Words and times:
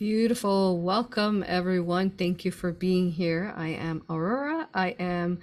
Beautiful. 0.00 0.80
Welcome, 0.80 1.44
everyone. 1.46 2.08
Thank 2.08 2.46
you 2.46 2.50
for 2.50 2.72
being 2.72 3.10
here. 3.10 3.52
I 3.54 3.68
am 3.68 4.02
Aurora. 4.08 4.66
I 4.72 4.96
am 4.98 5.40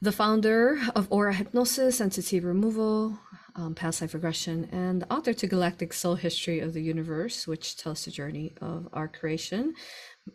the 0.00 0.12
founder 0.12 0.78
of 0.94 1.08
Aura 1.10 1.34
Hypnosis, 1.34 2.00
Entity 2.00 2.38
Removal, 2.38 3.18
um, 3.56 3.74
Past 3.74 4.00
Life 4.00 4.14
Regression, 4.14 4.68
and 4.70 5.02
the 5.02 5.12
author 5.12 5.32
to 5.32 5.48
Galactic 5.48 5.92
Soul 5.94 6.14
History 6.14 6.60
of 6.60 6.74
the 6.74 6.80
Universe, 6.80 7.48
which 7.48 7.76
tells 7.76 8.04
the 8.04 8.12
journey 8.12 8.52
of 8.60 8.88
our 8.92 9.08
creation. 9.08 9.74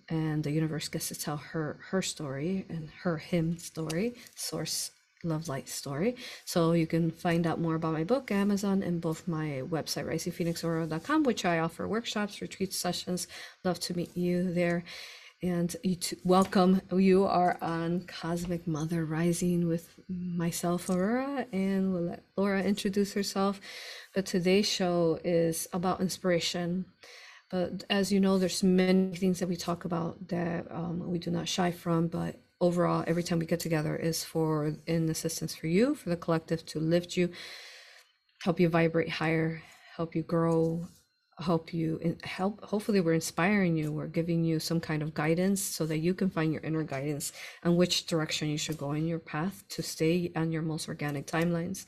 And 0.10 0.44
the 0.44 0.52
universe 0.52 0.90
gets 0.90 1.08
to 1.08 1.16
tell 1.16 1.38
her 1.38 1.80
her 1.92 2.02
story 2.02 2.66
and 2.68 2.90
her 3.04 3.16
him 3.16 3.58
story, 3.58 4.16
source 4.36 4.92
love 5.24 5.48
light 5.48 5.70
story. 5.70 6.16
So 6.46 6.74
you 6.74 6.88
can 6.88 7.12
find 7.12 7.46
out 7.48 7.60
more 7.60 7.76
about 7.76 7.94
my 7.94 8.04
book, 8.04 8.32
Amazon, 8.32 8.84
and 8.84 9.02
both 9.02 9.28
my 9.28 9.64
website, 9.66 10.06
risingphoenixaurora.com, 10.06 11.24
which 11.24 11.46
I 11.46 11.60
offer 11.60 11.88
workshops, 11.88 12.42
retreat 12.42 12.74
sessions. 12.74 13.28
Love 13.64 13.80
to 13.82 13.96
meet 13.96 14.16
you 14.16 14.54
there. 14.54 14.84
And 15.44 15.76
you 15.84 15.96
to 15.96 16.18
welcome. 16.24 16.82
You 16.96 17.26
are 17.26 17.58
on 17.62 18.02
Cosmic 18.02 18.68
Mother 18.68 19.06
Rising 19.06 19.68
with 19.68 19.90
myself, 20.08 20.88
Aurora, 20.88 21.48
and 21.52 21.92
we'll 21.92 22.04
let 22.04 22.24
Laura 22.38 22.62
introduce 22.62 23.14
herself. 23.14 23.60
But 24.14 24.28
today's 24.28 24.68
show 24.68 25.20
is 25.24 25.68
about 25.74 26.00
inspiration. 26.00 26.86
But 27.50 27.86
as 27.90 28.12
you 28.12 28.20
know, 28.20 28.38
there's 28.38 28.62
many 28.62 29.16
things 29.16 29.40
that 29.40 29.50
we 29.50 29.56
talk 29.58 29.84
about 29.84 30.28
that 30.28 30.68
um, 30.70 31.10
we 31.10 31.18
do 31.18 31.32
not 31.32 31.48
shy 31.50 31.72
from, 31.72 32.08
but 32.08 32.36
overall 32.62 33.04
every 33.08 33.24
time 33.24 33.40
we 33.40 33.46
get 33.46 33.60
together 33.60 33.96
is 33.96 34.24
for 34.24 34.74
in 34.88 35.10
assistance 35.10 35.54
for 35.56 35.68
you 35.68 35.96
for 35.96 36.10
the 36.10 36.16
collective 36.16 36.66
to 36.66 36.80
lift 36.80 37.18
you 37.18 37.30
help 38.44 38.60
you 38.60 38.70
vibrate 38.70 39.10
higher 39.10 39.62
help 39.98 40.16
you 40.16 40.24
grow 40.24 40.88
help 41.42 41.74
you 41.74 42.18
help 42.24 42.64
hopefully 42.64 43.02
we're 43.02 43.14
inspiring 43.14 43.76
you 43.76 43.92
we're 43.92 44.08
giving 44.08 44.44
you 44.44 44.60
some 44.60 44.80
kind 44.80 45.02
of 45.02 45.14
guidance 45.14 45.62
so 45.62 45.86
that 45.86 46.00
you 46.00 46.14
can 46.14 46.30
find 46.30 46.54
your 46.54 46.62
inner 46.62 46.84
guidance 46.84 47.34
and 47.64 47.76
which 47.76 48.06
direction 48.06 48.48
you 48.48 48.58
should 48.58 48.78
go 48.78 48.92
in 48.94 49.08
your 49.08 49.20
path 49.20 49.64
to 49.70 49.82
stay 49.82 50.32
on 50.36 50.52
your 50.52 50.62
most 50.62 50.88
organic 50.88 51.26
timelines. 51.28 51.86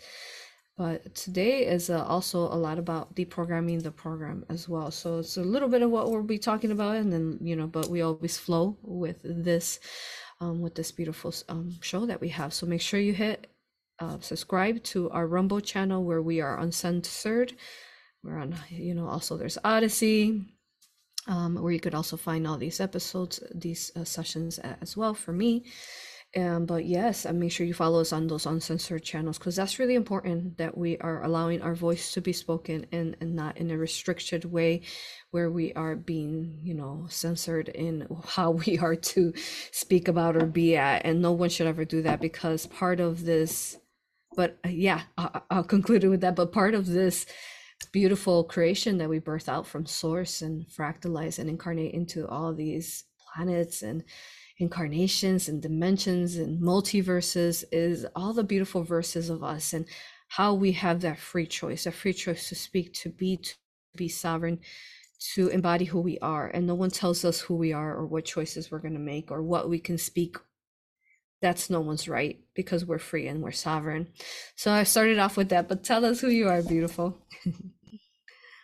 But 0.75 1.13
today 1.13 1.67
is 1.67 1.91
uh, 1.91 2.03
also 2.03 2.39
a 2.39 2.57
lot 2.57 2.79
about 2.79 3.13
deprogramming 3.13 3.83
the 3.83 3.91
program 3.91 4.43
as 4.49 4.67
well. 4.67 4.89
So 4.89 5.19
it's 5.19 5.37
a 5.37 5.43
little 5.43 5.69
bit 5.69 5.83
of 5.83 5.91
what 5.91 6.09
we'll 6.09 6.23
be 6.23 6.39
talking 6.39 6.71
about 6.71 6.95
and 6.95 7.13
then 7.13 7.37
you 7.41 7.55
know 7.55 7.67
but 7.67 7.89
we 7.89 8.01
always 8.01 8.37
flow 8.37 8.77
with 8.81 9.17
this 9.23 9.79
um, 10.39 10.61
with 10.61 10.75
this 10.75 10.91
beautiful 10.91 11.33
um, 11.49 11.75
show 11.81 12.05
that 12.05 12.21
we 12.21 12.29
have. 12.29 12.53
So 12.53 12.65
make 12.65 12.81
sure 12.81 12.99
you 12.99 13.13
hit 13.13 13.47
uh, 13.99 14.17
subscribe 14.19 14.83
to 14.83 15.09
our 15.11 15.27
Rumble 15.27 15.61
channel 15.61 16.03
where 16.03 16.21
we 16.21 16.41
are 16.41 16.59
uncensored. 16.59 17.53
We're 18.23 18.39
on, 18.39 18.55
you 18.69 18.93
know, 18.93 19.07
also 19.07 19.37
there's 19.37 19.57
Odysee, 19.63 20.45
um, 21.27 21.55
where 21.55 21.71
you 21.71 21.79
could 21.79 21.93
also 21.93 22.17
find 22.17 22.47
all 22.47 22.57
these 22.57 22.79
episodes, 22.79 23.41
these 23.53 23.91
uh, 23.95 24.03
sessions 24.03 24.59
as 24.59 24.97
well 24.97 25.13
for 25.13 25.31
me. 25.31 25.65
Um, 26.35 26.65
but 26.65 26.85
yes, 26.85 27.25
and 27.25 27.39
make 27.39 27.51
sure 27.51 27.65
you 27.65 27.75
follow 27.75 28.01
us 28.01 28.11
on 28.11 28.25
those 28.25 28.47
uncensored 28.47 29.03
channels 29.03 29.37
because 29.37 29.55
that's 29.55 29.77
really 29.77 29.93
important 29.93 30.57
that 30.57 30.75
we 30.75 30.97
are 30.97 31.23
allowing 31.23 31.61
our 31.61 31.75
voice 31.75 32.11
to 32.13 32.21
be 32.21 32.33
spoken 32.33 32.87
and, 32.91 33.15
and 33.21 33.35
not 33.35 33.57
in 33.57 33.69
a 33.69 33.77
restricted 33.77 34.43
way 34.43 34.81
where 35.29 35.51
we 35.51 35.73
are 35.73 35.95
being, 35.95 36.59
you 36.63 36.73
know, 36.73 37.05
censored 37.07 37.69
in 37.69 38.07
how 38.25 38.51
we 38.51 38.79
are 38.79 38.95
to 38.95 39.31
speak 39.71 40.07
about 40.07 40.35
or 40.35 40.47
be 40.47 40.75
at. 40.75 41.05
And 41.05 41.21
no 41.21 41.33
one 41.33 41.49
should 41.49 41.67
ever 41.67 41.85
do 41.85 42.01
that 42.01 42.19
because 42.19 42.65
part 42.65 42.99
of 42.99 43.25
this, 43.25 43.77
but 44.35 44.57
uh, 44.65 44.69
yeah, 44.69 45.03
I'll, 45.15 45.45
I'll 45.51 45.63
conclude 45.63 46.03
with 46.03 46.21
that. 46.21 46.35
But 46.35 46.51
part 46.51 46.73
of 46.73 46.87
this 46.87 47.27
beautiful 47.91 48.43
creation 48.43 48.97
that 48.97 49.09
we 49.09 49.19
birth 49.19 49.47
out 49.47 49.67
from 49.67 49.85
source 49.85 50.41
and 50.41 50.65
fractalize 50.67 51.37
and 51.37 51.47
incarnate 51.47 51.93
into 51.93 52.27
all 52.27 52.55
these 52.55 53.03
planets 53.35 53.83
and 53.83 54.03
incarnations 54.59 55.49
and 55.49 55.61
dimensions 55.61 56.35
and 56.35 56.61
multiverses 56.61 57.63
is 57.71 58.05
all 58.15 58.33
the 58.33 58.43
beautiful 58.43 58.83
verses 58.83 59.29
of 59.29 59.43
us 59.43 59.73
and 59.73 59.85
how 60.27 60.53
we 60.53 60.71
have 60.71 61.01
that 61.01 61.19
free 61.19 61.45
choice, 61.45 61.85
a 61.85 61.91
free 61.91 62.13
choice 62.13 62.49
to 62.49 62.55
speak, 62.55 62.93
to 62.93 63.09
be, 63.09 63.37
to 63.37 63.53
be 63.95 64.07
sovereign, 64.07 64.59
to 65.35 65.47
embody 65.49 65.85
who 65.85 66.01
we 66.01 66.17
are. 66.19 66.47
And 66.47 66.67
no 66.67 66.75
one 66.75 66.89
tells 66.89 67.23
us 67.23 67.39
who 67.39 67.55
we 67.55 67.73
are 67.73 67.95
or 67.95 68.05
what 68.05 68.25
choices 68.25 68.71
we're 68.71 68.79
going 68.79 68.93
to 68.93 68.99
make 68.99 69.31
or 69.31 69.41
what 69.41 69.69
we 69.69 69.79
can 69.79 69.97
speak. 69.97 70.37
That's 71.41 71.69
no 71.69 71.81
one's 71.81 72.07
right 72.07 72.39
because 72.55 72.85
we're 72.85 72.99
free 72.99 73.27
and 73.27 73.41
we're 73.41 73.51
sovereign. 73.51 74.07
So 74.55 74.71
I 74.71 74.83
started 74.83 75.19
off 75.19 75.35
with 75.35 75.49
that, 75.49 75.67
but 75.67 75.83
tell 75.83 76.05
us 76.05 76.21
who 76.21 76.29
you 76.29 76.47
are, 76.47 76.63
beautiful. 76.63 77.17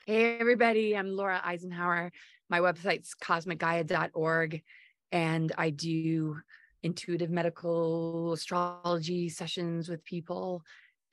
hey, 0.08 0.40
everybody. 0.40 0.96
I'm 0.96 1.10
Laura 1.10 1.42
Eisenhower. 1.44 2.12
My 2.50 2.60
website's 2.60 3.16
cosmicgaia.org 3.22 4.64
and 5.12 5.52
I 5.58 5.70
do 5.70 6.38
intuitive 6.84 7.30
medical 7.30 8.34
astrology 8.34 9.30
sessions 9.30 9.90
with 9.90 10.04
people. 10.06 10.64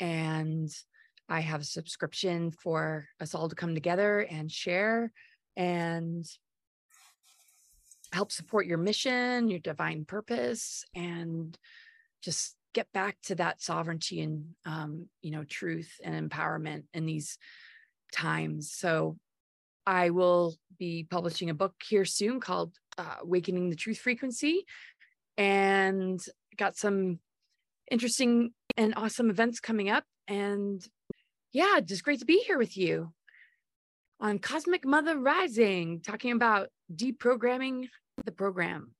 And 0.00 0.70
I 1.28 1.40
have 1.40 1.62
a 1.62 1.64
subscription 1.64 2.50
for 2.50 3.08
us 3.20 3.34
all 3.34 3.48
to 3.48 3.56
come 3.56 3.74
together 3.74 4.20
and 4.20 4.50
share 4.50 5.12
and 5.56 6.24
help 8.12 8.30
support 8.30 8.66
your 8.66 8.78
mission, 8.78 9.48
your 9.48 9.58
divine 9.58 10.04
purpose, 10.04 10.84
and 10.94 11.58
just 12.22 12.54
get 12.72 12.92
back 12.92 13.16
to 13.22 13.34
that 13.36 13.60
sovereignty 13.62 14.20
and 14.20 14.44
um, 14.66 15.06
you 15.22 15.30
know 15.30 15.44
truth 15.44 15.98
and 16.04 16.30
empowerment 16.30 16.84
in 16.94 17.06
these 17.06 17.38
times. 18.12 18.70
So 18.70 19.16
I 19.86 20.10
will 20.10 20.56
be 20.78 21.06
publishing 21.08 21.50
a 21.50 21.54
book 21.54 21.74
here 21.88 22.04
soon 22.04 22.40
called 22.40 22.74
uh, 22.98 23.16
Awakening 23.22 23.70
the 23.70 23.76
Truth 23.76 23.98
Frequency 23.98 24.64
and 25.36 26.20
got 26.56 26.76
some 26.76 27.20
interesting 27.90 28.50
and 28.76 28.94
awesome 28.96 29.30
events 29.30 29.60
coming 29.60 29.88
up. 29.88 30.04
And 30.26 30.84
yeah, 31.52 31.80
just 31.84 32.02
great 32.02 32.20
to 32.20 32.26
be 32.26 32.42
here 32.46 32.58
with 32.58 32.76
you 32.76 33.12
on 34.20 34.38
Cosmic 34.38 34.84
Mother 34.84 35.18
Rising, 35.18 36.00
talking 36.00 36.32
about 36.32 36.68
deprogramming 36.94 37.88
the 38.24 38.32
program. 38.32 38.92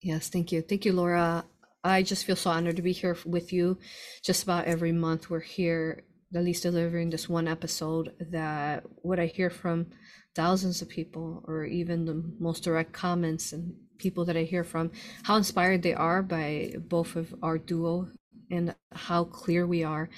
Yes, 0.00 0.28
thank 0.28 0.52
you. 0.52 0.62
Thank 0.62 0.84
you, 0.84 0.92
Laura. 0.92 1.44
I 1.82 2.02
just 2.02 2.24
feel 2.24 2.36
so 2.36 2.50
honored 2.50 2.76
to 2.76 2.82
be 2.82 2.92
here 2.92 3.16
with 3.24 3.52
you. 3.52 3.78
Just 4.22 4.42
about 4.42 4.66
every 4.66 4.92
month, 4.92 5.30
we're 5.30 5.40
here 5.40 6.04
at 6.34 6.44
least 6.44 6.62
delivering 6.62 7.10
this 7.10 7.28
one 7.28 7.48
episode 7.48 8.12
that 8.30 8.84
what 9.02 9.20
I 9.20 9.26
hear 9.26 9.50
from 9.50 9.86
thousands 10.34 10.82
of 10.82 10.88
people 10.88 11.42
or 11.46 11.64
even 11.64 12.04
the 12.04 12.22
most 12.38 12.64
direct 12.64 12.92
comments 12.92 13.52
and 13.52 13.74
people 13.98 14.24
that 14.26 14.36
I 14.36 14.42
hear 14.42 14.64
from 14.64 14.90
how 15.22 15.36
inspired 15.36 15.82
they 15.82 15.94
are 15.94 16.22
by 16.22 16.74
both 16.78 17.16
of 17.16 17.34
our 17.42 17.58
duo 17.58 18.08
and 18.50 18.74
how 18.92 19.24
clear 19.24 19.66
we 19.66 19.82
are 19.82 20.08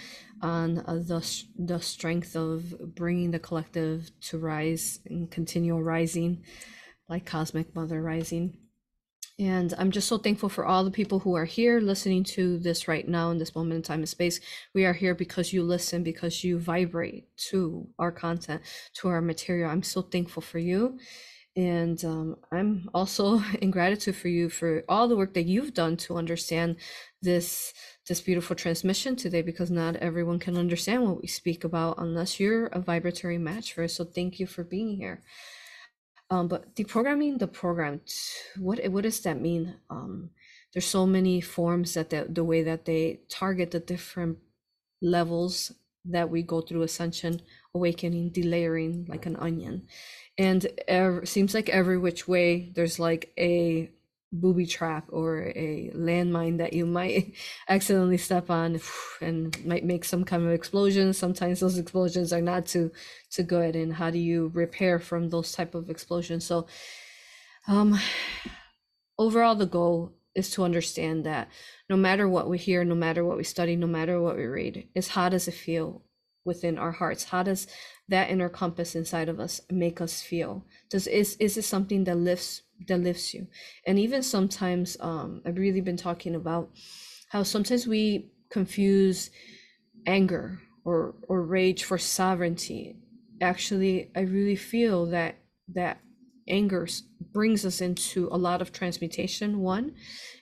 on 0.42 0.78
uh, 0.78 0.94
the 0.94 1.44
the 1.58 1.80
strength 1.80 2.36
of 2.36 2.94
bringing 2.94 3.30
the 3.30 3.38
collective 3.38 4.10
to 4.20 4.38
rise 4.38 5.00
and 5.06 5.30
continual 5.30 5.82
rising 5.82 6.44
like 7.08 7.24
cosmic 7.24 7.74
mother 7.74 8.02
rising 8.02 8.56
and 9.38 9.72
I'm 9.78 9.92
just 9.92 10.08
so 10.08 10.18
thankful 10.18 10.48
for 10.48 10.66
all 10.66 10.82
the 10.82 10.90
people 10.90 11.20
who 11.20 11.34
are 11.34 11.44
here 11.44 11.80
listening 11.80 12.24
to 12.24 12.58
this 12.58 12.88
right 12.88 13.06
now 13.06 13.30
in 13.30 13.38
this 13.38 13.54
moment 13.54 13.76
in 13.76 13.82
time 13.82 14.00
and 14.00 14.08
space. 14.08 14.40
We 14.74 14.84
are 14.84 14.92
here 14.92 15.14
because 15.14 15.52
you 15.52 15.62
listen, 15.62 16.02
because 16.02 16.42
you 16.42 16.58
vibrate 16.58 17.24
to 17.50 17.86
our 18.00 18.10
content, 18.10 18.62
to 18.94 19.08
our 19.08 19.20
material. 19.20 19.70
I'm 19.70 19.84
so 19.84 20.02
thankful 20.02 20.42
for 20.42 20.58
you. 20.58 20.98
And 21.54 22.04
um, 22.04 22.36
I'm 22.50 22.90
also 22.92 23.40
in 23.60 23.70
gratitude 23.70 24.16
for 24.16 24.28
you 24.28 24.48
for 24.48 24.82
all 24.88 25.06
the 25.06 25.16
work 25.16 25.34
that 25.34 25.46
you've 25.46 25.74
done 25.74 25.96
to 25.98 26.16
understand 26.16 26.76
this 27.22 27.72
this 28.08 28.20
beautiful 28.20 28.56
transmission 28.56 29.16
today 29.16 29.42
because 29.42 29.70
not 29.70 29.96
everyone 29.96 30.38
can 30.38 30.56
understand 30.56 31.04
what 31.04 31.20
we 31.20 31.28
speak 31.28 31.62
about 31.62 31.96
unless 31.98 32.40
you're 32.40 32.66
a 32.66 32.80
vibratory 32.80 33.38
match 33.38 33.72
for 33.72 33.84
us. 33.84 33.94
So 33.94 34.04
thank 34.04 34.40
you 34.40 34.46
for 34.46 34.64
being 34.64 34.96
here. 34.96 35.22
Um, 36.30 36.48
but 36.48 36.74
deprogramming 36.74 37.38
the 37.38 37.46
program, 37.48 38.00
what 38.58 38.86
what 38.88 39.04
does 39.04 39.20
that 39.20 39.40
mean? 39.40 39.76
Um, 39.88 40.30
there's 40.72 40.86
so 40.86 41.06
many 41.06 41.40
forms 41.40 41.94
that 41.94 42.10
the, 42.10 42.26
the 42.28 42.44
way 42.44 42.62
that 42.62 42.84
they 42.84 43.20
target 43.30 43.70
the 43.70 43.80
different 43.80 44.38
levels 45.00 45.72
that 46.04 46.30
we 46.30 46.42
go 46.42 46.60
through 46.60 46.82
ascension, 46.82 47.40
awakening, 47.74 48.30
delayering 48.32 49.08
like 49.08 49.24
an 49.26 49.36
onion, 49.36 49.86
and 50.36 50.66
ev- 50.86 51.26
seems 51.28 51.54
like 51.54 51.70
every 51.70 51.98
which 51.98 52.28
way 52.28 52.72
there's 52.74 52.98
like 52.98 53.32
a 53.38 53.90
booby 54.32 54.66
trap 54.66 55.06
or 55.08 55.52
a 55.56 55.90
landmine 55.94 56.58
that 56.58 56.72
you 56.72 56.84
might 56.84 57.34
accidentally 57.68 58.18
step 58.18 58.50
on 58.50 58.80
and 59.20 59.64
might 59.64 59.84
make 59.84 60.04
some 60.04 60.24
kind 60.24 60.44
of 60.44 60.52
explosion. 60.52 61.12
Sometimes 61.12 61.60
those 61.60 61.78
explosions 61.78 62.32
are 62.32 62.42
not 62.42 62.66
too 62.66 62.92
too 63.30 63.42
good 63.42 63.76
and 63.76 63.94
how 63.94 64.10
do 64.10 64.18
you 64.18 64.50
repair 64.54 64.98
from 64.98 65.30
those 65.30 65.52
type 65.52 65.74
of 65.74 65.90
explosions? 65.90 66.44
So 66.44 66.66
um 67.66 67.98
overall 69.18 69.54
the 69.54 69.66
goal 69.66 70.14
is 70.34 70.50
to 70.50 70.62
understand 70.62 71.24
that 71.24 71.48
no 71.88 71.96
matter 71.96 72.28
what 72.28 72.48
we 72.48 72.58
hear 72.58 72.84
no 72.84 72.94
matter 72.94 73.24
what 73.24 73.36
we 73.36 73.44
study 73.44 73.74
no 73.74 73.86
matter 73.86 74.20
what 74.20 74.36
we 74.36 74.44
read 74.44 74.86
is 74.94 75.08
how 75.08 75.28
does 75.28 75.48
it 75.48 75.54
feel 75.54 76.02
within 76.44 76.78
our 76.78 76.92
hearts. 76.92 77.24
How 77.24 77.42
does 77.42 77.66
that 78.08 78.30
inner 78.30 78.48
compass 78.48 78.94
inside 78.94 79.28
of 79.28 79.38
us 79.40 79.60
make 79.70 80.00
us 80.00 80.22
feel? 80.22 80.64
Does 80.90 81.06
is 81.06 81.36
is 81.36 81.56
it 81.56 81.62
something 81.62 82.04
that 82.04 82.16
lifts 82.16 82.62
that 82.86 82.98
lifts 82.98 83.34
you? 83.34 83.46
And 83.86 83.98
even 83.98 84.22
sometimes 84.22 84.96
um 85.00 85.42
i've 85.44 85.58
really 85.58 85.80
been 85.80 85.96
talking 85.96 86.34
about 86.34 86.70
how 87.28 87.42
sometimes 87.42 87.86
we 87.86 88.30
confuse 88.50 89.30
anger 90.06 90.60
or 90.84 91.14
or 91.28 91.42
rage 91.42 91.84
for 91.84 91.98
sovereignty. 91.98 92.96
Actually 93.40 94.10
i 94.16 94.20
really 94.20 94.56
feel 94.56 95.06
that 95.06 95.36
that 95.74 96.00
anger 96.48 96.86
brings 97.32 97.64
us 97.64 97.80
into 97.80 98.28
a 98.32 98.36
lot 98.38 98.62
of 98.62 98.72
transmutation 98.72 99.60
one 99.60 99.94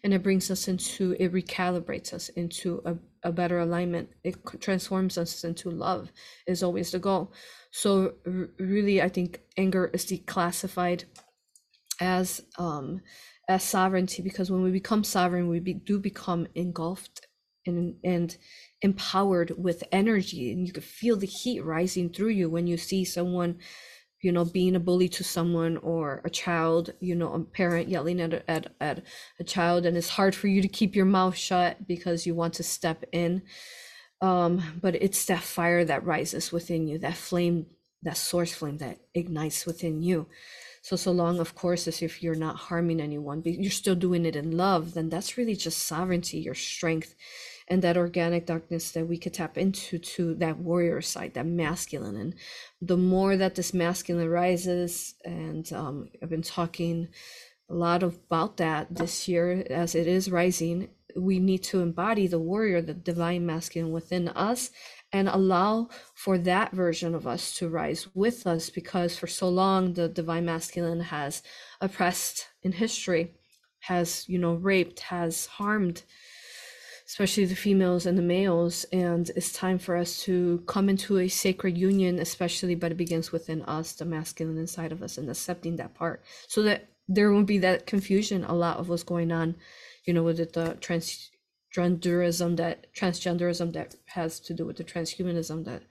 and 0.04 0.14
it 0.14 0.22
brings 0.22 0.50
us 0.50 0.68
into 0.68 1.16
it 1.18 1.32
recalibrates 1.32 2.12
us 2.12 2.28
into 2.30 2.82
a, 2.84 2.96
a 3.28 3.32
better 3.32 3.58
alignment. 3.58 4.08
It 4.24 4.36
transforms 4.60 5.18
us 5.18 5.44
into 5.44 5.70
love 5.70 6.12
is 6.46 6.62
always 6.62 6.92
the 6.92 6.98
goal. 6.98 7.32
So 7.70 8.14
really 8.58 9.02
i 9.02 9.08
think 9.08 9.40
anger 9.56 9.90
is 9.92 10.06
declassified 10.06 11.04
as 12.00 12.42
um 12.58 13.00
as 13.48 13.62
sovereignty 13.62 14.22
because 14.22 14.50
when 14.50 14.62
we 14.62 14.70
become 14.70 15.04
sovereign 15.04 15.48
we 15.48 15.60
be, 15.60 15.74
do 15.74 15.98
become 15.98 16.46
engulfed 16.54 17.26
and 17.66 17.96
and 18.04 18.36
empowered 18.82 19.52
with 19.56 19.82
energy 19.92 20.52
and 20.52 20.66
you 20.66 20.72
can 20.72 20.82
feel 20.82 21.16
the 21.16 21.26
heat 21.26 21.60
rising 21.64 22.10
through 22.10 22.28
you 22.28 22.48
when 22.50 22.66
you 22.66 22.76
see 22.76 23.04
someone 23.04 23.58
you 24.22 24.32
know 24.32 24.44
being 24.44 24.74
a 24.76 24.80
bully 24.80 25.08
to 25.08 25.24
someone 25.24 25.76
or 25.78 26.22
a 26.24 26.30
child 26.30 26.90
you 27.00 27.14
know 27.14 27.32
a 27.32 27.40
parent 27.40 27.88
yelling 27.88 28.20
at 28.20 28.32
a, 28.32 28.50
at, 28.50 28.74
at 28.80 29.02
a 29.38 29.44
child 29.44 29.86
and 29.86 29.96
it's 29.96 30.08
hard 30.08 30.34
for 30.34 30.48
you 30.48 30.62
to 30.62 30.68
keep 30.68 30.96
your 30.96 31.04
mouth 31.04 31.36
shut 31.36 31.86
because 31.86 32.26
you 32.26 32.34
want 32.34 32.54
to 32.54 32.62
step 32.62 33.04
in. 33.12 33.42
Um 34.20 34.62
but 34.80 34.94
it's 34.96 35.24
that 35.26 35.42
fire 35.42 35.84
that 35.84 36.04
rises 36.04 36.50
within 36.52 36.88
you 36.88 36.98
that 36.98 37.16
flame 37.16 37.66
that 38.02 38.16
source 38.16 38.54
flame 38.54 38.78
that 38.78 38.98
ignites 39.14 39.66
within 39.66 40.02
you. 40.02 40.26
So 40.82 40.96
so 40.96 41.12
long 41.12 41.38
of 41.40 41.54
course 41.54 41.86
as 41.86 42.00
if 42.00 42.22
you're 42.22 42.34
not 42.34 42.56
harming 42.56 43.00
anyone 43.00 43.42
but 43.42 43.52
you're 43.52 43.70
still 43.70 43.94
doing 43.96 44.24
it 44.24 44.36
in 44.36 44.56
love 44.56 44.94
then 44.94 45.08
that's 45.10 45.36
really 45.36 45.56
just 45.56 45.80
sovereignty 45.80 46.38
your 46.38 46.54
strength 46.54 47.14
and 47.68 47.82
that 47.82 47.96
organic 47.96 48.46
darkness 48.46 48.92
that 48.92 49.06
we 49.06 49.18
could 49.18 49.34
tap 49.34 49.58
into 49.58 49.98
to 49.98 50.34
that 50.36 50.58
warrior 50.58 51.00
side 51.00 51.34
that 51.34 51.46
masculine. 51.46 52.16
And 52.16 52.34
the 52.80 52.96
more 52.96 53.36
that 53.36 53.54
this 53.54 53.72
masculine 53.72 54.28
rises 54.28 55.14
and 55.24 55.72
um, 55.72 56.08
i've 56.22 56.28
been 56.28 56.42
talking 56.42 57.08
a 57.68 57.74
lot 57.74 58.02
about 58.02 58.58
that 58.58 58.94
this 58.94 59.26
year 59.26 59.64
as 59.70 59.94
it 59.94 60.06
is 60.06 60.30
rising 60.30 60.88
we 61.16 61.38
need 61.38 61.62
to 61.62 61.80
embody 61.80 62.26
the 62.26 62.38
warrior 62.38 62.82
the 62.82 62.94
divine 62.94 63.46
masculine 63.46 63.92
within 63.92 64.28
us 64.28 64.70
and 65.12 65.28
allow 65.28 65.88
for 66.14 66.36
that 66.36 66.72
version 66.72 67.14
of 67.14 67.26
us 67.26 67.56
to 67.56 67.68
rise 67.68 68.08
with 68.14 68.46
us 68.46 68.68
because 68.68 69.16
for 69.16 69.26
so 69.26 69.48
long 69.48 69.94
the 69.94 70.08
divine 70.08 70.44
masculine 70.44 71.00
has 71.00 71.42
oppressed 71.80 72.48
in 72.62 72.72
history 72.72 73.34
has 73.80 74.28
you 74.28 74.38
know 74.38 74.54
raped 74.54 75.00
has 75.00 75.46
harmed 75.46 76.02
especially 77.08 77.44
the 77.44 77.54
females 77.54 78.04
and 78.04 78.18
the 78.18 78.22
males. 78.22 78.84
And 78.92 79.30
it's 79.36 79.52
time 79.52 79.78
for 79.78 79.96
us 79.96 80.22
to 80.24 80.62
come 80.66 80.88
into 80.88 81.18
a 81.18 81.28
sacred 81.28 81.78
union, 81.78 82.18
especially, 82.18 82.74
but 82.74 82.92
it 82.92 82.96
begins 82.96 83.32
within 83.32 83.62
us, 83.62 83.92
the 83.92 84.04
masculine 84.04 84.58
inside 84.58 84.92
of 84.92 85.02
us, 85.02 85.16
and 85.16 85.30
accepting 85.30 85.76
that 85.76 85.94
part 85.94 86.22
so 86.48 86.62
that 86.62 86.88
there 87.08 87.32
won't 87.32 87.46
be 87.46 87.58
that 87.58 87.86
confusion 87.86 88.44
a 88.44 88.54
lot 88.54 88.78
of 88.78 88.88
what's 88.88 89.04
going 89.04 89.30
on, 89.30 89.54
you 90.04 90.12
know, 90.12 90.24
with 90.24 90.38
the 90.38 90.76
transgenderism 90.80 92.56
that 92.56 92.92
transgenderism 92.94 93.72
that 93.72 93.94
has 94.06 94.40
to 94.40 94.54
do 94.54 94.66
with 94.66 94.76
the 94.76 94.84
transhumanism 94.84 95.64
that 95.64 95.82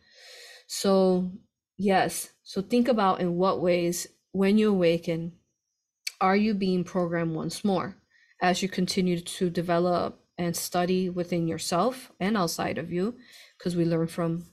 so 0.67 1.29
yes 1.77 2.29
so 2.43 2.61
think 2.61 2.87
about 2.87 3.19
in 3.19 3.35
what 3.35 3.61
ways 3.61 4.07
when 4.31 4.57
you 4.57 4.69
awaken 4.69 5.31
are 6.19 6.35
you 6.35 6.53
being 6.55 6.83
programmed 6.83 7.35
once 7.35 7.63
more 7.63 7.95
as 8.41 8.63
you 8.63 8.69
continue 8.69 9.19
to 9.19 9.49
develop 9.49 10.24
and 10.37 10.55
study 10.55 11.09
within 11.09 11.47
yourself 11.47 12.11
and 12.19 12.35
outside 12.37 12.77
of 12.77 12.91
you 12.91 13.15
because 13.57 13.75
we 13.75 13.85
learn 13.85 14.07
from 14.07 14.45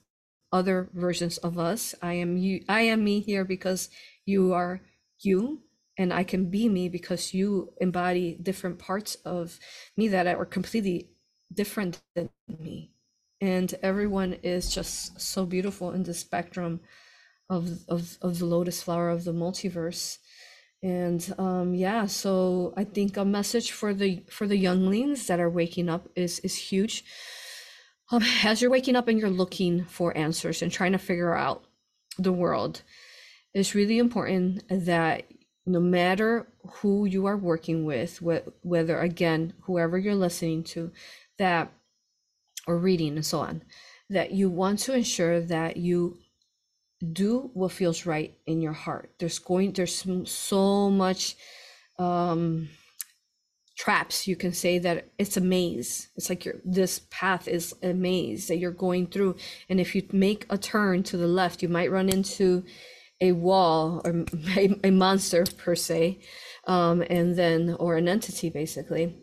other 0.52 0.88
versions 0.92 1.38
of 1.38 1.58
us. 1.58 1.94
I 2.02 2.14
am 2.14 2.36
you 2.36 2.62
i 2.68 2.82
am 2.82 3.04
me 3.04 3.20
here 3.20 3.44
because 3.44 3.88
you 4.26 4.52
are 4.52 4.80
you 5.20 5.62
and 5.98 6.12
i 6.12 6.24
can 6.24 6.50
be 6.50 6.68
me 6.68 6.88
because 6.88 7.34
you 7.34 7.72
embody 7.80 8.38
different 8.40 8.78
parts 8.78 9.14
of 9.24 9.58
me 9.96 10.08
that 10.08 10.26
are 10.26 10.44
completely 10.44 11.08
different 11.52 12.00
than 12.14 12.30
me. 12.58 12.90
And 13.40 13.74
everyone 13.82 14.34
is 14.42 14.72
just 14.72 15.20
so 15.20 15.44
beautiful 15.44 15.90
in 15.92 16.04
the 16.04 16.14
spectrum 16.14 16.80
of 17.50 17.80
of, 17.88 18.16
of 18.22 18.38
the 18.38 18.46
lotus 18.46 18.82
flower 18.82 19.10
of 19.10 19.24
the 19.24 19.32
multiverse 19.32 20.18
and 20.82 21.34
um, 21.38 21.74
yeah 21.74 22.06
so 22.06 22.72
i 22.76 22.84
think 22.84 23.16
a 23.16 23.24
message 23.24 23.70
for 23.72 23.94
the 23.94 24.22
for 24.28 24.46
the 24.46 24.56
younglings 24.56 25.26
that 25.26 25.40
are 25.40 25.50
waking 25.50 25.88
up 25.88 26.08
is 26.16 26.38
is 26.40 26.54
huge. 26.56 27.04
Um, 28.10 28.22
as 28.44 28.60
you're 28.60 28.70
waking 28.70 28.96
up 28.96 29.08
and 29.08 29.18
you're 29.18 29.30
looking 29.30 29.84
for 29.84 30.16
answers 30.16 30.60
and 30.60 30.70
trying 30.70 30.92
to 30.92 30.98
figure 30.98 31.34
out 31.34 31.64
the 32.18 32.32
world 32.32 32.82
it's 33.54 33.74
really 33.74 33.98
important 33.98 34.62
that 34.68 35.24
no 35.64 35.80
matter 35.80 36.46
who 36.66 37.04
you 37.06 37.26
are 37.26 37.36
working 37.36 37.84
with 37.84 38.18
wh- 38.18 38.46
whether 38.64 38.98
again 39.00 39.54
whoever 39.62 39.96
you're 39.96 40.14
listening 40.14 40.62
to 40.64 40.90
that 41.38 41.72
or 42.66 42.76
reading 42.76 43.16
and 43.16 43.24
so 43.24 43.40
on 43.40 43.62
that 44.10 44.32
you 44.32 44.50
want 44.50 44.78
to 44.80 44.94
ensure 44.94 45.40
that 45.40 45.76
you 45.76 46.18
do 47.02 47.50
what 47.54 47.72
feels 47.72 48.06
right 48.06 48.36
in 48.46 48.60
your 48.60 48.72
heart. 48.72 49.10
There's 49.18 49.38
going 49.38 49.72
there's 49.72 50.04
so 50.24 50.90
much 50.90 51.36
um 51.98 52.68
traps 53.76 54.28
you 54.28 54.36
can 54.36 54.52
say 54.52 54.78
that 54.78 55.08
it's 55.18 55.36
a 55.36 55.40
maze. 55.40 56.08
It's 56.16 56.28
like 56.28 56.44
your 56.44 56.56
this 56.64 57.00
path 57.10 57.48
is 57.48 57.74
a 57.82 57.92
maze 57.92 58.46
that 58.48 58.58
you're 58.58 58.70
going 58.70 59.06
through. 59.08 59.36
And 59.68 59.80
if 59.80 59.94
you 59.94 60.06
make 60.12 60.46
a 60.50 60.58
turn 60.58 61.02
to 61.04 61.16
the 61.16 61.26
left 61.26 61.62
you 61.62 61.68
might 61.68 61.90
run 61.90 62.08
into 62.08 62.64
a 63.20 63.32
wall 63.32 64.02
or 64.04 64.24
a, 64.56 64.74
a 64.84 64.90
monster 64.90 65.44
per 65.56 65.74
se 65.74 66.20
um, 66.66 67.02
and 67.08 67.36
then 67.36 67.76
or 67.78 67.96
an 67.96 68.08
entity 68.08 68.50
basically 68.50 69.16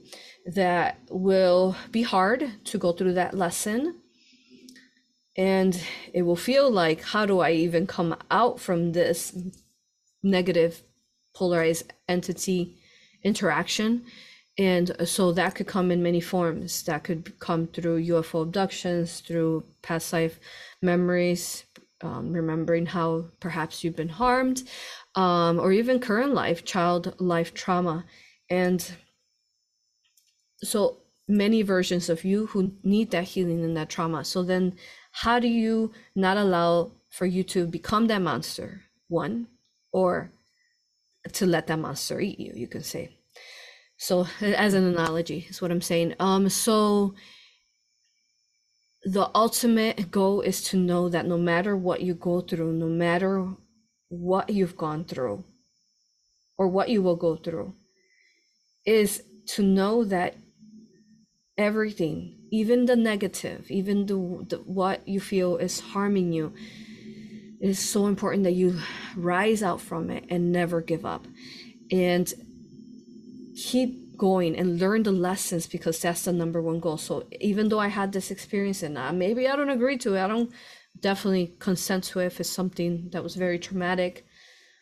that 0.46 1.00
will 1.10 1.76
be 1.92 2.02
hard 2.02 2.50
to 2.64 2.78
go 2.78 2.92
through 2.92 3.14
that 3.14 3.36
lesson 3.36 3.96
and 5.40 5.82
it 6.14 6.24
will 6.24 6.36
feel 6.36 6.70
like 6.70 7.02
how 7.02 7.26
do 7.26 7.40
i 7.40 7.52
even 7.52 7.88
come 7.88 8.14
out 8.30 8.60
from 8.60 8.92
this 8.92 9.36
negative 10.22 10.84
polarized 11.34 11.94
entity 12.10 12.78
interaction? 13.24 14.04
And 14.58 14.92
so 15.08 15.32
that 15.32 15.56
could 15.56 15.68
come 15.68 15.90
in 15.92 16.04
many 16.04 16.20
forms. 16.20 16.84
That 16.84 17.06
could 17.06 17.40
come 17.40 17.68
through 17.68 18.04
ufo 18.04 18.44
abductions 18.44 19.22
through 19.22 19.64
past 19.82 20.12
life 20.12 20.40
memories 20.82 21.64
um, 22.02 22.34
remembering 22.34 22.86
how 22.86 23.26
perhaps 23.40 23.84
you've 23.84 23.96
been 23.96 24.10
harmed 24.10 24.64
um, 25.16 25.60
or 25.60 25.72
even 25.72 26.00
current 26.00 26.34
life 26.34 26.66
child 26.66 27.16
life 27.20 27.54
trauma. 27.54 28.06
And 28.50 28.86
so 30.62 30.98
many 31.28 31.62
versions 31.62 32.10
of 32.10 32.26
you 32.26 32.48
who 32.48 32.74
need 32.84 33.12
that 33.12 33.24
healing 33.24 33.64
and 33.64 33.78
that 33.78 33.90
trauma. 33.90 34.26
So 34.26 34.44
then 34.44 34.76
how 35.12 35.40
do 35.40 35.48
you 35.48 35.92
not 36.16 36.38
allow 36.38 36.92
for 37.10 37.26
you 37.26 37.44
to 37.44 37.66
become 37.66 38.08
that 38.08 38.22
monster 38.22 38.84
one 39.08 39.48
or 39.92 40.32
to 41.34 41.46
let 41.46 41.68
that 41.68 41.80
monster 41.80 42.20
eat 42.20 42.40
you 42.40 42.54
you 42.56 42.68
can 42.68 42.84
say. 42.84 43.18
So 43.98 44.28
as 44.42 44.74
an 44.74 44.86
analogy 44.86 45.48
is 45.50 45.62
what 45.62 45.72
i'm 45.72 45.82
saying. 45.82 46.16
Um 46.20 46.50
so 46.50 47.16
the 49.04 49.30
ultimate 49.34 50.12
goal 50.12 50.42
is 50.42 50.62
to 50.62 50.78
know 50.78 51.10
that 51.10 51.26
no 51.26 51.38
matter 51.38 51.76
what 51.76 52.02
you 52.02 52.14
go 52.14 52.42
through 52.42 52.74
no 52.74 52.88
matter 52.88 53.48
what 54.10 54.50
you've 54.50 54.76
gone 54.76 55.06
through 55.06 55.44
or 56.58 56.68
what 56.68 56.90
you 56.90 57.02
will 57.02 57.16
go 57.16 57.36
through 57.38 57.74
is 58.86 59.24
to 59.48 59.64
know 59.64 60.04
that 60.04 60.36
everything 61.58 62.39
even 62.52 62.86
the 62.86 62.96
negative 62.96 63.70
even 63.70 64.06
the, 64.06 64.46
the 64.50 64.58
what 64.66 65.08
you 65.08 65.20
feel 65.20 65.58
is 65.58 65.80
harming 65.80 66.32
you 66.32 66.54
it 67.60 67.70
is 67.70 67.80
so 67.80 68.08
important 68.08 68.44
that 68.46 68.54
you 68.54 68.80
rise 69.18 69.62
out 69.62 69.82
from 69.82 70.10
it 70.10 70.26
and 70.30 70.52
never 70.52 70.82
give 70.82 71.06
up. 71.06 71.26
And 71.92 72.32
keep 73.58 74.18
going 74.18 74.58
and 74.58 74.80
learn 74.80 75.04
the 75.04 75.12
lessons 75.12 75.68
because 75.68 76.00
that's 76.00 76.24
the 76.24 76.32
number 76.32 76.62
one 76.62 76.80
goal. 76.80 76.98
So 76.98 77.28
even 77.40 77.68
though 77.70 77.80
i 77.80 77.88
had 77.88 78.12
this 78.12 78.32
experience 78.32 78.84
and 78.84 78.98
uh, 78.98 79.12
maybe 79.14 79.48
i 79.48 79.56
don't 79.56 79.70
agree 79.70 79.98
to 79.98 80.16
it 80.16 80.22
i 80.24 80.28
don't 80.28 80.52
definitely 81.00 81.56
consent 81.60 82.04
to 82.06 82.20
it 82.20 82.26
if 82.28 82.40
it's 82.40 82.50
something 82.50 83.10
that 83.12 83.24
was 83.24 83.36
very 83.36 83.60
traumatic 83.60 84.26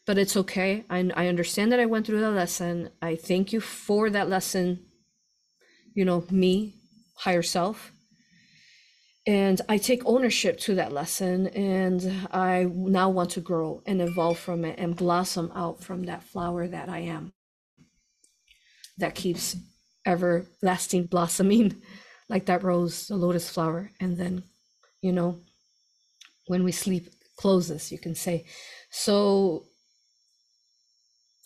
but 0.05 0.17
it's 0.17 0.37
okay. 0.37 0.85
I, 0.89 1.09
I 1.15 1.27
understand 1.27 1.71
that 1.71 1.79
i 1.79 1.85
went 1.85 2.05
through 2.05 2.21
that 2.21 2.31
lesson. 2.31 2.89
I 3.01 3.15
thank 3.15 3.51
you 3.51 3.59
for 3.59 4.09
that 4.09 4.29
lesson. 4.29 4.85
You 5.93 6.05
know, 6.05 6.23
me, 6.31 6.76
higher 7.17 7.43
self. 7.43 7.91
and 9.25 9.59
I 9.67 9.77
take 9.77 10.03
ownership 10.05 10.57
to 10.61 10.75
that 10.75 10.93
lesson 10.93 11.47
and 11.47 12.27
I 12.31 12.67
now 12.71 13.09
want 13.09 13.31
to 13.31 13.41
grow 13.41 13.81
and 13.85 14.01
evolve 14.01 14.39
from 14.39 14.63
it 14.63 14.79
and 14.79 14.95
blossom 14.95 15.51
out 15.53 15.83
from 15.83 16.03
that 16.03 16.23
flower 16.23 16.67
that 16.67 16.89
I 16.89 16.99
am 16.99 17.33
that 18.97 19.15
keeps 19.15 19.55
everlasting 20.05 21.05
blossoming 21.05 21.75
like 22.29 22.45
that 22.47 22.63
rose, 22.63 23.07
the 23.07 23.15
lotus 23.15 23.49
flower. 23.49 23.91
And 23.99 24.17
then, 24.17 24.43
you 25.01 25.11
know, 25.11 25.39
when 26.47 26.63
we 26.63 26.71
sleep, 26.71 27.09
closes, 27.37 27.91
you 27.91 27.99
can 27.99 28.15
say. 28.15 28.45
So 28.89 29.65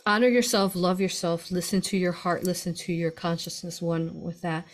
honor 0.06 0.28
yourself, 0.28 0.76
love 0.76 1.02
yourself, 1.02 1.52
listen 1.52 1.82
to 1.82 1.98
your 1.98 2.14
heart, 2.14 2.44
listen 2.44 2.74
to 2.76 2.94
your 2.94 3.12
consciousness, 3.12 3.82
one 3.82 4.22
with 4.22 4.42
that 4.42 4.66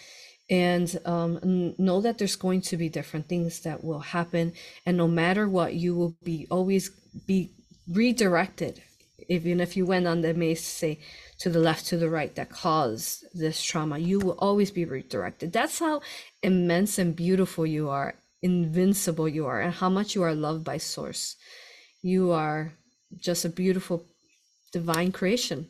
and 0.50 1.00
um, 1.06 1.76
know 1.78 2.02
that 2.02 2.18
there's 2.18 2.36
going 2.36 2.62
to 2.62 2.78
be 2.78 2.90
different 2.90 3.28
things 3.28 3.62
that 3.62 3.84
will 3.84 4.00
happen 4.00 4.54
and 4.86 4.96
no 4.98 5.08
matter 5.08 5.48
what 5.48 5.74
you 5.74 5.94
will 5.96 6.16
be 6.24 6.48
always 6.50 6.90
be 7.26 7.52
redirected. 7.90 8.82
Even 9.30 9.60
if 9.60 9.76
you 9.76 9.86
went 9.86 10.08
on 10.08 10.22
the 10.22 10.34
may 10.34 10.56
say 10.56 11.00
to 11.40 11.50
the 11.50 11.60
left 11.60 11.86
to 11.88 11.98
the 11.98 12.10
right 12.10 12.34
that 12.36 12.50
caused 12.50 13.26
this 13.34 13.62
trauma 13.62 13.98
you 13.98 14.20
will 14.20 14.38
always 14.40 14.72
be 14.72 14.86
redirected. 14.86 15.52
That's 15.52 15.80
how 15.80 16.02
immense 16.42 16.98
and 16.98 17.16
beautiful 17.16 17.66
you 17.66 17.90
are 17.90 18.16
invincible 18.42 19.28
you 19.28 19.46
are 19.48 19.60
and 19.60 19.74
how 19.74 19.90
much 19.90 20.16
you 20.16 20.24
are 20.24 20.34
loved 20.34 20.64
by 20.64 20.78
source. 20.78 21.36
You 22.02 22.32
are 22.32 22.72
just 23.18 23.44
a 23.44 23.50
beautiful 23.50 24.06
divine 24.72 25.12
creation. 25.12 25.68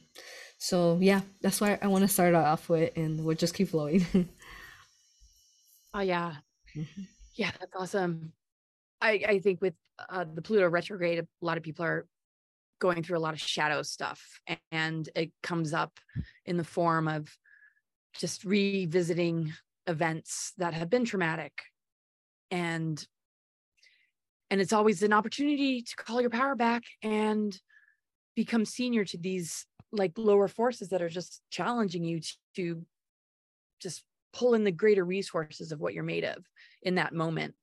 So 0.60 0.98
yeah 1.02 1.22
that's 1.42 1.62
why 1.62 1.78
i 1.82 1.88
want 1.88 2.04
to 2.04 2.08
start 2.08 2.36
off 2.36 2.70
with 2.70 2.92
and 2.96 3.24
we'll 3.24 3.36
just 3.36 3.54
keep 3.54 3.70
flowing 3.70 4.06
Oh 5.98 6.02
yeah. 6.02 6.36
Mhm. 6.76 7.08
Yeah, 7.34 7.52
that's 7.60 7.76
awesome. 7.76 8.34
I 9.02 9.24
I 9.28 9.40
think 9.40 9.62
with 9.62 9.74
uh, 10.10 10.26
the 10.32 10.44
Pluto 10.44 10.70
retrograde, 10.70 11.18
a 11.20 11.28
lot 11.42 11.58
of 11.58 11.64
people 11.64 11.86
are 11.86 12.08
going 12.80 13.02
through 13.02 13.18
a 13.18 13.26
lot 13.28 13.34
of 13.34 13.40
shadow 13.42 13.82
stuff, 13.82 14.40
and 14.72 15.10
it 15.16 15.32
comes 15.42 15.74
up 15.74 16.00
in 16.46 16.58
the 16.58 16.64
form 16.64 17.08
of 17.08 17.36
just 18.14 18.44
revisiting 18.46 19.54
events 19.88 20.54
that 20.58 20.76
have 20.76 20.90
been 20.90 21.04
traumatic, 21.04 21.64
and 22.52 23.08
and 24.52 24.62
it's 24.62 24.74
always 24.74 25.02
an 25.02 25.14
opportunity 25.14 25.82
to 25.82 25.96
call 25.96 26.22
your 26.22 26.30
power 26.30 26.56
back 26.56 26.84
and 27.02 27.60
become 28.36 28.66
senior 28.66 29.04
to 29.06 29.18
these 29.18 29.66
like 29.92 30.14
lower 30.16 30.48
forces 30.48 30.90
that 30.90 31.02
are 31.02 31.10
just 31.10 31.42
challenging 31.50 32.04
you 32.04 32.20
to, 32.20 32.36
to 32.56 32.86
just 33.82 34.04
pull 34.38 34.54
in 34.54 34.64
the 34.64 34.72
greater 34.72 35.04
resources 35.04 35.72
of 35.72 35.80
what 35.80 35.96
you're 35.96 36.04
made 36.04 36.24
of 36.24 36.46
in 36.84 36.96
that 36.96 37.14
moment. 37.14 37.56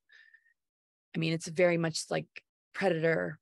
I 1.15 1.19
mean, 1.19 1.31
it's 1.31 1.47
very 1.47 1.77
much 1.77 2.01
like 2.09 2.27
predator 2.73 3.39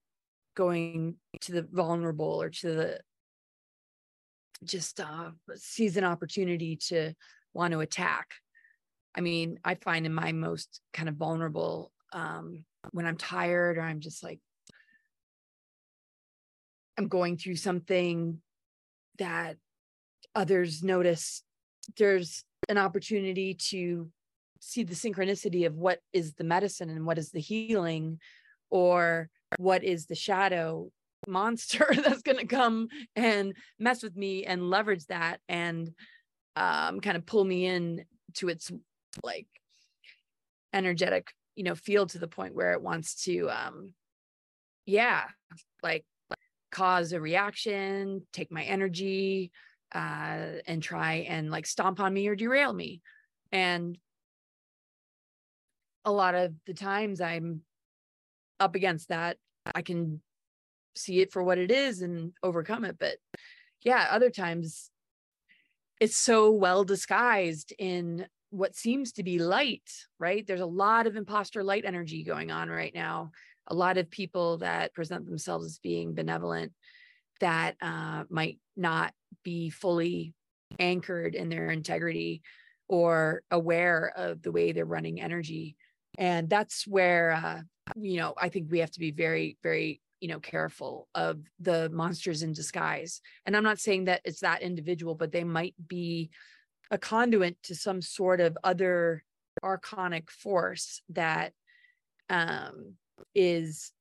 going 0.56 1.16
to 1.42 1.52
the 1.52 1.64
vulnerable 1.64 2.40
or 2.42 2.52
to 2.52 2.68
the 2.68 3.00
just 4.64 5.00
uh, 5.00 5.32
sees 5.56 5.98
an 5.98 6.04
opportunity 6.04 6.76
to 6.76 7.14
want 7.54 7.74
to 7.74 7.80
attack. 7.80 8.28
I 9.16 9.22
mean, 9.22 9.60
I 9.66 9.76
find 9.76 10.06
in 10.06 10.14
my 10.14 10.32
most 10.32 10.80
kind 10.94 11.10
of 11.10 11.16
vulnerable 11.16 11.92
um, 12.14 12.66
when 12.92 13.08
I'm 13.08 13.18
tired 13.18 13.80
or 13.80 13.82
I'm 13.82 14.00
just 14.00 14.24
like 14.24 14.40
I'm 17.00 17.08
going 17.08 17.38
through 17.38 17.56
something 17.56 18.40
that 19.18 19.58
others 20.36 20.84
notice. 20.84 21.42
There's 21.98 22.46
an 22.70 22.78
opportunity 22.78 23.54
to 23.54 24.10
see 24.60 24.84
the 24.84 24.96
synchronicity 24.96 25.66
of 25.66 25.76
what 25.76 26.00
is 26.14 26.34
the 26.34 26.44
medicine 26.44 26.90
and 26.90 27.06
what 27.06 27.18
is 27.18 27.32
the 27.32 27.40
healing 27.40 28.20
or 28.70 29.30
what 29.58 29.84
is 29.84 30.06
the 30.06 30.16
shadow 30.16 30.90
monster 31.28 31.88
that's 32.04 32.22
going 32.22 32.38
to 32.38 32.46
come 32.46 32.88
and 33.16 33.56
mess 33.80 34.04
with 34.04 34.16
me 34.16 34.46
and 34.46 34.70
leverage 34.70 35.06
that 35.08 35.40
and 35.48 35.92
um, 36.56 37.00
kind 37.00 37.18
of 37.18 37.26
pull 37.26 37.44
me 37.44 37.66
in 37.66 38.06
to 38.36 38.50
its 38.50 38.72
like 39.24 39.48
energetic 40.74 41.32
you 41.56 41.64
know 41.64 41.76
field 41.76 42.10
to 42.10 42.20
the 42.20 42.28
point 42.28 42.56
where 42.56 42.74
it 42.74 42.82
wants 42.82 43.24
to 43.24 43.48
um 43.50 43.94
yeah 44.86 45.26
like 45.84 46.04
cause 46.72 47.14
a 47.14 47.22
reaction 47.22 48.26
take 48.34 48.52
my 48.52 48.64
energy 48.64 49.52
uh, 49.94 50.60
and 50.66 50.82
try 50.82 51.26
and 51.30 51.52
like 51.52 51.66
stomp 51.66 52.00
on 52.00 52.14
me 52.14 52.28
or 52.28 52.36
derail 52.36 52.74
me. 52.74 53.02
And 53.52 53.98
a 56.06 56.12
lot 56.12 56.36
of 56.36 56.54
the 56.66 56.74
times 56.74 57.22
I'm 57.22 57.62
up 58.60 58.76
against 58.76 59.10
that. 59.10 59.38
I 59.74 59.82
can 59.82 60.22
see 60.96 61.22
it 61.22 61.32
for 61.32 61.44
what 61.44 61.58
it 61.58 61.72
is 61.72 62.02
and 62.02 62.34
overcome 62.42 62.86
it. 62.86 62.98
But 63.00 63.18
yeah, 63.82 64.08
other 64.12 64.30
times 64.30 64.90
it's 66.00 66.18
so 66.18 66.52
well 66.52 66.84
disguised 66.84 67.74
in 67.78 68.26
what 68.50 68.76
seems 68.76 69.14
to 69.14 69.24
be 69.24 69.40
light, 69.40 69.90
right? 70.20 70.46
There's 70.46 70.62
a 70.62 70.66
lot 70.66 71.08
of 71.08 71.16
imposter 71.16 71.64
light 71.64 71.86
energy 71.86 72.24
going 72.24 72.52
on 72.52 72.70
right 72.70 72.94
now. 72.94 73.32
A 73.68 73.74
lot 73.74 73.98
of 73.98 74.10
people 74.10 74.58
that 74.60 74.94
present 74.94 75.26
themselves 75.26 75.66
as 75.66 75.80
being 75.80 76.14
benevolent 76.14 76.74
that 77.40 77.76
uh, 77.82 78.24
might 78.30 78.60
not 78.76 79.14
be 79.44 79.70
fully 79.70 80.34
anchored 80.80 81.36
in 81.36 81.50
their 81.50 81.70
integrity 81.70 82.42
or 82.88 83.44
aware 83.52 84.12
of 84.16 84.42
the 84.42 84.52
way 84.52 84.72
they're 84.72 84.86
running 84.86 85.22
energy. 85.22 85.76
And 86.18 86.50
that's 86.50 86.88
where 86.88 87.32
uh, 87.32 87.62
you 87.96 88.18
know 88.18 88.34
i 88.38 88.50
think 88.50 88.72
we 88.72 88.80
have 88.80 88.92
to 88.92 89.00
be 89.00 89.12
very 89.12 89.58
very 89.62 90.02
you 90.20 90.28
know 90.28 90.40
careful 90.40 91.08
of 91.16 91.40
the 91.60 91.90
monsters 91.90 92.44
in 92.44 92.54
disguise. 92.54 93.22
And 93.46 93.56
i'm 93.56 93.64
not 93.64 93.80
saying 93.80 94.06
that 94.06 94.22
it's 94.26 94.42
that 94.42 94.62
individual 94.62 95.16
but 95.16 95.32
they 95.32 95.44
might 95.44 95.76
be 95.88 96.30
a 96.92 96.98
conduit 96.98 97.62
to 97.64 97.76
some 97.76 98.02
sort 98.02 98.40
of 98.40 98.58
other 98.64 99.24
archonic 99.64 100.30
force 100.30 101.02
that 101.10 101.54
um, 102.30 102.94
is 103.34 103.92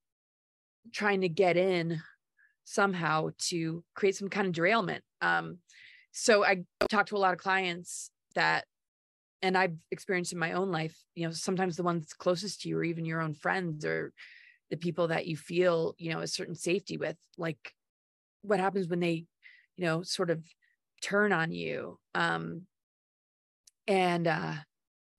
trying 0.91 1.21
to 1.21 1.29
get 1.29 1.57
in 1.57 2.01
somehow 2.63 3.29
to 3.37 3.83
create 3.95 4.15
some 4.15 4.29
kind 4.29 4.47
of 4.47 4.53
derailment. 4.53 5.03
Um, 5.21 5.57
so 6.11 6.45
I 6.45 6.63
talk 6.89 7.07
to 7.07 7.15
a 7.15 7.17
lot 7.17 7.33
of 7.33 7.39
clients 7.39 8.09
that, 8.35 8.65
and 9.41 9.57
I've 9.57 9.75
experienced 9.91 10.31
in 10.31 10.39
my 10.39 10.53
own 10.53 10.71
life, 10.71 10.95
you 11.15 11.25
know, 11.25 11.31
sometimes 11.33 11.75
the 11.75 11.83
ones 11.83 12.13
closest 12.13 12.61
to 12.61 12.69
you 12.69 12.77
or 12.77 12.83
even 12.83 13.05
your 13.05 13.21
own 13.21 13.33
friends 13.33 13.83
or 13.83 14.13
the 14.69 14.77
people 14.77 15.09
that 15.09 15.27
you 15.27 15.35
feel, 15.35 15.95
you 15.97 16.11
know, 16.11 16.19
a 16.19 16.27
certain 16.27 16.55
safety 16.55 16.97
with, 16.97 17.17
like 17.37 17.73
what 18.41 18.59
happens 18.59 18.87
when 18.87 18.99
they, 18.99 19.25
you 19.75 19.85
know, 19.85 20.01
sort 20.03 20.29
of 20.29 20.43
turn 21.01 21.33
on 21.33 21.51
you. 21.51 21.99
Um, 22.15 22.63
and 23.87 24.27
uh, 24.27 24.53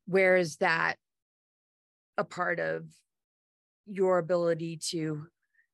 where 0.07 0.37
is 0.37 0.57
that 0.57 0.97
a 2.17 2.25
part 2.25 2.61
of 2.61 2.87
your 3.87 4.19
ability 4.19 4.79
to, 4.91 5.27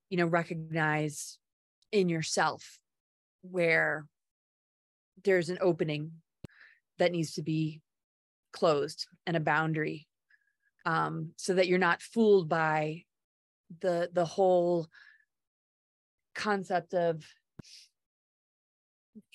you 0.08 0.16
know, 0.16 0.26
recognize 0.26 1.38
in 1.92 2.08
yourself 2.08 2.78
where 3.42 4.06
there's 5.24 5.50
an 5.50 5.58
opening 5.60 6.12
that 6.98 7.12
needs 7.12 7.34
to 7.34 7.42
be 7.42 7.80
closed 8.52 9.06
and 9.26 9.36
a 9.36 9.40
boundary 9.40 10.06
um, 10.86 11.30
so 11.36 11.54
that 11.54 11.68
you're 11.68 11.78
not 11.78 12.02
fooled 12.02 12.48
by 12.48 13.04
the 13.80 14.10
the 14.12 14.24
whole 14.24 14.88
concept 16.34 16.94
of 16.94 17.24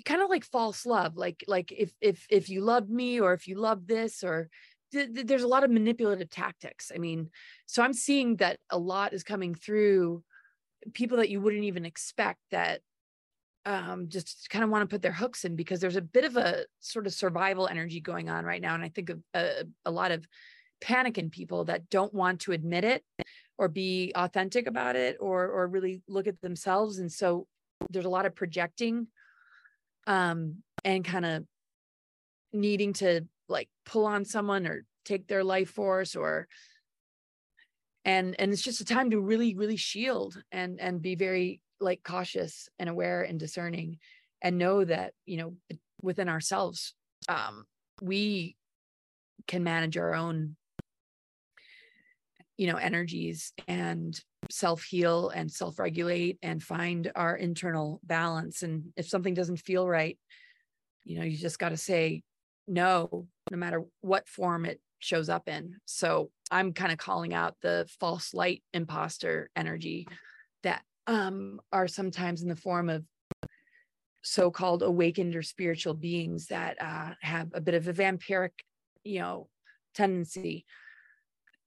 kind 0.05 0.21
of 0.21 0.29
like 0.29 0.43
false 0.43 0.85
love 0.85 1.15
like 1.15 1.43
like 1.47 1.71
if 1.71 1.93
if 2.01 2.25
if 2.29 2.49
you 2.49 2.61
love 2.61 2.89
me 2.89 3.19
or 3.19 3.33
if 3.33 3.47
you 3.47 3.55
love 3.57 3.87
this 3.87 4.23
or 4.23 4.49
th- 4.91 5.13
th- 5.13 5.27
there's 5.27 5.43
a 5.43 5.47
lot 5.47 5.63
of 5.63 5.71
manipulative 5.71 6.29
tactics. 6.29 6.91
I 6.93 6.97
mean 6.97 7.29
so 7.65 7.83
i'm 7.83 7.93
seeing 7.93 8.37
that 8.37 8.59
a 8.69 8.77
lot 8.77 9.13
is 9.13 9.23
coming 9.23 9.55
through 9.55 10.23
people 10.93 11.17
that 11.17 11.29
you 11.29 11.41
wouldn't 11.41 11.63
even 11.63 11.85
expect 11.85 12.39
that 12.51 12.81
um, 13.65 14.09
just 14.09 14.49
kind 14.49 14.63
of 14.63 14.69
want 14.69 14.87
to 14.87 14.93
put 14.93 15.01
their 15.01 15.11
hooks 15.11 15.43
in 15.43 15.55
because 15.55 15.79
there's 15.79 15.95
a 15.95 16.01
bit 16.01 16.23
of 16.23 16.37
a 16.37 16.65
sort 16.81 17.07
of 17.07 17.13
survival 17.13 17.67
energy 17.67 17.99
going 17.99 18.29
on 18.29 18.45
right 18.45 18.61
now. 18.61 18.75
And 18.75 18.83
I 18.83 18.89
think 18.89 19.09
of 19.09 19.19
a, 19.33 19.65
a 19.85 19.91
lot 19.91 20.11
of 20.11 20.27
panic 20.81 21.17
in 21.17 21.29
people 21.29 21.65
that 21.65 21.89
don't 21.89 22.13
want 22.13 22.41
to 22.41 22.51
admit 22.51 22.83
it 22.83 23.03
or 23.57 23.67
be 23.67 24.11
authentic 24.15 24.67
about 24.67 24.95
it 24.95 25.17
or 25.19 25.47
or 25.47 25.67
really 25.67 26.01
look 26.07 26.27
at 26.27 26.41
themselves. 26.41 26.99
And 26.99 27.11
so 27.11 27.47
there's 27.89 28.05
a 28.05 28.09
lot 28.09 28.25
of 28.25 28.35
projecting 28.35 29.07
um, 30.05 30.57
and 30.83 31.03
kind 31.03 31.25
of 31.25 31.45
needing 32.53 32.93
to 32.93 33.25
like 33.49 33.69
pull 33.85 34.05
on 34.05 34.25
someone 34.25 34.67
or 34.67 34.85
take 35.05 35.27
their 35.27 35.43
life 35.43 35.69
force 35.69 36.15
or 36.15 36.47
and 38.05 38.35
and 38.39 38.53
it's 38.53 38.61
just 38.61 38.81
a 38.81 38.85
time 38.85 39.09
to 39.09 39.19
really 39.19 39.55
really 39.55 39.75
shield 39.75 40.41
and 40.51 40.79
and 40.79 41.01
be 41.01 41.15
very 41.15 41.61
like 41.79 42.01
cautious 42.03 42.69
and 42.79 42.87
aware 42.87 43.23
and 43.23 43.39
discerning 43.39 43.97
and 44.41 44.57
know 44.57 44.85
that 44.85 45.13
you 45.25 45.37
know 45.37 45.79
within 46.01 46.29
ourselves 46.29 46.93
um 47.27 47.65
we 48.01 48.55
can 49.47 49.63
manage 49.63 49.97
our 49.97 50.13
own 50.13 50.55
you 52.57 52.67
know 52.67 52.77
energies 52.77 53.51
and 53.67 54.21
self 54.49 54.83
heal 54.83 55.29
and 55.29 55.51
self 55.51 55.79
regulate 55.79 56.37
and 56.43 56.61
find 56.61 57.11
our 57.15 57.35
internal 57.35 57.99
balance. 58.03 58.61
And 58.61 58.93
if 58.95 59.07
something 59.07 59.33
doesn't 59.33 59.57
feel 59.57 59.87
right 59.87 60.17
you 61.03 61.17
know 61.17 61.25
you 61.25 61.37
just 61.37 61.59
got 61.59 61.69
to 61.69 61.77
say 61.77 62.23
no 62.67 63.27
no 63.51 63.57
matter 63.57 63.83
what 64.01 64.27
form 64.27 64.65
it 64.65 64.79
shows 64.99 65.29
up 65.29 65.47
in. 65.47 65.75
So 65.85 66.31
i'm 66.51 66.73
kind 66.73 66.91
of 66.91 66.97
calling 66.97 67.33
out 67.33 67.55
the 67.61 67.87
false 67.99 68.33
light 68.33 68.63
imposter 68.73 69.49
energy 69.55 70.07
that 70.63 70.83
um 71.07 71.59
are 71.71 71.87
sometimes 71.87 72.41
in 72.41 72.49
the 72.49 72.55
form 72.55 72.89
of 72.89 73.03
so-called 74.25 74.81
awakened 74.81 75.35
or 75.35 75.43
spiritual 75.43 75.93
beings 75.93 76.47
that 76.47 76.81
uh, 76.81 77.11
have 77.21 77.49
a 77.53 77.61
bit 77.61 77.75
of 77.75 77.87
a 77.87 77.93
vampiric 77.93 78.51
you 79.03 79.19
know 79.19 79.47
tendency. 79.93 80.65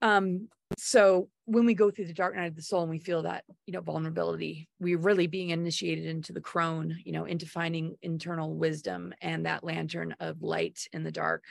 Um 0.02 0.48
so 0.76 1.30
when 1.46 1.64
we 1.64 1.72
go 1.72 1.90
through 1.90 2.04
the 2.04 2.12
dark 2.12 2.36
night 2.36 2.48
of 2.48 2.56
the 2.56 2.62
soul 2.62 2.82
and 2.82 2.90
we 2.90 2.98
feel 2.98 3.22
that 3.22 3.44
you 3.64 3.72
know 3.72 3.80
vulnerability 3.80 4.68
we're 4.80 4.98
really 4.98 5.26
being 5.26 5.48
initiated 5.50 6.04
into 6.04 6.32
the 6.34 6.42
crone 6.42 6.98
you 7.04 7.12
know 7.12 7.24
into 7.24 7.46
finding 7.46 7.96
internal 8.02 8.54
wisdom 8.54 9.14
and 9.22 9.46
that 9.46 9.64
lantern 9.64 10.14
of 10.20 10.42
light 10.42 10.86
in 10.92 11.04
the 11.04 11.12
dark. 11.12 11.44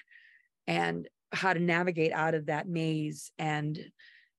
And 0.68 1.08
how 1.32 1.54
to 1.54 1.60
navigate 1.60 2.12
out 2.12 2.34
of 2.34 2.48
that 2.48 2.68
maze 2.68 3.32
and 3.38 3.80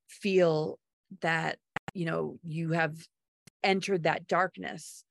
feel 0.09 0.79
that 1.21 1.59
you 1.95 2.05
know 2.05 2.39
you 2.43 2.71
have 2.73 2.97
entered 3.63 4.05
that 4.05 4.27
darkness 4.27 5.05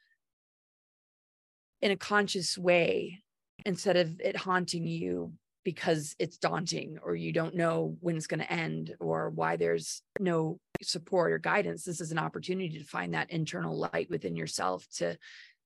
in 1.82 1.92
a 1.92 1.98
conscious 1.98 2.58
way 2.58 3.22
instead 3.66 3.98
of 3.98 4.20
it 4.22 4.36
haunting 4.36 4.88
you 4.88 5.34
because 5.64 6.16
it's 6.18 6.38
daunting 6.38 6.98
or 7.04 7.14
you 7.14 7.34
don't 7.34 7.54
know 7.54 7.98
when 8.00 8.16
it's 8.16 8.28
going 8.28 8.40
to 8.40 8.52
end 8.52 8.96
or 9.02 9.30
why 9.30 9.58
there's 9.58 10.02
no 10.18 10.58
support 10.82 11.34
or 11.34 11.40
guidance. 11.40 11.84
This 11.84 12.00
is 12.00 12.14
an 12.14 12.18
opportunity 12.18 12.78
to 12.78 12.86
find 12.86 13.14
that 13.14 13.32
internal 13.32 13.78
light 13.78 14.10
within 14.10 14.38
yourself 14.38 14.86
to 14.96 15.18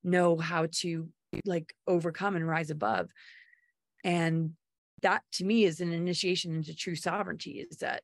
know 0.02 0.36
how 0.36 0.66
to 0.80 1.08
like 1.46 1.72
overcome 1.86 2.34
and 2.34 2.46
rise 2.46 2.70
above. 2.70 3.10
And 4.02 4.54
that 5.02 5.22
to 5.32 5.44
me 5.44 5.64
is 5.64 5.80
an 5.80 5.92
initiation 5.92 6.54
into 6.54 6.74
true 6.74 6.96
sovereignty 6.96 7.66
is 7.70 7.78
that 7.78 8.02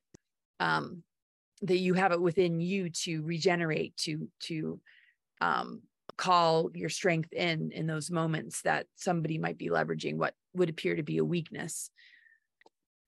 um 0.61 1.03
that 1.63 1.79
you 1.79 1.95
have 1.95 2.13
it 2.13 2.21
within 2.21 2.61
you 2.61 2.91
to 2.91 3.23
regenerate 3.23 3.97
to 3.97 4.29
to 4.41 4.81
um 5.41 5.83
call 6.17 6.71
your 6.75 6.89
strength 6.89 7.33
in 7.33 7.71
in 7.73 7.87
those 7.87 8.11
moments 8.11 8.63
that 8.63 8.87
somebody 8.97 9.39
might 9.39 9.59
be 9.59 9.69
leveraging 9.69 10.17
what 10.17 10.35
would 10.55 10.69
appear 10.69 10.97
to 10.97 11.03
be 11.03 11.19
a 11.19 11.25
weakness. 11.25 11.91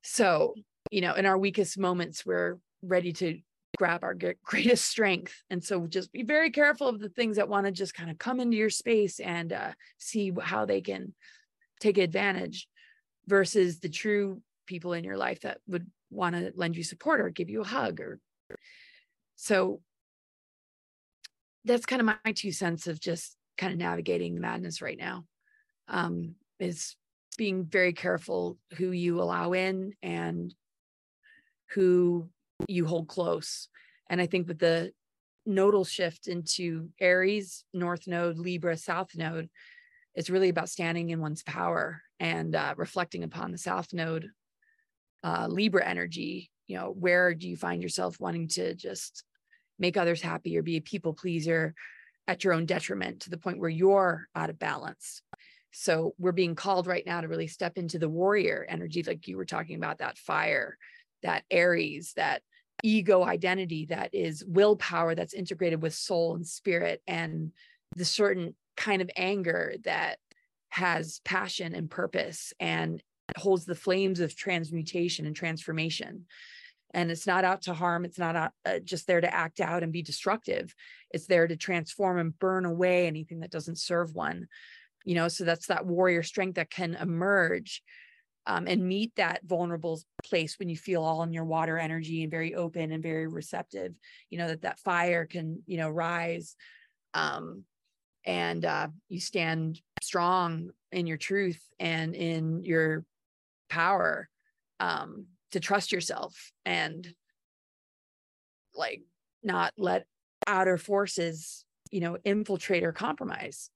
So 0.03 0.55
you 0.91 1.01
know 1.01 1.15
in 1.15 1.27
our 1.27 1.39
weakest 1.39 1.79
moments 1.79 2.25
we're 2.25 2.59
ready 2.83 3.13
to 3.15 3.41
grab 3.79 4.05
our 4.05 4.15
greatest 4.45 4.87
strength. 4.87 5.43
And 5.51 5.63
so 5.63 5.87
just 5.87 6.13
be 6.13 6.23
very 6.23 6.51
careful 6.51 6.89
of 6.89 7.01
the 7.01 7.09
things 7.09 7.37
that 7.37 7.49
want 7.49 7.67
to 7.67 7.73
just 7.73 7.95
kind 7.95 8.11
of 8.11 8.19
come 8.19 8.41
into 8.41 8.57
your 8.57 8.71
space 8.71 9.21
and 9.21 9.53
uh, 9.53 9.73
see 9.99 10.33
how 10.41 10.67
they 10.67 10.81
can 10.81 11.15
take 11.81 11.99
advantage 11.99 12.69
versus 13.27 13.81
the 13.81 13.89
true 13.89 14.41
people 14.67 14.93
in 14.93 15.05
your 15.05 15.17
life 15.17 15.41
that 15.41 15.59
would 15.67 15.87
want 16.11 16.35
to 16.35 16.53
lend 16.55 16.77
you 16.77 16.85
support 16.85 17.21
or 17.21 17.31
give 17.31 17.51
you 17.51 17.61
a 17.61 17.67
hug 17.67 18.01
or 18.01 18.19
so 19.37 19.81
that's 21.65 21.87
kind 21.87 22.01
of 22.01 22.07
my 22.07 22.33
two 22.33 22.53
cents 22.53 22.87
of 22.87 23.01
just 23.01 23.37
kind 23.59 23.73
of 23.73 23.79
navigating 23.79 24.35
the 24.35 24.41
madness 24.41 24.81
right 24.81 24.99
now 24.99 25.25
um, 25.89 26.35
is 26.59 26.97
being 27.37 27.65
very 27.65 27.93
careful 27.93 28.59
who 28.77 28.91
you 28.91 29.21
allow 29.21 29.53
in 29.53 29.93
and 30.03 30.55
who 31.71 32.29
you 32.69 32.87
hold 32.87 33.09
close. 33.09 33.69
And 34.09 34.21
i 34.21 34.27
think 34.27 34.49
with 34.49 34.59
the 34.59 34.93
nodal 35.47 35.85
shift 35.85 36.27
into 36.27 36.91
aries 37.01 37.65
north 37.73 38.07
node 38.07 38.37
libra 38.39 38.77
south 38.77 39.17
node 39.17 39.49
it's 40.15 40.31
really 40.31 40.49
about 40.49 40.69
standing 40.69 41.11
in 41.11 41.21
one's 41.21 41.43
power 41.43 42.03
and 42.19 42.55
uh, 42.55 42.75
reflecting 42.77 43.25
upon 43.25 43.53
the 43.53 43.59
south 43.59 43.93
node 43.93 44.29
uh, 45.23 45.47
libra 45.49 45.87
energy 45.87 46.51
you 46.67 46.77
know 46.77 46.95
where 46.99 47.35
do 47.35 47.49
you 47.49 47.57
find 47.57 47.83
yourself 47.83 48.19
wanting 48.21 48.49
to 48.49 48.75
just 48.75 49.25
make 49.79 49.97
others 49.97 50.23
happy 50.23 50.57
or 50.57 50.63
be 50.63 50.77
a 50.77 50.81
people 50.81 51.15
pleaser 51.15 51.75
at 52.29 52.45
your 52.45 52.53
own 52.53 52.67
detriment 52.67 53.21
to 53.21 53.31
the 53.31 53.39
point 53.39 53.59
where 53.59 53.69
you're 53.69 54.29
out 54.37 54.51
of 54.51 54.59
balance. 54.59 55.23
So 55.73 56.15
we're 56.19 56.31
being 56.31 56.55
called 56.55 56.87
right 56.87 57.05
now 57.05 57.21
to 57.21 57.29
really 57.29 57.49
step 57.49 57.77
into 57.77 57.99
the 57.99 58.09
warrior 58.09 58.67
energy, 58.69 59.03
like 59.03 59.27
you 59.27 59.37
were 59.37 59.45
talking 59.45 59.77
about 59.77 59.99
that 59.99 60.19
fire, 60.19 60.77
that 61.23 61.45
Aries, 61.51 62.13
that 62.15 62.43
ego 62.85 63.25
identity 63.25 63.87
that 63.87 64.15
is 64.15 64.45
willpower 64.45 65.15
that's 65.15 65.35
integrated 65.35 65.83
with 65.83 65.95
soul 65.95 66.37
and 66.37 66.47
spirit, 66.47 67.03
and 67.07 67.53
the 67.97 68.05
certain 68.05 68.55
kind 68.81 69.01
of 69.01 69.11
anger 69.17 69.75
that 69.85 70.19
has 70.71 71.21
passion 71.25 71.75
and 71.75 71.89
purpose 71.91 72.53
and 72.59 73.03
holds 73.37 73.65
the 73.65 73.75
flames 73.75 74.19
of 74.19 74.35
transmutation 74.35 75.27
and 75.27 75.37
transformation. 75.37 76.27
And 76.93 77.11
it's 77.13 77.27
not 77.27 77.45
out 77.45 77.63
to 77.63 77.75
harm. 77.75 78.05
It's 78.05 78.19
not 78.19 78.35
out, 78.35 78.51
uh, 78.65 78.81
just 78.83 79.07
there 79.07 79.21
to 79.21 79.33
act 79.33 79.61
out 79.61 79.85
and 79.85 79.93
be 79.93 80.03
destructive. 80.03 80.75
It's 81.13 81.27
there 81.27 81.47
to 81.47 81.57
transform 81.57 82.19
and 82.19 82.37
burn 82.37 82.65
away 82.65 83.07
anything 83.07 83.41
that 83.41 83.53
doesn't 83.53 83.79
serve 83.79 84.17
one 84.17 84.49
you 85.05 85.15
know? 85.15 85.29
So 85.29 85.45
that's 85.45 85.67
that 85.67 85.87
warrior 85.87 86.23
strength 86.23 86.57
that 86.57 86.71
can 86.71 86.95
emerge 86.95 87.83
um, 88.47 88.67
and 88.67 88.87
meet 88.87 89.15
that 89.17 89.43
vulnerable 89.45 90.01
place 90.25 90.59
when 90.59 90.69
you 90.69 90.77
feel 90.77 91.03
all 91.03 91.23
in 91.23 91.33
your 91.33 91.45
water 91.45 91.79
energy 91.79 92.23
and 92.23 92.31
very 92.31 92.55
open 92.55 92.91
and 92.91 93.03
very 93.03 93.29
receptive 93.29 93.93
you 94.31 94.39
know 94.39 94.49
that 94.49 94.63
that 94.63 94.79
fire 94.79 95.27
can 95.27 95.63
you 95.67 95.77
know 95.77 95.91
rise 95.91 96.57
um, 97.13 97.65
and 98.25 98.65
uh, 98.65 98.89
you 99.09 99.21
stand 99.21 99.81
strong 100.03 100.71
in 100.93 101.07
your 101.07 101.17
truth 101.17 101.61
and 101.79 102.15
in 102.15 102.63
your 102.65 103.05
power 103.69 104.29
um, 104.81 105.27
to 105.53 105.61
trust 105.61 105.93
yourself 105.93 106.53
and 106.65 107.15
like 108.75 109.03
not 109.43 109.73
let 109.77 110.07
outer 110.47 110.79
forces 110.79 111.65
you 111.91 112.01
know 112.01 112.17
infiltrate 112.25 112.85
or 112.85 112.93
compromise. 112.93 113.71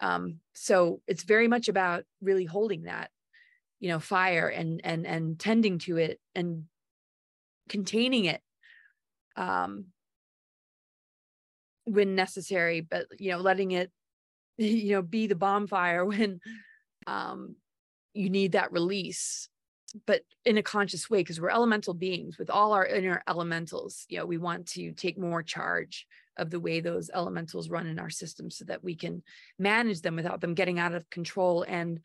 Um 0.00 0.40
so 0.54 1.00
it's 1.06 1.22
very 1.22 1.48
much 1.48 1.68
about 1.68 2.04
really 2.20 2.44
holding 2.44 2.84
that 2.84 3.10
you 3.78 3.88
know 3.88 3.98
fire 3.98 4.48
and 4.48 4.80
and 4.84 5.06
and 5.06 5.38
tending 5.38 5.78
to 5.80 5.98
it 5.98 6.18
and 6.34 6.64
containing 7.68 8.24
it 8.24 8.40
um 9.36 9.86
when 11.84 12.14
necessary 12.14 12.80
but 12.80 13.06
you 13.18 13.30
know 13.30 13.38
letting 13.38 13.72
it 13.72 13.90
you 14.58 14.92
know 14.92 15.02
be 15.02 15.26
the 15.26 15.34
bonfire 15.34 16.04
when 16.06 16.40
um 17.06 17.56
you 18.14 18.30
need 18.30 18.52
that 18.52 18.72
release 18.72 19.48
but 20.06 20.22
in 20.46 20.56
a 20.56 20.62
conscious 20.62 21.10
way 21.10 21.18
because 21.18 21.40
we're 21.40 21.50
elemental 21.50 21.92
beings 21.92 22.38
with 22.38 22.48
all 22.48 22.72
our 22.72 22.86
inner 22.86 23.22
elementals 23.28 24.06
you 24.08 24.18
know 24.18 24.26
we 24.26 24.38
want 24.38 24.66
to 24.66 24.92
take 24.92 25.18
more 25.18 25.42
charge 25.42 26.06
of 26.38 26.50
the 26.50 26.60
way 26.60 26.80
those 26.80 27.10
elementals 27.12 27.68
run 27.68 27.86
in 27.86 27.98
our 27.98 28.08
system 28.08 28.50
so 28.50 28.64
that 28.64 28.82
we 28.82 28.94
can 28.94 29.22
manage 29.58 30.00
them 30.00 30.16
without 30.16 30.40
them 30.40 30.54
getting 30.54 30.78
out 30.78 30.94
of 30.94 31.08
control 31.10 31.62
and 31.68 32.00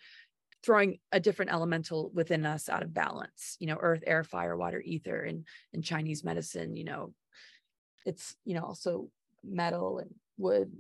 throwing 0.66 1.00
a 1.14 1.20
different 1.20 1.52
elemental 1.52 2.12
within 2.14 2.46
us 2.46 2.68
out 2.68 2.84
of 2.84 2.94
balance 2.94 3.56
you 3.60 3.68
know 3.68 3.78
earth 3.80 4.04
air 4.06 4.24
fire 4.24 4.58
water 4.58 4.82
ether 4.82 5.22
and 5.22 5.46
in 5.72 5.82
chinese 5.82 6.24
medicine 6.24 6.76
you 6.76 6.84
know. 6.84 7.14
It's 8.06 8.38
you 8.46 8.56
know 8.56 8.64
also 8.64 9.10
metal 9.44 10.00
and 10.00 10.14
wood 10.38 10.72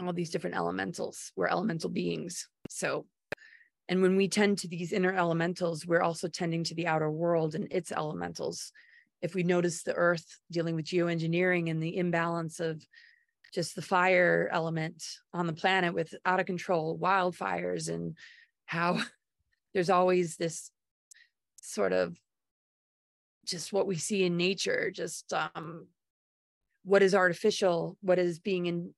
all 0.00 0.12
these 0.12 0.30
different 0.30 0.56
elementals 0.56 1.32
we're 1.36 1.48
elemental 1.48 1.90
beings 1.90 2.48
so 2.68 3.04
and 3.88 4.02
when 4.02 4.16
we 4.16 4.28
tend 4.28 4.58
to 4.58 4.68
these 4.68 4.92
inner 4.92 5.14
elementals, 5.14 5.86
we're 5.86 6.02
also 6.02 6.28
tending 6.28 6.62
to 6.64 6.74
the 6.74 6.86
outer 6.86 7.10
world 7.10 7.54
and 7.54 7.72
its 7.72 7.90
elementals. 7.90 8.70
If 9.22 9.34
we 9.34 9.42
notice 9.42 9.82
the 9.82 9.94
earth 9.94 10.26
dealing 10.50 10.76
with 10.76 10.84
geoengineering 10.84 11.70
and 11.70 11.82
the 11.82 11.96
imbalance 11.96 12.60
of 12.60 12.84
just 13.54 13.74
the 13.74 13.82
fire 13.82 14.48
element 14.52 15.02
on 15.32 15.46
the 15.46 15.54
planet 15.54 15.94
with 15.94 16.14
out 16.26 16.38
of 16.38 16.44
control 16.44 16.98
wildfires 16.98 17.88
and 17.88 18.16
how 18.66 19.00
there's 19.74 19.90
always 19.90 20.36
this 20.36 20.70
sort 21.62 21.92
of 21.92 22.16
just 23.46 23.72
what 23.72 23.86
we 23.86 23.96
see 23.96 24.24
in 24.24 24.36
nature, 24.36 24.90
just 24.90 25.32
um, 25.32 25.86
what 26.84 27.02
is 27.02 27.14
artificial, 27.14 27.96
what 28.00 28.18
is 28.18 28.38
being 28.38 28.66
in, 28.66 28.94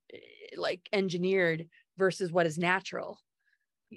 like 0.55 0.81
engineered 0.93 1.67
versus 1.97 2.31
what 2.31 2.45
is 2.45 2.57
natural. 2.57 3.19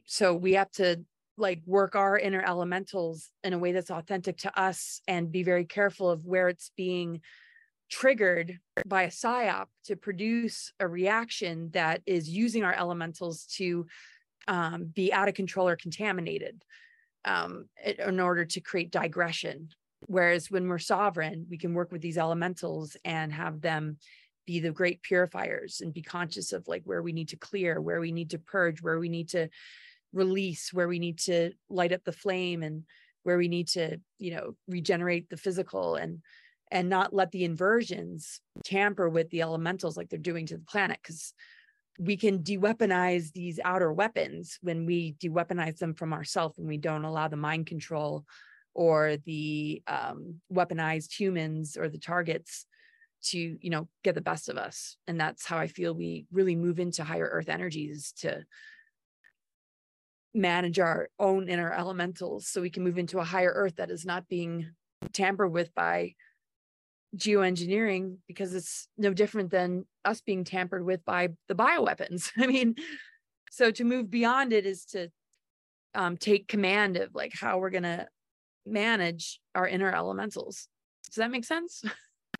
So 0.06 0.34
we 0.34 0.54
have 0.54 0.70
to 0.72 1.04
like 1.36 1.60
work 1.66 1.96
our 1.96 2.18
inner 2.18 2.42
elementals 2.42 3.30
in 3.42 3.52
a 3.52 3.58
way 3.58 3.72
that's 3.72 3.90
authentic 3.90 4.38
to 4.38 4.60
us 4.60 5.00
and 5.08 5.32
be 5.32 5.42
very 5.42 5.64
careful 5.64 6.10
of 6.10 6.24
where 6.24 6.48
it's 6.48 6.70
being 6.76 7.20
triggered 7.90 8.58
by 8.86 9.02
a 9.02 9.10
psyop 9.10 9.66
to 9.84 9.96
produce 9.96 10.72
a 10.80 10.86
reaction 10.86 11.70
that 11.72 12.02
is 12.06 12.28
using 12.28 12.64
our 12.64 12.74
elementals 12.74 13.46
to 13.56 13.86
um, 14.48 14.90
be 14.94 15.12
out 15.12 15.28
of 15.28 15.34
control 15.34 15.68
or 15.68 15.76
contaminated 15.76 16.62
um, 17.24 17.68
in 17.84 18.20
order 18.20 18.44
to 18.44 18.60
create 18.60 18.90
digression 18.90 19.68
Whereas 20.06 20.50
when 20.50 20.68
we're 20.68 20.78
sovereign, 20.78 21.46
we 21.48 21.58
can 21.58 21.74
work 21.74 21.92
with 21.92 22.02
these 22.02 22.18
elementals 22.18 22.96
and 23.04 23.32
have 23.32 23.60
them 23.60 23.98
be 24.46 24.60
the 24.60 24.70
great 24.70 25.02
purifiers 25.02 25.80
and 25.80 25.94
be 25.94 26.02
conscious 26.02 26.52
of 26.52 26.68
like 26.68 26.82
where 26.84 27.02
we 27.02 27.12
need 27.12 27.28
to 27.28 27.36
clear, 27.36 27.80
where 27.80 28.00
we 28.00 28.12
need 28.12 28.30
to 28.30 28.38
purge, 28.38 28.82
where 28.82 28.98
we 28.98 29.08
need 29.08 29.30
to 29.30 29.48
release, 30.12 30.72
where 30.72 30.88
we 30.88 30.98
need 30.98 31.18
to 31.18 31.52
light 31.68 31.92
up 31.92 32.04
the 32.04 32.12
flame 32.12 32.62
and 32.62 32.84
where 33.22 33.38
we 33.38 33.48
need 33.48 33.68
to, 33.68 33.98
you 34.18 34.34
know, 34.34 34.54
regenerate 34.68 35.28
the 35.30 35.36
physical 35.36 35.96
and 35.96 36.20
and 36.70 36.88
not 36.88 37.14
let 37.14 37.30
the 37.30 37.44
inversions 37.44 38.40
tamper 38.64 39.08
with 39.08 39.30
the 39.30 39.42
elementals 39.42 39.96
like 39.96 40.08
they're 40.08 40.18
doing 40.18 40.46
to 40.46 40.56
the 40.56 40.64
planet. 40.64 40.98
Because 41.02 41.32
we 41.98 42.16
can 42.16 42.42
de-weaponize 42.42 43.32
these 43.32 43.60
outer 43.64 43.92
weapons 43.92 44.58
when 44.60 44.84
we 44.84 45.12
de-weaponize 45.20 45.78
them 45.78 45.94
from 45.94 46.12
ourselves 46.12 46.58
and 46.58 46.66
we 46.66 46.76
don't 46.76 47.04
allow 47.04 47.28
the 47.28 47.36
mind 47.36 47.66
control 47.66 48.24
or 48.74 49.16
the 49.24 49.82
um, 49.86 50.40
weaponized 50.52 51.12
humans 51.18 51.76
or 51.76 51.88
the 51.88 51.98
targets 51.98 52.66
to 53.22 53.38
you 53.38 53.70
know 53.70 53.88
get 54.02 54.14
the 54.14 54.20
best 54.20 54.48
of 54.48 54.58
us 54.58 54.96
and 55.06 55.18
that's 55.18 55.46
how 55.46 55.56
i 55.56 55.66
feel 55.66 55.94
we 55.94 56.26
really 56.30 56.54
move 56.54 56.78
into 56.78 57.02
higher 57.02 57.28
earth 57.32 57.48
energies 57.48 58.12
to 58.12 58.44
manage 60.34 60.78
our 60.78 61.08
own 61.18 61.48
inner 61.48 61.72
elementals 61.72 62.46
so 62.46 62.60
we 62.60 62.68
can 62.68 62.84
move 62.84 62.98
into 62.98 63.18
a 63.18 63.24
higher 63.24 63.52
earth 63.54 63.76
that 63.76 63.90
is 63.90 64.04
not 64.04 64.28
being 64.28 64.68
tampered 65.12 65.52
with 65.52 65.74
by 65.74 66.12
geoengineering 67.16 68.16
because 68.26 68.54
it's 68.54 68.88
no 68.98 69.12
different 69.12 69.50
than 69.50 69.84
us 70.04 70.20
being 70.20 70.44
tampered 70.44 70.84
with 70.84 71.04
by 71.04 71.28
the 71.48 71.54
bioweapons. 71.54 72.30
I 72.38 72.46
mean, 72.46 72.74
so 73.50 73.70
to 73.70 73.84
move 73.84 74.10
beyond 74.10 74.52
it 74.52 74.66
is 74.66 74.84
to 74.86 75.08
um, 75.94 76.16
take 76.16 76.48
command 76.48 76.96
of 76.96 77.14
like 77.14 77.32
how 77.38 77.58
we're 77.58 77.70
going 77.70 77.84
to 77.84 78.08
manage 78.66 79.40
our 79.54 79.66
inner 79.66 79.94
elementals. 79.94 80.68
Does 81.06 81.16
that 81.16 81.30
make 81.30 81.44
sense? 81.44 81.82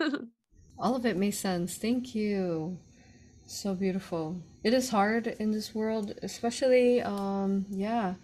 All 0.79 0.97
of 0.97 1.07
it 1.07 1.17
makes 1.17 1.39
sense. 1.39 1.77
Thank 1.77 2.15
you. 2.15 2.79
So 3.47 3.75
beautiful. 3.75 4.37
It 4.63 4.75
is 4.75 4.91
hard 4.91 5.27
in 5.27 5.53
this 5.53 5.75
world, 5.75 6.15
especially, 6.23 7.03
um, 7.03 7.67
yeah 7.71 8.15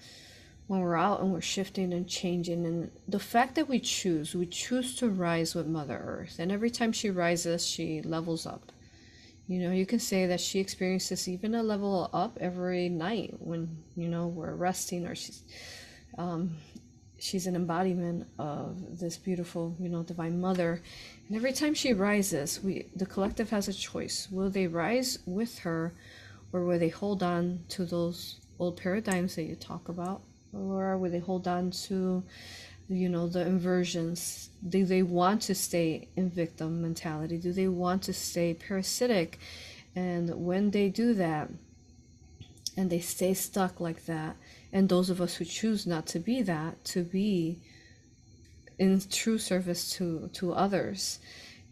when 0.70 0.78
we're 0.82 0.96
out 0.96 1.20
and 1.20 1.32
we're 1.32 1.40
shifting 1.40 1.92
and 1.92 2.06
changing 2.06 2.64
and 2.64 2.92
the 3.08 3.18
fact 3.18 3.56
that 3.56 3.68
we 3.68 3.80
choose 3.80 4.36
we 4.36 4.46
choose 4.46 4.94
to 4.94 5.08
rise 5.08 5.52
with 5.52 5.66
mother 5.66 6.00
earth 6.06 6.36
and 6.38 6.52
every 6.52 6.70
time 6.70 6.92
she 6.92 7.10
rises 7.10 7.66
she 7.66 8.00
levels 8.02 8.46
up 8.46 8.70
you 9.48 9.58
know 9.58 9.72
you 9.72 9.84
can 9.84 9.98
say 9.98 10.26
that 10.26 10.40
she 10.40 10.60
experiences 10.60 11.26
even 11.26 11.56
a 11.56 11.62
level 11.64 12.08
up 12.12 12.38
every 12.40 12.88
night 12.88 13.34
when 13.40 13.68
you 13.96 14.08
know 14.08 14.28
we're 14.28 14.54
resting 14.54 15.04
or 15.04 15.14
she's 15.16 15.42
um, 16.18 16.52
she's 17.20 17.46
an 17.46 17.54
embodiment 17.54 18.26
of 18.38 18.98
this 18.98 19.16
beautiful 19.16 19.76
you 19.78 19.88
know 19.88 20.02
divine 20.02 20.40
mother. 20.40 20.80
And 21.28 21.36
every 21.36 21.52
time 21.52 21.74
she 21.74 21.92
rises 21.92 22.60
we 22.62 22.86
the 22.96 23.06
collective 23.06 23.50
has 23.50 23.68
a 23.68 23.72
choice. 23.72 24.28
Will 24.30 24.50
they 24.50 24.66
rise 24.66 25.18
with 25.26 25.60
her 25.60 25.92
or 26.52 26.64
will 26.64 26.78
they 26.78 26.88
hold 26.88 27.22
on 27.22 27.60
to 27.68 27.84
those 27.84 28.40
old 28.58 28.76
paradigms 28.76 29.36
that 29.36 29.44
you 29.44 29.54
talk 29.54 29.88
about? 29.88 30.22
Or 30.52 30.98
will 30.98 31.10
they 31.10 31.20
hold 31.20 31.46
on 31.46 31.70
to 31.88 32.24
you 32.88 33.08
know 33.08 33.28
the 33.28 33.46
inversions? 33.46 34.50
Do 34.68 34.84
they 34.84 35.02
want 35.02 35.42
to 35.42 35.54
stay 35.54 36.08
in 36.16 36.30
victim 36.30 36.82
mentality? 36.82 37.38
Do 37.38 37.52
they 37.52 37.68
want 37.68 38.02
to 38.04 38.12
stay 38.12 38.54
parasitic? 38.54 39.38
And 39.94 40.46
when 40.46 40.70
they 40.70 40.88
do 40.88 41.14
that 41.14 41.50
and 42.76 42.90
they 42.90 43.00
stay 43.00 43.34
stuck 43.34 43.80
like 43.80 44.06
that 44.06 44.36
and 44.72 44.88
those 44.88 45.10
of 45.10 45.20
us 45.20 45.36
who 45.36 45.44
choose 45.44 45.86
not 45.86 46.06
to 46.06 46.18
be 46.18 46.42
that 46.42 46.84
to 46.84 47.02
be 47.02 47.58
in 48.78 49.00
true 49.10 49.38
service 49.38 49.90
to 49.90 50.28
to 50.32 50.52
others 50.52 51.18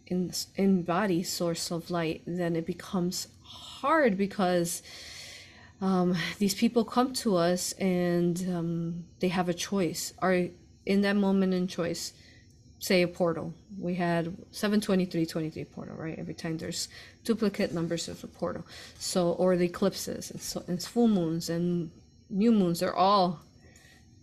in 0.07 0.33
in 0.57 0.83
body 0.83 1.23
source 1.23 1.71
of 1.71 1.91
light 1.91 2.23
then 2.27 2.57
it 2.57 2.67
becomes 2.67 3.29
hard 3.43 4.17
because 4.17 4.83
um, 5.81 6.17
these 6.39 6.55
people 6.55 6.85
come 6.85 7.13
to 7.15 7.37
us 7.37 7.73
and 7.73 8.37
um, 8.53 9.05
they 9.21 9.29
have 9.29 9.49
a 9.49 9.55
choice. 9.55 10.13
Are 10.19 10.49
in 10.85 11.03
that 11.03 11.17
moment 11.17 11.55
in 11.55 11.69
choice, 11.69 12.13
say 12.81 13.03
a 13.03 13.09
portal. 13.09 13.53
We 13.79 13.95
had 13.95 14.27
72323 14.51 15.65
portal, 15.67 15.97
right? 15.97 16.19
Every 16.19 16.35
time 16.35 16.59
there's 16.59 16.89
duplicate 17.25 17.73
numbers 17.73 18.09
of 18.09 18.25
a 18.25 18.27
portal. 18.27 18.67
So, 18.99 19.33
or 19.33 19.57
the 19.57 19.67
eclipses 19.67 20.31
and, 20.31 20.41
so, 20.41 20.65
and 20.67 20.83
full 20.83 21.09
moons 21.09 21.49
and 21.49 21.91
new 22.31 22.53
moons, 22.53 22.81
they're 22.81 22.95
all 22.95 23.41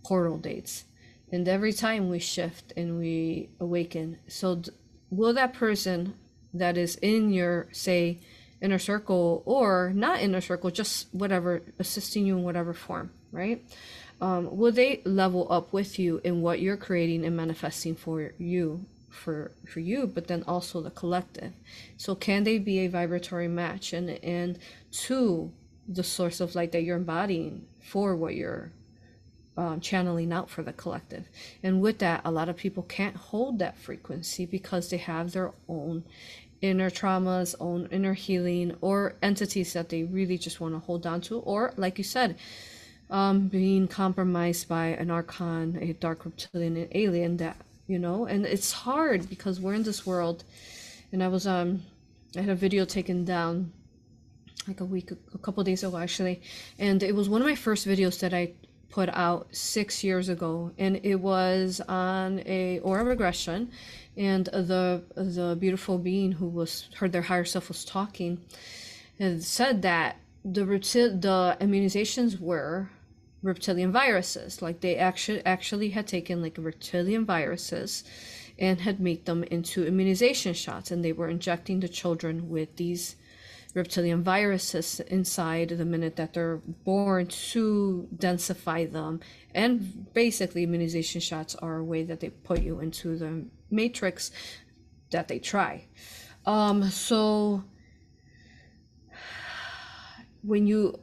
portal 0.04 0.38
dates. 0.38 0.84
And 1.32 1.48
every 1.48 1.72
time 1.72 2.08
we 2.08 2.18
shift 2.18 2.72
and 2.76 2.98
we 2.98 3.50
awaken. 3.58 4.18
So, 4.28 4.62
will 5.10 5.32
that 5.34 5.54
person 5.54 6.14
that 6.54 6.76
is 6.76 6.96
in 6.96 7.32
your, 7.32 7.66
say, 7.72 8.20
inner 8.62 8.78
circle 8.78 9.42
or 9.44 9.92
not 9.94 10.20
inner 10.20 10.40
circle, 10.40 10.70
just 10.70 11.08
whatever, 11.12 11.62
assisting 11.78 12.26
you 12.26 12.38
in 12.38 12.44
whatever 12.44 12.72
form, 12.72 13.10
right? 13.32 13.62
Um, 14.20 14.56
will 14.56 14.72
they 14.72 15.02
level 15.04 15.46
up 15.50 15.72
with 15.72 15.98
you 15.98 16.20
in 16.24 16.40
what 16.40 16.60
you're 16.60 16.76
creating 16.76 17.24
and 17.24 17.36
manifesting 17.36 17.94
for 17.94 18.32
you 18.38 18.86
for 19.10 19.52
for 19.66 19.80
you 19.80 20.06
but 20.06 20.26
then 20.26 20.44
also 20.46 20.82
the 20.82 20.90
collective 20.90 21.54
so 21.96 22.14
can 22.14 22.44
they 22.44 22.58
be 22.58 22.80
a 22.80 22.88
vibratory 22.88 23.48
match 23.48 23.94
and 23.94 24.10
and 24.22 24.58
to 24.90 25.50
the 25.88 26.02
source 26.02 26.40
of 26.40 26.54
light 26.54 26.72
that 26.72 26.82
you're 26.82 26.96
embodying 26.96 27.66
for 27.80 28.16
what 28.16 28.34
you're 28.34 28.70
um, 29.56 29.80
channeling 29.80 30.32
out 30.32 30.50
for 30.50 30.62
the 30.62 30.72
collective 30.72 31.26
and 31.62 31.80
with 31.80 31.98
that 32.00 32.20
a 32.24 32.30
lot 32.30 32.48
of 32.48 32.56
people 32.56 32.82
can't 32.82 33.16
hold 33.16 33.58
that 33.58 33.78
frequency 33.78 34.44
because 34.44 34.90
they 34.90 34.98
have 34.98 35.32
their 35.32 35.52
own 35.66 36.04
inner 36.60 36.90
traumas, 36.90 37.54
own 37.60 37.88
inner 37.90 38.14
healing, 38.14 38.76
or 38.80 39.14
entities 39.22 39.72
that 39.72 39.88
they 39.88 40.04
really 40.04 40.38
just 40.38 40.60
want 40.60 40.74
to 40.74 40.78
hold 40.80 41.06
on 41.06 41.20
to, 41.22 41.38
or 41.40 41.72
like 41.76 41.98
you 41.98 42.04
said, 42.04 42.36
um, 43.10 43.48
being 43.48 43.86
compromised 43.86 44.68
by 44.68 44.86
an 44.86 45.10
archon, 45.10 45.78
a 45.80 45.92
dark 45.94 46.24
reptilian, 46.24 46.76
an 46.76 46.88
alien 46.92 47.36
that 47.36 47.56
you 47.86 48.00
know, 48.00 48.26
and 48.26 48.44
it's 48.44 48.72
hard 48.72 49.28
because 49.28 49.60
we're 49.60 49.74
in 49.74 49.84
this 49.84 50.04
world. 50.04 50.42
And 51.12 51.22
I 51.22 51.28
was 51.28 51.46
um, 51.46 51.82
I 52.36 52.40
had 52.40 52.48
a 52.48 52.54
video 52.56 52.84
taken 52.84 53.24
down 53.24 53.72
like 54.68 54.80
a 54.80 54.84
week, 54.84 55.10
a 55.10 55.38
couple 55.38 55.62
days 55.64 55.82
ago 55.84 55.96
actually, 55.96 56.40
and 56.78 57.02
it 57.02 57.14
was 57.14 57.28
one 57.28 57.40
of 57.40 57.46
my 57.46 57.54
first 57.54 57.86
videos 57.86 58.20
that 58.20 58.34
I 58.34 58.52
put 58.90 59.08
out 59.10 59.48
six 59.54 60.02
years 60.02 60.28
ago, 60.28 60.72
and 60.78 61.00
it 61.02 61.16
was 61.16 61.80
on 61.88 62.40
a 62.46 62.78
aura 62.80 63.04
regression, 63.04 63.70
and 64.16 64.46
the 64.46 65.02
the 65.14 65.56
beautiful 65.58 65.98
being 65.98 66.32
who 66.32 66.48
was 66.48 66.88
heard 66.96 67.12
their 67.12 67.22
higher 67.22 67.44
self 67.44 67.68
was 67.68 67.84
talking, 67.84 68.40
and 69.18 69.42
said 69.42 69.82
that 69.82 70.16
the 70.44 70.62
reptil- 70.62 71.20
the 71.20 71.56
immunizations 71.60 72.40
were 72.40 72.90
reptilian 73.42 73.92
viruses, 73.92 74.62
like 74.62 74.80
they 74.80 74.96
actually 74.96 75.44
actually 75.44 75.90
had 75.90 76.06
taken 76.06 76.42
like 76.42 76.56
reptilian 76.58 77.24
viruses 77.24 78.04
and 78.58 78.80
had 78.80 79.00
made 79.00 79.26
them 79.26 79.44
into 79.44 79.86
immunization 79.86 80.54
shots. 80.54 80.90
And 80.90 81.04
they 81.04 81.12
were 81.12 81.28
injecting 81.28 81.80
the 81.80 81.88
children 81.88 82.48
with 82.48 82.76
these 82.76 83.16
reptilian 83.76 84.22
viruses 84.22 85.00
inside 85.00 85.68
the 85.68 85.84
minute 85.84 86.16
that 86.16 86.32
they're 86.32 86.56
born 86.84 87.26
to 87.26 88.08
densify 88.16 88.90
them. 88.90 89.20
And 89.54 90.12
basically, 90.14 90.62
immunization 90.64 91.20
shots 91.20 91.54
are 91.56 91.76
a 91.76 91.84
way 91.84 92.02
that 92.04 92.20
they 92.20 92.30
put 92.30 92.62
you 92.62 92.80
into 92.80 93.16
the 93.16 93.44
matrix 93.70 94.30
that 95.10 95.28
they 95.28 95.38
try. 95.38 95.86
Um, 96.46 96.90
so 96.90 97.64
when 100.42 100.66
you 100.66 100.98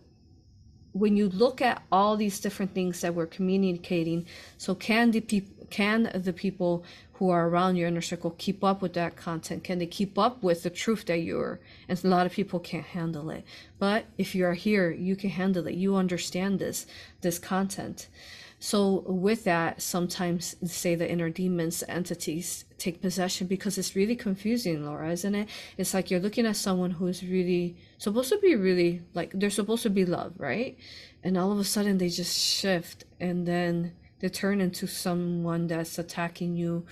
when 0.94 1.18
you 1.18 1.28
look 1.30 1.60
at 1.60 1.82
all 1.92 2.16
these 2.16 2.40
different 2.40 2.74
things 2.76 3.02
that 3.02 3.16
we're 3.16 3.26
communicating, 3.26 4.28
so 4.58 4.76
can 4.76 5.10
the 5.10 5.22
people 5.22 5.53
can 5.74 6.12
the 6.14 6.32
people 6.32 6.84
who 7.14 7.32
are 7.32 7.50
around 7.50 7.78
your 7.78 7.88
inner 7.88 8.00
circle 8.00 8.36
keep 8.38 8.64
up 8.64 8.80
with 8.80 8.94
that 8.94 9.16
content? 9.16 9.64
Can 9.64 9.80
they 9.80 9.88
keep 9.88 10.20
up 10.20 10.44
with 10.44 10.62
the 10.62 10.70
truth 10.70 11.06
that 11.08 11.24
you're? 11.24 11.60
And 11.90 12.00
a 12.04 12.08
lot 12.08 12.28
of 12.28 12.32
people 12.32 12.60
can't 12.60 12.86
handle 12.86 13.32
it. 13.32 13.44
But 13.80 14.06
if 14.16 14.36
you 14.36 14.46
are 14.46 14.54
here, 14.54 14.92
you 14.92 15.16
can 15.16 15.32
handle 15.32 15.66
it. 15.66 15.74
You 15.74 15.96
understand 15.96 16.60
this, 16.60 16.86
this 17.22 17.40
content. 17.40 18.08
So 18.60 19.04
with 19.08 19.46
that, 19.46 19.82
sometimes 19.82 20.56
say 20.64 20.94
the 20.94 21.10
inner 21.10 21.32
demons, 21.32 21.84
entities 21.90 22.66
take 22.78 23.02
possession 23.02 23.48
because 23.48 23.80
it's 23.80 23.96
really 23.96 24.16
confusing, 24.16 24.86
Laura, 24.86 25.10
isn't 25.10 25.34
it? 25.34 25.50
It's 25.76 25.96
like 25.96 26.12
you're 26.12 26.20
looking 26.20 26.46
at 26.46 26.56
someone 26.56 26.92
who's 26.92 27.24
really 27.24 27.78
supposed 27.98 28.30
to 28.30 28.38
be 28.38 28.54
really 28.54 29.02
like 29.16 29.32
they're 29.34 29.50
supposed 29.50 29.82
to 29.84 29.90
be 29.90 30.06
love, 30.06 30.34
right? 30.38 30.78
And 31.24 31.36
all 31.36 31.52
of 31.52 31.58
a 31.58 31.64
sudden 31.64 31.98
they 31.98 32.10
just 32.10 32.38
shift 32.38 33.06
and 33.20 33.48
then 33.48 33.94
they 34.24 34.30
turn 34.30 34.62
into 34.62 34.88
someone 34.88 35.68
that's 35.68 36.00
attacking 36.00 36.56
you 36.56 36.86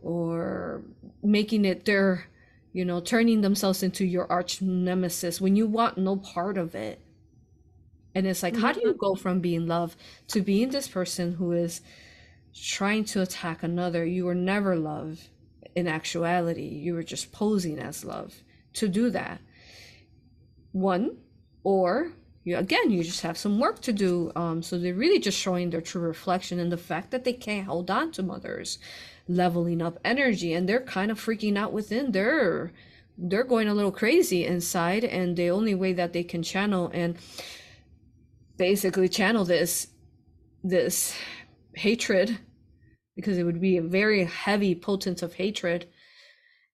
or 0.00 0.84
making 1.20 1.64
it 1.64 1.84
their 1.84 2.28
you 2.72 2.84
know 2.84 3.00
turning 3.00 3.40
themselves 3.40 3.82
into 3.82 4.06
your 4.06 4.30
arch 4.30 4.62
nemesis 4.62 5.40
when 5.40 5.56
you 5.56 5.66
want 5.66 5.98
no 5.98 6.16
part 6.16 6.56
of 6.56 6.74
it 6.76 7.00
and 8.14 8.26
it's 8.26 8.42
like 8.42 8.54
mm-hmm. 8.54 8.62
how 8.62 8.72
do 8.72 8.80
you 8.80 8.90
mm-hmm. 8.90 8.98
go 8.98 9.14
from 9.16 9.40
being 9.40 9.66
love 9.66 9.96
to 10.28 10.40
being 10.40 10.70
this 10.70 10.86
person 10.86 11.34
who 11.34 11.50
is 11.50 11.80
trying 12.62 13.04
to 13.04 13.22
attack 13.22 13.62
another, 13.62 14.04
you 14.04 14.24
were 14.24 14.34
never 14.34 14.76
love 14.76 15.28
in 15.74 15.86
actuality. 15.86 16.62
You 16.62 16.94
were 16.94 17.02
just 17.02 17.32
posing 17.32 17.78
as 17.78 18.04
love 18.04 18.34
to 18.74 18.88
do 18.88 19.10
that. 19.10 19.40
One, 20.72 21.18
or 21.62 22.12
you, 22.46 22.56
again, 22.56 22.92
you 22.92 23.02
just 23.02 23.22
have 23.22 23.36
some 23.36 23.58
work 23.58 23.80
to 23.80 23.92
do. 23.92 24.30
Um, 24.36 24.62
so 24.62 24.78
they're 24.78 24.94
really 24.94 25.18
just 25.18 25.36
showing 25.36 25.70
their 25.70 25.80
true 25.80 26.00
reflection 26.00 26.60
and 26.60 26.70
the 26.70 26.76
fact 26.76 27.10
that 27.10 27.24
they 27.24 27.32
can't 27.32 27.66
hold 27.66 27.90
on 27.90 28.12
to 28.12 28.22
mothers, 28.22 28.78
leveling 29.26 29.82
up 29.82 29.98
energy, 30.04 30.54
and 30.54 30.68
they're 30.68 30.80
kind 30.80 31.10
of 31.10 31.20
freaking 31.20 31.58
out 31.58 31.72
within 31.72 32.12
their 32.12 32.72
they're 33.18 33.44
going 33.44 33.66
a 33.66 33.74
little 33.74 33.90
crazy 33.90 34.44
inside 34.44 35.02
and 35.02 35.36
the 35.36 35.48
only 35.48 35.74
way 35.74 35.92
that 35.94 36.12
they 36.12 36.22
can 36.22 36.42
channel 36.42 36.90
and 36.92 37.16
basically 38.58 39.08
channel 39.08 39.42
this 39.42 39.88
this 40.62 41.16
hatred 41.74 42.38
because 43.14 43.38
it 43.38 43.44
would 43.44 43.60
be 43.60 43.78
a 43.78 43.82
very 43.82 44.24
heavy 44.24 44.74
potent 44.74 45.22
of 45.22 45.32
hatred 45.34 45.88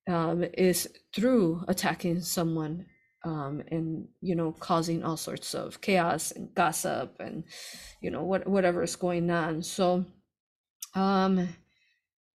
um, 0.08 0.44
is 0.54 0.88
through 1.14 1.64
attacking 1.68 2.20
someone 2.20 2.86
um, 3.24 3.62
and 3.70 4.08
you 4.20 4.34
know 4.34 4.52
causing 4.52 5.04
all 5.04 5.16
sorts 5.16 5.54
of 5.54 5.80
chaos 5.80 6.32
and 6.32 6.54
gossip 6.54 7.16
and 7.20 7.44
you 8.00 8.10
know 8.10 8.24
what 8.24 8.46
whatever 8.48 8.82
is 8.82 8.96
going 8.96 9.30
on. 9.30 9.62
So 9.62 10.04
um 10.94 11.48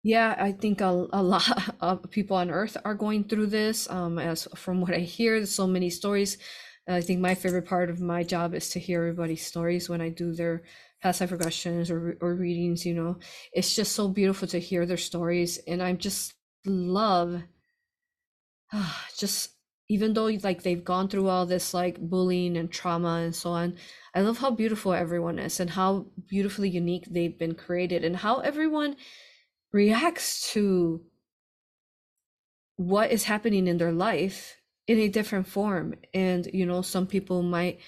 yeah 0.03 0.35
i 0.39 0.51
think 0.51 0.81
a, 0.81 1.07
a 1.13 1.23
lot 1.23 1.75
of 1.81 2.09
people 2.11 2.37
on 2.37 2.51
earth 2.51 2.77
are 2.85 2.95
going 2.95 3.23
through 3.23 3.47
this 3.47 3.89
um 3.89 4.19
as 4.19 4.47
from 4.55 4.81
what 4.81 4.93
i 4.93 4.99
hear 4.99 5.37
there's 5.37 5.53
so 5.55 5.67
many 5.67 5.89
stories. 5.89 6.37
I 6.85 6.99
think 6.99 7.21
my 7.21 7.33
favorite 7.33 7.65
part 7.65 7.89
of 7.89 8.01
my 8.01 8.23
job 8.23 8.53
is 8.53 8.67
to 8.71 8.79
hear 8.79 8.99
everybody's 9.03 9.45
stories 9.45 9.87
when 9.89 10.01
i 10.01 10.09
do 10.09 10.33
their 10.33 10.63
past 11.01 11.21
life 11.21 11.31
regressions 11.31 11.89
or, 11.89 12.17
or 12.21 12.35
readings 12.35 12.85
you 12.85 12.93
know. 12.93 13.19
It's 13.53 13.75
just 13.75 13.93
so 13.93 14.09
beautiful 14.09 14.47
to 14.49 14.59
hear 14.59 14.85
their 14.85 14.97
stories 14.97 15.59
and 15.65 15.81
i 15.81 15.93
just 15.93 16.33
love 16.65 17.41
just 19.17 19.52
even 19.93 20.13
though 20.13 20.29
like 20.47 20.63
they've 20.63 20.83
gone 20.93 21.07
through 21.07 21.27
all 21.27 21.45
this 21.45 21.73
like 21.73 21.99
bullying 21.99 22.57
and 22.57 22.71
trauma 22.71 23.13
and 23.25 23.35
so 23.35 23.51
on 23.51 23.75
i 24.15 24.21
love 24.21 24.37
how 24.39 24.51
beautiful 24.51 24.93
everyone 24.93 25.37
is 25.39 25.59
and 25.59 25.69
how 25.71 26.05
beautifully 26.27 26.69
unique 26.69 27.05
they've 27.09 27.37
been 27.37 27.55
created 27.55 28.03
and 28.03 28.17
how 28.17 28.39
everyone 28.39 28.95
reacts 29.71 30.51
to 30.53 31.01
what 32.77 33.11
is 33.11 33.25
happening 33.25 33.67
in 33.67 33.77
their 33.77 33.91
life 33.91 34.57
in 34.87 34.99
a 34.99 35.07
different 35.07 35.47
form. 35.47 35.95
And 36.13 36.47
you 36.53 36.65
know 36.65 36.81
some 36.81 37.07
people 37.07 37.41
might 37.41 37.79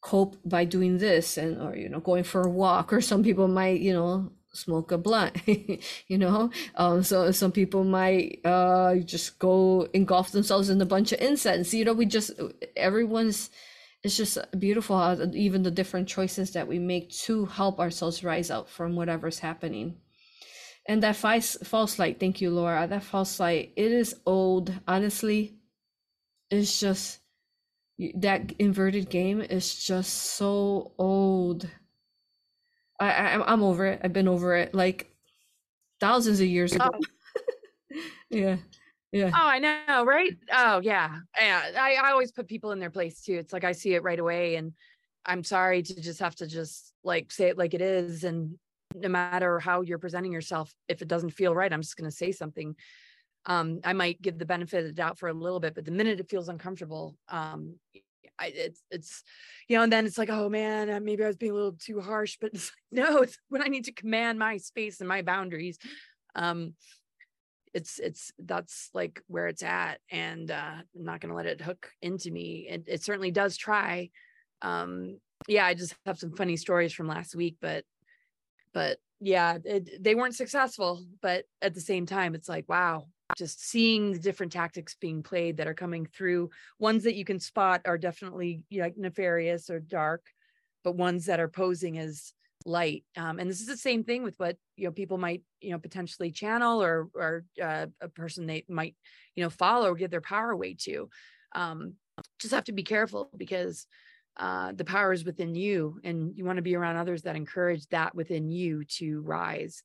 cope 0.00 0.36
by 0.44 0.64
doing 0.64 0.98
this 0.98 1.38
and 1.38 1.60
or 1.62 1.74
you 1.76 1.88
know 1.88 2.00
going 2.00 2.24
for 2.24 2.42
a 2.42 2.50
walk 2.50 2.92
or 2.92 3.00
some 3.00 3.22
people 3.24 3.48
might 3.48 3.80
you 3.80 3.92
know 3.94 4.30
smoke 4.54 4.92
a 4.92 4.98
blunt 4.98 5.36
you 6.08 6.18
know? 6.18 6.50
Um 6.74 7.02
so 7.02 7.30
some 7.32 7.52
people 7.52 7.84
might 7.84 8.40
uh 8.44 8.96
just 8.96 9.38
go 9.38 9.88
engulf 9.92 10.32
themselves 10.32 10.68
in 10.68 10.80
a 10.80 10.86
bunch 10.86 11.12
of 11.12 11.20
incense. 11.20 11.74
You 11.74 11.84
know 11.84 11.92
we 11.92 12.06
just 12.06 12.32
everyone's 12.76 13.50
it's 14.02 14.16
just 14.16 14.38
beautiful 14.58 14.98
how 14.98 15.16
even 15.32 15.62
the 15.62 15.70
different 15.70 16.08
choices 16.08 16.52
that 16.52 16.68
we 16.68 16.78
make 16.78 17.10
to 17.10 17.46
help 17.46 17.80
ourselves 17.80 18.22
rise 18.22 18.50
out 18.50 18.68
from 18.68 18.96
whatever's 18.96 19.38
happening. 19.38 19.96
And 20.86 21.02
that 21.02 21.16
false 21.16 21.56
false 21.64 21.98
light 21.98 22.20
thank 22.20 22.40
you 22.40 22.50
laura 22.50 22.86
that 22.86 23.02
false 23.02 23.40
light 23.40 23.72
it 23.76 23.92
is 23.92 24.16
old. 24.26 24.72
Honestly 24.86 25.54
it's 26.50 26.78
just 26.78 27.20
that 28.16 28.52
inverted 28.58 29.08
game 29.08 29.40
is 29.40 29.74
just 29.84 30.12
so 30.12 30.92
old 30.98 31.68
i, 33.04 33.36
I 33.36 33.52
i'm 33.52 33.62
over 33.62 33.86
it. 33.86 34.00
I've 34.02 34.12
been 34.12 34.28
over 34.28 34.56
it 34.56 34.74
like 34.74 35.10
thousands 36.00 36.40
of 36.40 36.46
years 36.46 36.74
ago. 36.74 36.90
Oh. 36.92 37.00
yeah 38.30 38.56
yeah. 39.12 39.30
Oh 39.34 39.46
i 39.46 39.58
know 39.58 40.04
right? 40.04 40.32
Oh 40.52 40.80
yeah. 40.82 41.18
Yeah 41.40 41.62
I, 41.78 41.94
I 42.02 42.10
always 42.10 42.32
put 42.32 42.48
people 42.48 42.72
in 42.72 42.80
their 42.80 42.90
place 42.90 43.22
too. 43.22 43.34
It's 43.34 43.52
like 43.52 43.64
i 43.64 43.72
see 43.72 43.94
it 43.94 44.02
right 44.02 44.18
away 44.18 44.56
and 44.56 44.72
i'm 45.26 45.44
sorry 45.44 45.82
to 45.82 46.00
just 46.00 46.20
have 46.20 46.34
to 46.36 46.46
just 46.46 46.92
like 47.02 47.32
say 47.32 47.48
it 47.48 47.58
like 47.58 47.74
it 47.74 47.80
is 47.80 48.24
and 48.24 48.58
no 48.94 49.08
matter 49.08 49.58
how 49.58 49.80
you're 49.80 49.98
presenting 49.98 50.32
yourself 50.32 50.72
if 50.88 51.02
it 51.02 51.08
doesn't 51.08 51.30
feel 51.30 51.54
right 51.54 51.72
i'm 51.72 51.82
just 51.82 51.96
going 51.96 52.10
to 52.10 52.16
say 52.16 52.32
something. 52.32 52.74
Um, 53.46 53.80
i 53.84 53.92
might 53.92 54.22
give 54.22 54.38
the 54.38 54.46
benefit 54.46 54.80
of 54.80 54.86
the 54.86 54.92
doubt 54.92 55.18
for 55.18 55.28
a 55.28 55.34
little 55.34 55.60
bit 55.60 55.74
but 55.74 55.84
the 55.84 55.90
minute 55.90 56.20
it 56.20 56.30
feels 56.30 56.48
uncomfortable 56.48 57.16
um, 57.28 57.76
I, 58.38 58.52
it's 58.54 58.82
it's 58.90 59.22
you 59.68 59.76
know 59.76 59.84
and 59.84 59.92
then 59.92 60.06
it's 60.06 60.18
like 60.18 60.30
oh 60.30 60.48
man 60.48 60.90
uh, 60.90 61.00
maybe 61.00 61.22
i 61.22 61.26
was 61.26 61.36
being 61.36 61.52
a 61.52 61.54
little 61.54 61.76
too 61.78 62.00
harsh 62.00 62.36
but 62.40 62.50
it's 62.54 62.72
like, 62.92 63.06
no 63.06 63.22
it's 63.22 63.38
when 63.48 63.62
i 63.62 63.66
need 63.66 63.84
to 63.84 63.92
command 63.92 64.38
my 64.38 64.56
space 64.56 65.00
and 65.00 65.08
my 65.08 65.22
boundaries. 65.22 65.78
Um 66.34 66.74
it's 67.72 67.98
it's 67.98 68.32
that's 68.38 68.90
like 68.94 69.20
where 69.26 69.48
it's 69.48 69.62
at 69.62 69.98
and 70.10 70.50
uh 70.50 70.74
i'm 70.96 71.04
not 71.04 71.20
going 71.20 71.30
to 71.30 71.36
let 71.36 71.46
it 71.46 71.60
hook 71.60 71.90
into 72.02 72.30
me. 72.30 72.66
It, 72.68 72.84
it 72.86 73.02
certainly 73.02 73.30
does 73.30 73.56
try. 73.56 74.10
Um 74.62 75.18
yeah 75.48 75.66
i 75.66 75.74
just 75.74 75.94
have 76.06 76.18
some 76.18 76.32
funny 76.32 76.56
stories 76.56 76.92
from 76.92 77.08
last 77.08 77.34
week 77.34 77.56
but 77.60 77.84
but 78.72 78.98
yeah 79.20 79.58
it, 79.64 80.02
they 80.02 80.14
weren't 80.14 80.34
successful 80.34 81.04
but 81.22 81.44
at 81.62 81.74
the 81.74 81.80
same 81.80 82.06
time 82.06 82.34
it's 82.34 82.48
like 82.48 82.68
wow 82.68 83.06
just 83.36 83.64
seeing 83.64 84.12
the 84.12 84.18
different 84.18 84.52
tactics 84.52 84.96
being 85.00 85.22
played 85.22 85.56
that 85.56 85.66
are 85.66 85.74
coming 85.74 86.06
through. 86.06 86.50
Ones 86.78 87.04
that 87.04 87.16
you 87.16 87.24
can 87.24 87.40
spot 87.40 87.82
are 87.84 87.98
definitely 87.98 88.62
know, 88.70 88.90
nefarious 88.96 89.70
or 89.70 89.80
dark 89.80 90.22
but 90.84 90.96
ones 90.96 91.26
that 91.26 91.40
are 91.40 91.48
posing 91.48 91.98
as 91.98 92.32
light 92.66 93.04
um, 93.16 93.38
and 93.38 93.50
this 93.50 93.60
is 93.60 93.66
the 93.66 93.76
same 93.76 94.04
thing 94.04 94.22
with 94.22 94.38
what 94.38 94.56
you 94.76 94.84
know 94.84 94.90
people 94.90 95.18
might 95.18 95.42
you 95.60 95.70
know 95.70 95.78
potentially 95.78 96.30
channel 96.30 96.82
or 96.82 97.08
or 97.14 97.44
uh, 97.62 97.86
a 98.00 98.08
person 98.08 98.46
they 98.46 98.64
might 98.68 98.94
you 99.34 99.42
know 99.42 99.50
follow 99.50 99.90
or 99.90 99.94
give 99.94 100.10
their 100.10 100.20
power 100.20 100.50
away 100.50 100.74
to 100.74 101.08
um, 101.54 101.94
just 102.38 102.54
have 102.54 102.64
to 102.64 102.72
be 102.72 102.82
careful 102.82 103.28
because 103.36 103.86
uh, 104.36 104.72
the 104.72 104.84
power 104.84 105.12
is 105.12 105.24
within 105.24 105.54
you 105.54 106.00
and 106.04 106.36
you 106.36 106.44
want 106.44 106.56
to 106.56 106.62
be 106.62 106.74
around 106.74 106.96
others 106.96 107.22
that 107.22 107.36
encourage 107.36 107.86
that 107.88 108.14
within 108.14 108.50
you 108.50 108.84
to 108.84 109.20
rise 109.20 109.82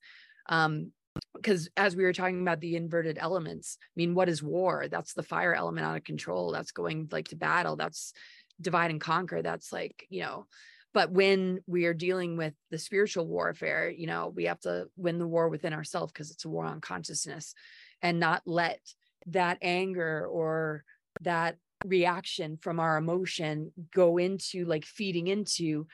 um, 0.48 0.90
because 1.34 1.68
as 1.76 1.94
we 1.94 2.02
were 2.02 2.12
talking 2.12 2.42
about 2.42 2.60
the 2.60 2.76
inverted 2.76 3.16
elements 3.18 3.78
i 3.82 3.94
mean 3.96 4.14
what 4.14 4.28
is 4.28 4.42
war? 4.42 4.86
That's 4.90 5.14
the 5.14 5.22
fire 5.22 5.54
element 5.54 5.86
out 5.86 5.96
of 5.96 6.04
control. 6.04 6.52
That's 6.52 6.72
going 6.72 7.08
like 7.10 7.28
to 7.28 7.36
battle. 7.36 7.76
That's 7.76 8.12
divide 8.60 8.90
and 8.90 9.00
conquer. 9.00 9.42
That's 9.42 9.72
like 9.72 10.06
you 10.08 10.22
know 10.22 10.46
but 10.92 11.12
when 11.12 11.60
we 11.66 11.86
are 11.86 11.94
dealing 11.94 12.36
with 12.36 12.54
the 12.70 12.78
spiritual 12.78 13.26
warfare 13.26 13.90
you 13.90 14.06
know 14.06 14.32
we 14.34 14.44
have 14.44 14.60
to 14.60 14.86
win 14.96 15.18
the 15.18 15.26
war 15.26 15.48
within 15.48 15.72
ourselves 15.72 16.12
because 16.12 16.30
it's 16.30 16.44
a 16.44 16.48
war 16.48 16.64
on 16.64 16.80
consciousness 16.80 17.54
and 18.02 18.18
not 18.18 18.42
let 18.46 18.80
that 19.26 19.58
anger 19.62 20.26
or 20.26 20.84
that 21.22 21.56
reaction 21.84 22.58
from 22.60 22.80
our 22.80 22.96
emotion 22.96 23.72
go 23.94 24.18
into 24.18 24.64
like 24.64 24.84
feeding 24.84 25.28
into 25.28 25.86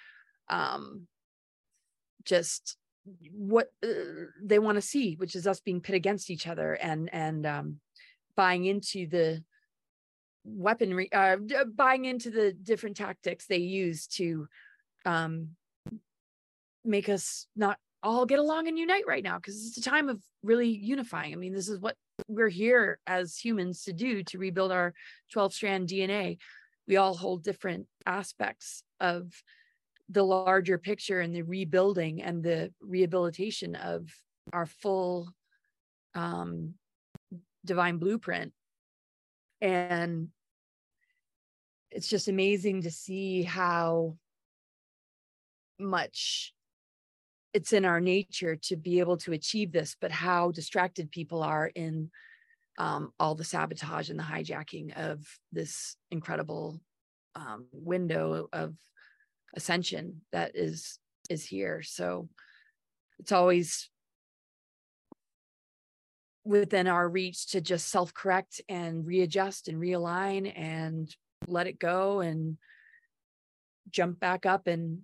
um 0.48 1.06
just 2.24 2.76
what 3.32 3.68
uh, 3.84 3.88
they 4.42 4.58
want 4.58 4.76
to 4.76 4.82
see 4.82 5.14
which 5.14 5.36
is 5.36 5.46
us 5.46 5.60
being 5.60 5.80
pit 5.80 5.94
against 5.94 6.30
each 6.30 6.46
other 6.46 6.74
and 6.74 7.08
and 7.12 7.46
um 7.46 7.80
buying 8.36 8.64
into 8.64 9.06
the 9.06 9.42
weaponry 10.44 11.12
uh 11.12 11.36
buying 11.74 12.04
into 12.04 12.30
the 12.30 12.52
different 12.52 12.96
tactics 12.96 13.46
they 13.46 13.58
use 13.58 14.06
to 14.06 14.46
um 15.04 15.50
make 16.84 17.08
us 17.08 17.46
not 17.56 17.78
all 18.02 18.26
get 18.26 18.38
along 18.38 18.68
and 18.68 18.78
unite 18.78 19.06
right 19.06 19.24
now 19.24 19.36
because 19.36 19.66
it's 19.66 19.78
a 19.78 19.90
time 19.90 20.08
of 20.08 20.20
really 20.42 20.68
unifying 20.68 21.32
i 21.32 21.36
mean 21.36 21.52
this 21.52 21.68
is 21.68 21.80
what 21.80 21.96
we're 22.28 22.48
here 22.48 22.98
as 23.06 23.36
humans 23.36 23.84
to 23.84 23.92
do 23.92 24.22
to 24.24 24.38
rebuild 24.38 24.72
our 24.72 24.94
12 25.32 25.54
strand 25.54 25.88
DNA. 25.88 26.38
We 26.88 26.96
all 26.96 27.14
hold 27.14 27.42
different 27.42 27.86
aspects 28.06 28.82
of 29.00 29.30
the 30.08 30.22
larger 30.22 30.78
picture 30.78 31.20
and 31.20 31.34
the 31.34 31.42
rebuilding 31.42 32.22
and 32.22 32.42
the 32.42 32.72
rehabilitation 32.80 33.74
of 33.74 34.08
our 34.52 34.66
full 34.66 35.28
um, 36.14 36.74
divine 37.64 37.98
blueprint. 37.98 38.52
And 39.60 40.28
it's 41.90 42.08
just 42.08 42.28
amazing 42.28 42.82
to 42.82 42.90
see 42.90 43.42
how 43.42 44.16
much 45.78 46.52
it's 47.52 47.72
in 47.72 47.84
our 47.84 48.00
nature 48.00 48.54
to 48.54 48.76
be 48.76 49.00
able 49.00 49.16
to 49.16 49.32
achieve 49.32 49.72
this, 49.72 49.96
but 50.00 50.12
how 50.12 50.50
distracted 50.50 51.10
people 51.10 51.42
are 51.42 51.70
in 51.74 52.10
um, 52.78 53.12
all 53.18 53.34
the 53.34 53.44
sabotage 53.44 54.10
and 54.10 54.18
the 54.18 54.22
hijacking 54.22 54.94
of 54.96 55.26
this 55.52 55.96
incredible 56.10 56.78
um, 57.34 57.66
window 57.72 58.48
of 58.52 58.74
ascension 59.56 60.20
that 60.32 60.52
is 60.54 60.98
is 61.28 61.44
here. 61.44 61.82
So 61.82 62.28
it's 63.18 63.32
always 63.32 63.90
within 66.44 66.86
our 66.86 67.08
reach 67.08 67.48
to 67.48 67.60
just 67.60 67.88
self 67.88 68.14
correct 68.14 68.60
and 68.68 69.04
readjust 69.06 69.68
and 69.68 69.80
realign 69.80 70.52
and 70.56 71.14
let 71.48 71.66
it 71.66 71.78
go 71.78 72.20
and 72.20 72.56
jump 73.90 74.20
back 74.20 74.46
up 74.46 74.66
and 74.66 75.00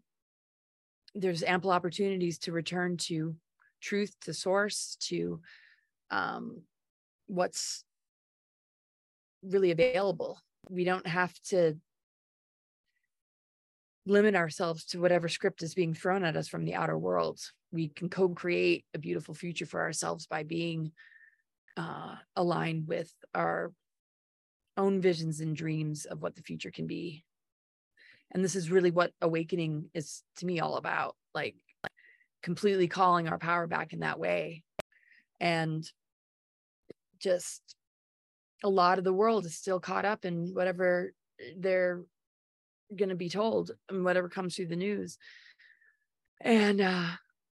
there's 1.15 1.43
ample 1.43 1.71
opportunities 1.71 2.39
to 2.39 2.53
return 2.53 2.97
to 2.97 3.35
truth 3.81 4.15
to 4.23 4.33
source 4.33 4.97
to 5.01 5.41
um, 6.11 6.63
what's 7.27 7.85
really 9.43 9.73
available. 9.73 10.39
We 10.71 10.85
don't 10.85 11.07
have 11.07 11.35
to 11.49 11.77
limit 14.07 14.35
ourselves 14.35 14.85
to 14.87 15.01
whatever 15.01 15.29
script 15.29 15.63
is 15.63 15.75
being 15.75 15.95
thrown 15.95 16.25
at 16.25 16.37
us 16.37 16.49
from 16.49 16.65
the 16.65 16.75
outer 16.75 16.99
world. 16.99 17.41
We 17.71 17.89
can 17.89 18.09
co 18.09 18.29
create 18.31 18.85
a 18.95 18.99
beautiful 18.99 19.35
future 19.35 19.67
for 19.67 19.81
ourselves 19.81 20.27
by 20.27 20.43
being 20.43 20.93
uh, 21.77 22.17
aligned 22.37 22.89
with 22.89 23.13
our 23.35 23.73
own 24.77 25.01
visions 25.01 25.41
and 25.41 25.55
dreams 25.55 26.05
of 26.05 26.23
what 26.23 26.35
the 26.35 26.43
future 26.43 26.71
can 26.71 26.87
be. 26.87 27.25
And 28.33 28.43
this 28.43 28.57
is 28.57 28.71
really 28.71 28.91
what 28.91 29.13
awakening 29.21 29.91
is 29.95 30.23
to 30.39 30.47
me 30.47 30.61
all 30.61 30.77
about 30.77 31.17
like 31.35 31.55
completely 32.43 32.89
calling 32.89 33.29
our 33.29 33.39
power 33.39 33.67
back 33.67 33.93
in 33.93 34.01
that 34.01 34.19
way. 34.19 34.63
And 35.41 35.89
just 37.19 37.63
a 38.65 38.69
lot 38.69 38.99
of 38.99 39.05
the 39.05 39.13
world 39.13 39.45
is 39.45 39.57
still 39.57 39.81
caught 39.81 40.05
up 40.05 40.25
in 40.25 40.55
whatever 40.55 41.13
they're 41.57 42.03
going 42.97 43.09
to 43.09 43.15
be 43.15 43.29
told 43.29 43.73
and 43.89 44.05
whatever 44.05 44.29
comes 44.29 44.57
through 44.57 44.67
the 44.67 44.77
news. 44.77 45.19
And 46.41 46.81
uh, 46.81 47.09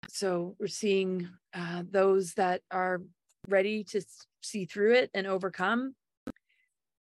so 0.09 0.57
we're 0.59 0.69
seeing 0.69 1.29
uh, 1.55 1.83
those 1.91 2.35
that 2.35 2.63
are 2.71 3.03
ready 3.49 3.85
to 3.85 4.03
see 4.43 4.65
through 4.65 4.95
it 4.95 5.11
and 5.15 5.27
overcome, 5.27 5.95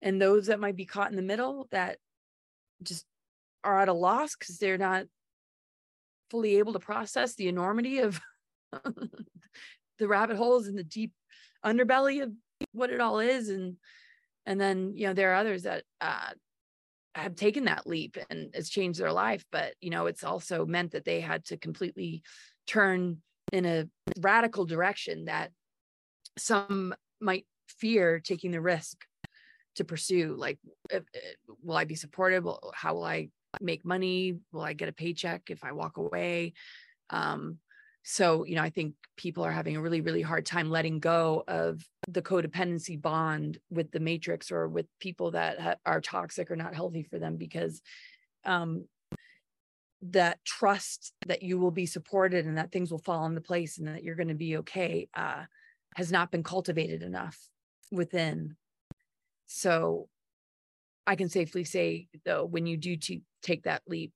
and 0.01 0.21
those 0.21 0.47
that 0.47 0.59
might 0.59 0.75
be 0.75 0.85
caught 0.85 1.09
in 1.09 1.15
the 1.15 1.21
middle 1.21 1.67
that 1.71 1.97
just 2.83 3.05
are 3.63 3.79
at 3.81 3.89
a 3.89 3.93
loss 3.93 4.35
because 4.35 4.57
they're 4.57 4.77
not 4.77 5.05
fully 6.29 6.57
able 6.57 6.73
to 6.73 6.79
process 6.79 7.35
the 7.35 7.47
enormity 7.47 7.99
of 7.99 8.19
the 9.99 10.07
rabbit 10.07 10.37
holes 10.37 10.67
in 10.67 10.75
the 10.75 10.83
deep 10.83 11.11
underbelly 11.65 12.21
of 12.21 12.31
what 12.73 12.89
it 12.89 12.99
all 12.99 13.19
is 13.19 13.49
and 13.49 13.77
and 14.45 14.59
then 14.59 14.93
you 14.95 15.07
know 15.07 15.13
there 15.13 15.31
are 15.31 15.35
others 15.35 15.63
that 15.63 15.83
uh, 16.01 16.29
have 17.15 17.35
taken 17.35 17.65
that 17.65 17.87
leap 17.87 18.17
and 18.29 18.49
it's 18.53 18.69
changed 18.69 18.99
their 18.99 19.11
life 19.11 19.45
but 19.51 19.73
you 19.81 19.89
know 19.89 20.05
it's 20.05 20.23
also 20.23 20.65
meant 20.65 20.91
that 20.91 21.05
they 21.05 21.21
had 21.21 21.45
to 21.45 21.57
completely 21.57 22.21
turn 22.67 23.17
in 23.53 23.65
a 23.65 23.85
radical 24.19 24.65
direction 24.65 25.25
that 25.25 25.51
some 26.37 26.93
might 27.21 27.45
fear 27.67 28.19
taking 28.19 28.51
the 28.51 28.61
risk 28.61 29.05
to 29.75 29.83
pursue 29.83 30.35
like 30.37 30.59
if, 30.89 31.03
will 31.63 31.77
i 31.77 31.85
be 31.85 31.95
supported 31.95 32.43
how 32.73 32.93
will 32.93 33.03
i 33.03 33.29
make 33.61 33.85
money? 33.85 34.37
Will 34.51 34.61
i 34.61 34.73
get 34.73 34.89
a 34.89 34.93
paycheck 34.93 35.49
if 35.49 35.63
i 35.63 35.71
walk 35.71 35.97
away? 35.97 36.53
Um, 37.09 37.59
so 38.07 38.45
you 38.45 38.55
know 38.55 38.61
i 38.61 38.69
think 38.69 38.93
people 39.17 39.43
are 39.43 39.51
having 39.51 39.75
a 39.75 39.81
really 39.81 39.99
really 39.99 40.21
hard 40.21 40.45
time 40.45 40.69
letting 40.69 40.99
go 40.99 41.43
of 41.47 41.83
the 42.07 42.21
codependency 42.21 43.01
bond 43.01 43.57
with 43.71 43.91
the 43.91 43.99
matrix 43.99 44.51
or 44.51 44.67
with 44.67 44.85
people 44.99 45.31
that 45.31 45.59
ha- 45.59 45.75
are 45.87 45.99
toxic 45.99 46.51
or 46.51 46.55
not 46.55 46.75
healthy 46.75 47.01
for 47.01 47.17
them 47.17 47.35
because 47.35 47.81
um, 48.45 48.85
that 50.03 50.37
trust 50.45 51.13
that 51.25 51.41
you 51.41 51.57
will 51.57 51.71
be 51.71 51.87
supported 51.87 52.45
and 52.45 52.59
that 52.59 52.71
things 52.71 52.91
will 52.91 52.99
fall 52.99 53.25
into 53.25 53.41
place 53.41 53.79
and 53.79 53.87
that 53.87 54.03
you're 54.03 54.15
going 54.15 54.27
to 54.27 54.35
be 54.35 54.57
okay 54.57 55.07
uh, 55.15 55.43
has 55.95 56.11
not 56.11 56.29
been 56.29 56.43
cultivated 56.43 57.01
enough 57.01 57.39
within. 57.91 58.55
So 59.47 60.09
i 61.07 61.15
can 61.15 61.29
safely 61.29 61.63
say 61.63 62.07
though 62.25 62.45
when 62.45 62.65
you 62.65 62.77
do 62.77 62.95
t- 62.97 63.23
take 63.41 63.63
that 63.63 63.81
leap 63.87 64.13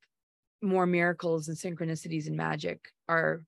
more 0.62 0.86
miracles 0.86 1.48
and 1.48 1.58
synchronicities 1.58 2.28
and 2.28 2.36
magic 2.36 2.92
are 3.08 3.44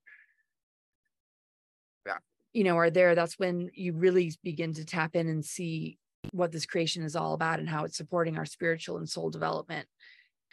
you 2.52 2.64
know 2.64 2.76
are 2.76 2.90
there 2.90 3.14
that's 3.14 3.38
when 3.38 3.70
you 3.74 3.92
really 3.92 4.32
begin 4.42 4.72
to 4.74 4.84
tap 4.84 5.16
in 5.16 5.28
and 5.28 5.44
see 5.44 5.98
what 6.30 6.52
this 6.52 6.66
creation 6.66 7.02
is 7.02 7.16
all 7.16 7.34
about 7.34 7.58
and 7.58 7.68
how 7.68 7.84
it's 7.84 7.96
supporting 7.96 8.38
our 8.38 8.46
spiritual 8.46 8.96
and 8.98 9.08
soul 9.08 9.28
development. 9.28 9.88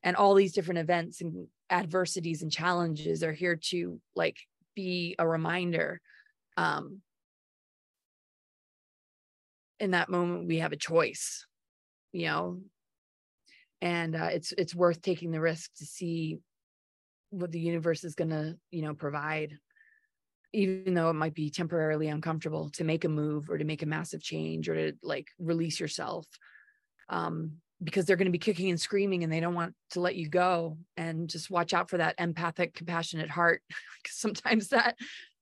And 0.02 0.16
all 0.16 0.34
these 0.34 0.54
different 0.54 0.80
events 0.80 1.22
and 1.22 1.48
adversities 1.70 2.42
and 2.42 2.52
challenges 2.52 3.22
are 3.24 3.34
here 3.34 3.56
to 3.56 4.00
like 4.16 4.38
be 4.76 5.16
a 5.20 5.28
reminder 5.28 6.02
um 6.58 7.02
in 9.80 9.92
that 9.92 10.10
moment 10.10 10.48
we 10.48 10.60
have 10.60 10.72
a 10.72 10.78
choice 10.78 11.46
you 12.12 12.26
know? 12.26 12.60
And 13.82 14.16
uh, 14.16 14.30
it's 14.32 14.52
it's 14.58 14.76
worth 14.76 15.02
taking 15.02 15.32
the 15.32 15.40
risk 15.40 15.72
to 15.78 15.86
see 15.86 16.40
what 17.30 17.52
the 17.52 17.60
universe 17.60 18.04
is 18.04 18.16
going 18.16 18.32
to 18.32 18.58
you 18.72 18.82
know 18.82 18.94
provide 18.94 19.58
even 20.54 20.94
though 20.94 21.10
it 21.10 21.14
might 21.14 21.34
be 21.34 21.50
temporarily 21.50 22.08
uncomfortable 22.08 22.70
to 22.72 22.84
make 22.84 23.06
a 23.06 23.10
move 23.10 23.50
or 23.50 23.58
to 23.58 23.66
make 23.66 23.84
a 23.84 23.88
massive 23.88 24.22
change 24.22 24.68
or 24.68 24.76
to 24.76 24.98
like 25.04 25.28
release 25.38 25.80
yourself 25.80 26.26
um, 27.10 27.54
because 27.84 28.06
they're 28.06 28.16
going 28.16 28.26
to 28.26 28.32
be 28.32 28.38
kicking 28.38 28.70
and 28.70 28.80
screaming 28.80 29.24
and 29.24 29.32
they 29.32 29.40
don't 29.40 29.56
want 29.56 29.74
to 29.92 30.02
let 30.02 30.16
you 30.16 30.28
go 30.28 30.78
and 30.98 31.30
just 31.30 31.50
watch 31.50 31.74
out 31.74 31.90
for 31.90 31.98
that 31.98 32.16
empathic 32.20 32.74
compassionate 32.74 33.30
heart 33.30 33.62
because 34.04 34.18
sometimes 34.18 34.70
that 34.70 34.96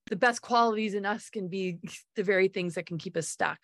the 0.07 0.15
best 0.15 0.41
qualities 0.41 0.93
in 0.93 1.05
us 1.05 1.29
can 1.29 1.47
be 1.47 1.79
the 2.15 2.23
very 2.23 2.47
things 2.47 2.75
that 2.75 2.85
can 2.85 2.97
keep 2.97 3.17
us 3.17 3.27
stuck 3.27 3.59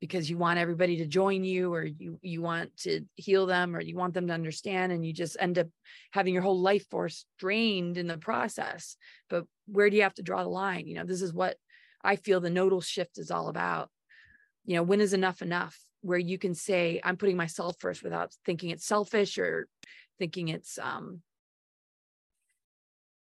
because 0.00 0.30
you 0.30 0.38
want 0.38 0.58
everybody 0.58 0.96
to 0.96 1.06
join 1.06 1.44
you 1.44 1.72
or 1.72 1.84
you 1.84 2.18
you 2.22 2.40
want 2.40 2.74
to 2.78 3.02
heal 3.16 3.46
them 3.46 3.76
or 3.76 3.80
you 3.80 3.96
want 3.96 4.14
them 4.14 4.26
to 4.26 4.32
understand 4.32 4.92
and 4.92 5.04
you 5.04 5.12
just 5.12 5.36
end 5.38 5.58
up 5.58 5.68
having 6.10 6.32
your 6.32 6.42
whole 6.42 6.60
life 6.60 6.88
force 6.88 7.26
drained 7.38 7.98
in 7.98 8.06
the 8.06 8.16
process. 8.16 8.96
But 9.28 9.44
where 9.66 9.90
do 9.90 9.96
you 9.96 10.02
have 10.02 10.14
to 10.14 10.22
draw 10.22 10.42
the 10.42 10.48
line? 10.48 10.86
You 10.86 10.96
know 10.96 11.04
this 11.04 11.22
is 11.22 11.32
what 11.32 11.56
i 12.02 12.16
feel 12.16 12.40
the 12.40 12.48
nodal 12.48 12.80
shift 12.80 13.18
is 13.18 13.30
all 13.30 13.48
about. 13.48 13.90
You 14.64 14.76
know 14.76 14.82
when 14.82 15.00
is 15.00 15.12
enough 15.12 15.42
enough 15.42 15.78
where 16.02 16.18
you 16.18 16.38
can 16.38 16.54
say 16.54 16.98
i'm 17.04 17.18
putting 17.18 17.36
myself 17.36 17.76
first 17.78 18.02
without 18.02 18.32
thinking 18.46 18.70
it's 18.70 18.86
selfish 18.86 19.36
or 19.36 19.68
thinking 20.18 20.48
it's 20.48 20.78
um 20.78 21.20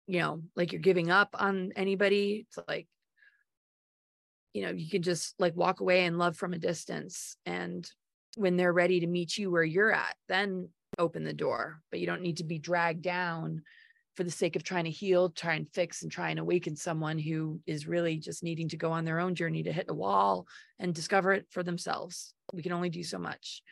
you 0.06 0.20
know 0.20 0.42
like 0.54 0.72
you're 0.72 0.80
giving 0.80 1.10
up 1.10 1.30
on 1.34 1.72
anybody? 1.74 2.46
It's 2.48 2.58
like 2.68 2.86
you 4.52 4.62
know 4.62 4.70
you 4.70 4.88
can 4.90 5.02
just 5.02 5.34
like 5.38 5.56
walk 5.56 5.80
away 5.80 6.04
and 6.04 6.18
love 6.18 6.36
from 6.36 6.52
a 6.52 6.58
distance 6.58 7.36
and 7.46 7.90
when 8.36 8.56
they're 8.56 8.72
ready 8.72 9.00
to 9.00 9.06
meet 9.06 9.36
you 9.36 9.50
where 9.50 9.64
you're 9.64 9.92
at 9.92 10.14
then 10.28 10.68
open 10.98 11.24
the 11.24 11.32
door. 11.32 11.80
But 11.90 12.00
you 12.00 12.06
don't 12.06 12.22
need 12.22 12.38
to 12.38 12.44
be 12.44 12.58
dragged 12.58 13.02
down 13.02 13.62
for 14.16 14.24
the 14.24 14.30
sake 14.30 14.56
of 14.56 14.62
trying 14.62 14.84
to 14.84 14.90
heal 14.90 15.30
try 15.30 15.54
and 15.54 15.68
fix 15.72 16.02
and 16.02 16.10
try 16.10 16.30
and 16.30 16.38
awaken 16.38 16.76
someone 16.76 17.18
who 17.18 17.60
is 17.66 17.86
really 17.86 18.18
just 18.18 18.42
needing 18.42 18.68
to 18.68 18.76
go 18.76 18.90
on 18.92 19.04
their 19.04 19.20
own 19.20 19.34
journey 19.34 19.62
to 19.62 19.72
hit 19.72 19.86
a 19.88 19.94
wall 19.94 20.46
and 20.78 20.94
discover 20.94 21.32
it 21.32 21.46
for 21.50 21.62
themselves. 21.62 22.34
We 22.52 22.62
can 22.62 22.72
only 22.72 22.90
do 22.90 23.02
so 23.02 23.18
much. 23.18 23.62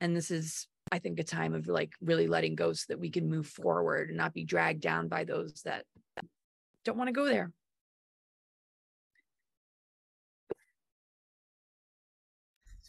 And 0.00 0.16
this 0.16 0.30
is 0.30 0.66
i 0.90 0.98
think 0.98 1.20
a 1.20 1.24
time 1.24 1.54
of 1.54 1.68
like 1.68 1.92
really 2.02 2.26
letting 2.26 2.56
go 2.56 2.72
so 2.72 2.84
that 2.88 2.98
we 2.98 3.08
can 3.08 3.30
move 3.30 3.46
forward 3.46 4.08
and 4.08 4.18
not 4.18 4.34
be 4.34 4.44
dragged 4.44 4.82
down 4.82 5.06
by 5.06 5.22
those 5.22 5.62
that 5.62 5.84
don't 6.84 6.98
want 6.98 7.06
to 7.06 7.12
go 7.12 7.24
there 7.24 7.52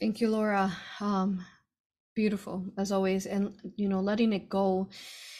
Thank 0.03 0.19
you, 0.19 0.27
Laura. 0.27 0.69
Um, 0.99 1.45
beautiful 2.13 2.65
as 2.77 2.91
always, 2.91 3.25
and 3.25 3.55
you 3.77 3.87
know, 3.87 4.01
letting 4.01 4.33
it 4.33 4.49
go 4.49 4.89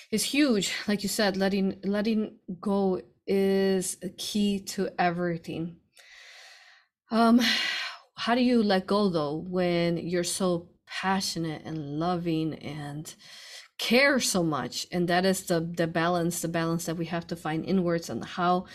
is 0.09 0.24
huge. 0.24 0.72
Like 0.88 1.03
you 1.03 1.09
said, 1.09 1.36
letting 1.36 1.82
letting 1.84 2.38
go 2.61 3.01
is 3.28 3.97
a 4.01 4.07
key 4.07 4.61
to 4.68 4.89
everything. 4.97 5.76
Um, 7.11 7.41
how 8.16 8.36
do 8.36 8.41
you 8.41 8.64
let 8.64 8.88
go 8.88 9.09
though 9.09 9.36
when 9.36 9.97
you're 9.97 10.24
so 10.24 10.70
passionate 10.88 11.64
and 11.66 11.99
loving 11.99 12.53
and 12.53 13.14
care 13.78 14.22
so 14.22 14.43
much? 14.43 14.88
And 14.93 15.09
that 15.09 15.26
is 15.26 15.43
the 15.43 15.59
the 15.59 15.88
balance, 15.88 16.39
the 16.39 16.47
balance 16.47 16.86
that 16.86 16.95
we 16.95 17.07
have 17.07 17.28
to 17.28 17.36
find 17.36 17.66
inwards 17.66 18.09
and 18.09 18.24
how 18.24 18.68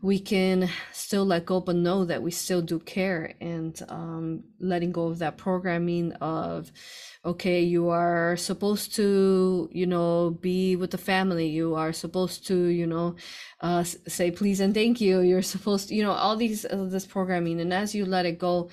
we 0.00 0.18
can 0.18 0.68
still 0.92 1.24
let 1.24 1.44
go 1.44 1.60
but 1.60 1.74
know 1.74 2.04
that 2.04 2.22
we 2.22 2.30
still 2.30 2.62
do 2.62 2.78
care 2.78 3.34
and 3.40 3.82
um, 3.88 4.44
letting 4.60 4.92
go 4.92 5.08
of 5.08 5.18
that 5.18 5.36
programming 5.36 6.12
of 6.14 6.70
okay 7.24 7.62
you 7.62 7.88
are 7.88 8.36
supposed 8.36 8.94
to 8.94 9.68
you 9.72 9.86
know 9.86 10.30
be 10.40 10.76
with 10.76 10.92
the 10.92 10.98
family. 10.98 11.48
You 11.48 11.74
are 11.74 11.92
supposed 11.92 12.46
to 12.46 12.56
you 12.66 12.86
know 12.86 13.16
uh, 13.60 13.82
say 13.82 14.30
please 14.30 14.60
and 14.60 14.72
thank 14.72 15.00
you. 15.00 15.20
You're 15.20 15.42
supposed 15.42 15.88
to 15.88 15.94
you 15.94 16.02
know 16.02 16.12
all 16.12 16.36
these 16.36 16.64
uh, 16.64 16.86
this 16.88 17.06
programming. 17.06 17.60
And 17.60 17.72
as 17.72 17.94
you 17.94 18.06
let 18.06 18.26
it 18.26 18.38
go 18.38 18.70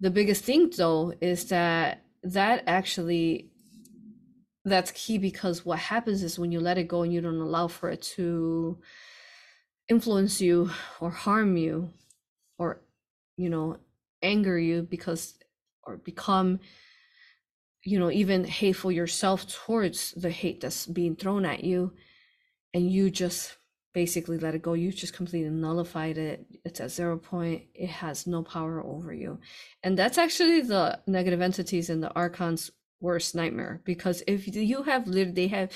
the 0.00 0.10
biggest 0.10 0.44
thing 0.44 0.70
though 0.76 1.12
is 1.20 1.46
that 1.46 2.04
that 2.22 2.64
actually 2.66 3.50
that's 4.64 4.90
key 4.92 5.18
because 5.18 5.64
what 5.64 5.78
happens 5.78 6.22
is 6.22 6.38
when 6.38 6.52
you 6.52 6.60
let 6.60 6.78
it 6.78 6.88
go 6.88 7.02
and 7.02 7.12
you 7.12 7.20
don't 7.20 7.40
allow 7.40 7.68
for 7.68 7.90
it 7.90 8.02
to 8.02 8.78
influence 9.88 10.40
you 10.40 10.70
or 11.00 11.10
harm 11.10 11.56
you 11.56 11.90
or 12.58 12.80
you 13.36 13.48
know 13.48 13.78
anger 14.22 14.58
you 14.58 14.82
because 14.82 15.34
or 15.84 15.96
become 15.96 16.60
you 17.82 17.98
know 17.98 18.10
even 18.10 18.44
hateful 18.44 18.92
yourself 18.92 19.46
towards 19.48 20.12
the 20.12 20.30
hate 20.30 20.60
that's 20.60 20.86
being 20.86 21.16
thrown 21.16 21.44
at 21.44 21.64
you 21.64 21.92
and 22.74 22.90
you 22.90 23.10
just 23.10 23.56
basically 23.94 24.38
let 24.38 24.54
it 24.54 24.62
go. 24.62 24.74
You 24.74 24.92
just 24.92 25.14
completely 25.14 25.50
nullified 25.50 26.18
it. 26.18 26.46
It's 26.64 26.80
at 26.80 26.90
zero 26.90 27.18
point. 27.18 27.64
It 27.74 27.88
has 27.88 28.26
no 28.26 28.42
power 28.42 28.80
over 28.84 29.12
you. 29.12 29.40
And 29.82 29.98
that's 29.98 30.18
actually 30.18 30.60
the 30.60 31.00
negative 31.06 31.40
entities 31.40 31.90
in 31.90 32.00
the 32.00 32.12
archon's 32.14 32.70
worst 33.00 33.34
nightmare 33.34 33.80
because 33.84 34.22
if 34.26 34.46
you 34.54 34.82
have 34.82 35.04
they 35.34 35.46
have 35.46 35.70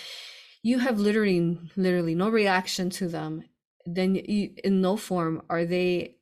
you 0.62 0.80
have 0.80 0.98
literally 0.98 1.58
literally 1.76 2.16
no 2.16 2.28
reaction 2.28 2.90
to 2.90 3.06
them 3.06 3.44
then 3.86 4.14
you, 4.14 4.50
in 4.62 4.80
no 4.80 4.96
form 4.96 5.42
are 5.48 5.64
they 5.64 6.16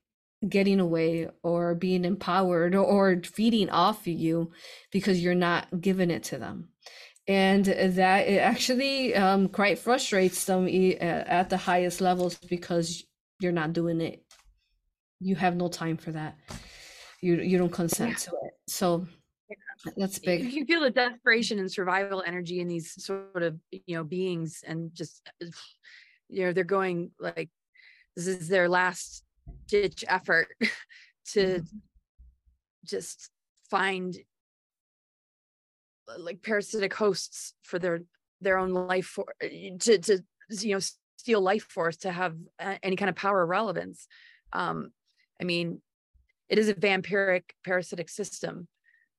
getting 0.48 0.80
away 0.80 1.28
or 1.42 1.74
being 1.74 2.04
empowered 2.04 2.74
or 2.74 3.20
feeding 3.24 3.68
off 3.70 4.00
of 4.00 4.06
you 4.08 4.50
because 4.90 5.20
you're 5.20 5.34
not 5.34 5.66
giving 5.80 6.10
it 6.10 6.24
to 6.24 6.38
them. 6.38 6.68
And 7.28 7.64
that 7.66 8.26
it 8.26 8.38
actually 8.38 9.14
um, 9.14 9.48
quite 9.48 9.78
frustrates 9.78 10.44
them 10.46 10.66
at 11.00 11.50
the 11.50 11.56
highest 11.56 12.00
levels 12.00 12.36
because 12.36 13.04
you're 13.38 13.52
not 13.52 13.72
doing 13.72 14.00
it. 14.00 14.24
You 15.20 15.36
have 15.36 15.54
no 15.54 15.68
time 15.68 15.96
for 15.96 16.12
that. 16.12 16.36
You 17.20 17.36
you 17.36 17.58
don't 17.58 17.72
consent 17.72 18.10
yeah. 18.10 18.16
to 18.16 18.30
it. 18.44 18.52
So 18.66 19.06
that's 19.96 20.18
big. 20.18 20.50
you 20.52 20.64
feel 20.64 20.80
the 20.80 20.90
desperation 20.90 21.58
and 21.58 21.70
survival 21.70 22.22
energy 22.26 22.60
in 22.60 22.68
these 22.68 23.02
sort 23.04 23.42
of 23.42 23.58
you 23.70 23.96
know 23.96 24.04
beings 24.04 24.64
and 24.66 24.92
just 24.94 25.30
you 26.30 26.44
know 26.44 26.52
they're 26.52 26.64
going 26.64 27.10
like 27.18 27.50
this 28.16 28.26
is 28.26 28.48
their 28.48 28.68
last 28.68 29.24
ditch 29.66 30.04
effort 30.08 30.48
to 31.26 31.40
mm-hmm. 31.40 31.78
just 32.84 33.30
find 33.70 34.16
like 36.18 36.42
parasitic 36.42 36.92
hosts 36.94 37.54
for 37.62 37.78
their 37.78 38.00
their 38.40 38.58
own 38.58 38.72
life 38.72 39.06
for 39.06 39.26
to 39.40 39.98
to 39.98 40.18
you 40.50 40.74
know 40.74 40.80
steal 41.18 41.40
life 41.40 41.64
force 41.64 41.98
to 41.98 42.10
have 42.10 42.34
any 42.82 42.96
kind 42.96 43.08
of 43.08 43.14
power 43.14 43.44
relevance 43.44 44.06
um 44.52 44.90
i 45.40 45.44
mean 45.44 45.80
it 46.48 46.58
is 46.58 46.68
a 46.68 46.74
vampiric 46.74 47.42
parasitic 47.64 48.08
system 48.08 48.66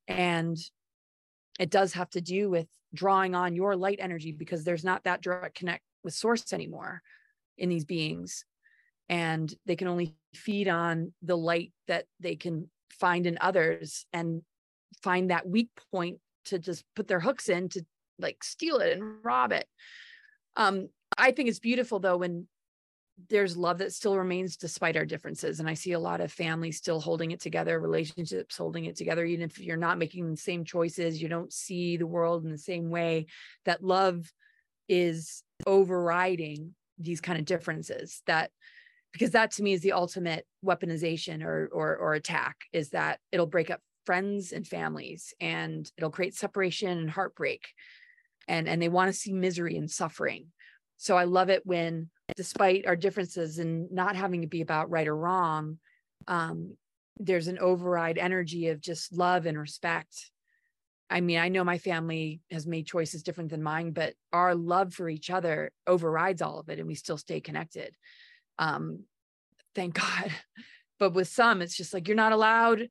and 0.07 0.57
it 1.59 1.69
does 1.69 1.93
have 1.93 2.09
to 2.09 2.21
do 2.21 2.49
with 2.49 2.67
drawing 2.93 3.35
on 3.35 3.55
your 3.55 3.75
light 3.75 3.99
energy 4.01 4.31
because 4.31 4.63
there's 4.63 4.83
not 4.83 5.03
that 5.03 5.21
direct 5.21 5.55
connect 5.55 5.83
with 6.03 6.13
source 6.13 6.53
anymore 6.53 7.01
in 7.57 7.69
these 7.69 7.85
beings. 7.85 8.45
And 9.09 9.53
they 9.65 9.75
can 9.75 9.87
only 9.87 10.15
feed 10.33 10.67
on 10.67 11.13
the 11.21 11.37
light 11.37 11.73
that 11.87 12.05
they 12.19 12.35
can 12.35 12.69
find 12.91 13.25
in 13.25 13.37
others 13.41 14.05
and 14.13 14.41
find 15.01 15.31
that 15.31 15.47
weak 15.47 15.69
point 15.91 16.19
to 16.45 16.59
just 16.59 16.83
put 16.95 17.07
their 17.07 17.19
hooks 17.19 17.49
in 17.49 17.69
to 17.69 17.85
like 18.19 18.43
steal 18.43 18.77
it 18.77 18.93
and 18.93 19.23
rob 19.23 19.51
it. 19.51 19.67
Um 20.55 20.89
i 21.17 21.31
think 21.31 21.49
it's 21.49 21.59
beautiful 21.59 21.99
though 21.99 22.17
when 22.17 22.47
there's 23.29 23.57
love 23.57 23.79
that 23.79 23.93
still 23.93 24.17
remains 24.17 24.57
despite 24.57 24.95
our 24.97 25.05
differences. 25.05 25.59
And 25.59 25.69
i 25.69 25.73
see 25.73 25.91
a 25.91 25.99
lot 25.99 26.21
of 26.21 26.31
families 26.31 26.77
still 26.77 26.99
holding 26.99 27.31
it 27.31 27.39
together 27.39 27.79
relationships 27.79 28.57
holding 28.57 28.85
it 28.85 28.95
together 28.95 29.25
even 29.25 29.45
if 29.45 29.59
you're 29.59 29.77
not 29.77 29.97
making 29.97 30.29
the 30.29 30.37
same 30.37 30.63
choices 30.63 31.21
you 31.21 31.29
don't 31.29 31.51
see 31.51 31.97
the 31.97 32.07
world 32.07 32.45
in 32.45 32.51
the 32.51 32.57
same 32.57 32.89
way 32.89 33.27
that 33.65 33.83
love 33.83 34.31
is 34.91 35.41
overriding 35.65 36.75
these 36.99 37.21
kind 37.21 37.39
of 37.39 37.45
differences 37.45 38.21
that 38.27 38.51
because 39.13 39.31
that 39.31 39.51
to 39.51 39.63
me 39.63 39.71
is 39.71 39.81
the 39.81 39.93
ultimate 39.93 40.45
weaponization 40.65 41.43
or 41.43 41.69
or, 41.71 41.95
or 41.95 42.13
attack 42.13 42.57
is 42.73 42.89
that 42.89 43.19
it'll 43.31 43.47
break 43.47 43.69
up 43.69 43.79
friends 44.05 44.51
and 44.51 44.67
families 44.67 45.33
and 45.39 45.89
it'll 45.97 46.09
create 46.09 46.35
separation 46.35 46.97
and 46.97 47.09
heartbreak. 47.09 47.69
And 48.49 48.67
and 48.67 48.81
they 48.81 48.89
want 48.89 49.09
to 49.11 49.17
see 49.17 49.31
misery 49.31 49.77
and 49.77 49.89
suffering. 49.89 50.47
So 50.97 51.17
i 51.17 51.23
love 51.23 51.49
it 51.49 51.65
when 51.65 52.09
despite 52.35 52.85
our 52.85 52.95
differences 52.95 53.59
and 53.59 53.91
not 53.91 54.15
having 54.15 54.41
to 54.41 54.47
be 54.47 54.61
about 54.61 54.89
right 54.89 55.07
or 55.07 55.15
wrong 55.15 55.79
um, 56.27 56.77
there's 57.17 57.47
an 57.47 57.59
override 57.59 58.17
energy 58.17 58.67
of 58.67 58.81
just 58.81 59.11
love 59.11 59.45
and 59.45 59.59
respect 59.59 60.31
i 61.11 61.21
mean 61.21 61.37
i 61.37 61.49
know 61.49 61.63
my 61.63 61.77
family 61.77 62.41
has 62.49 62.65
made 62.65 62.85
choices 62.85 63.23
different 63.23 63.49
than 63.49 63.61
mine 63.61 63.91
but 63.91 64.13
our 64.33 64.55
love 64.55 64.93
for 64.93 65.09
each 65.09 65.29
other 65.29 65.71
overrides 65.85 66.41
all 66.41 66.59
of 66.59 66.69
it 66.69 66.79
and 66.79 66.87
we 66.87 66.95
still 66.95 67.17
stay 67.17 67.39
connected. 67.39 67.95
Um, 68.57 69.03
thank 69.75 69.93
god. 69.99 70.31
But 70.99 71.13
with 71.13 71.27
some 71.27 71.61
it's 71.61 71.75
just 71.75 71.93
like 71.93 72.07
you're 72.07 72.15
not 72.15 72.33
allowed 72.33 72.87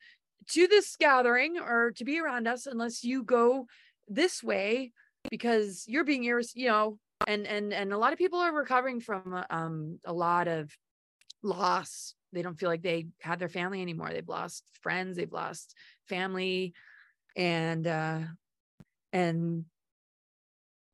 to 0.50 0.66
this 0.66 0.96
gathering 0.96 1.58
or 1.58 1.92
to 1.96 2.04
be 2.04 2.18
around 2.18 2.46
us 2.46 2.66
unless 2.66 3.04
you 3.04 3.22
go 3.22 3.66
this 4.08 4.42
way 4.42 4.92
because 5.30 5.84
you're 5.86 6.04
being 6.04 6.24
iris 6.24 6.52
you 6.56 6.66
know 6.66 6.98
and 7.26 7.46
and 7.46 7.72
and 7.72 7.92
a 7.92 7.98
lot 7.98 8.12
of 8.12 8.18
people 8.18 8.38
are 8.38 8.52
recovering 8.52 9.00
from 9.00 9.44
um 9.50 9.98
a 10.04 10.12
lot 10.12 10.48
of 10.48 10.70
loss. 11.42 12.14
They 12.32 12.42
don't 12.42 12.58
feel 12.58 12.68
like 12.68 12.82
they 12.82 13.06
had 13.20 13.38
their 13.38 13.48
family 13.48 13.82
anymore. 13.82 14.10
They've 14.12 14.28
lost 14.28 14.64
friends. 14.82 15.16
They've 15.16 15.32
lost 15.32 15.74
family 16.08 16.74
and 17.36 17.86
uh 17.86 18.20
and 19.12 19.64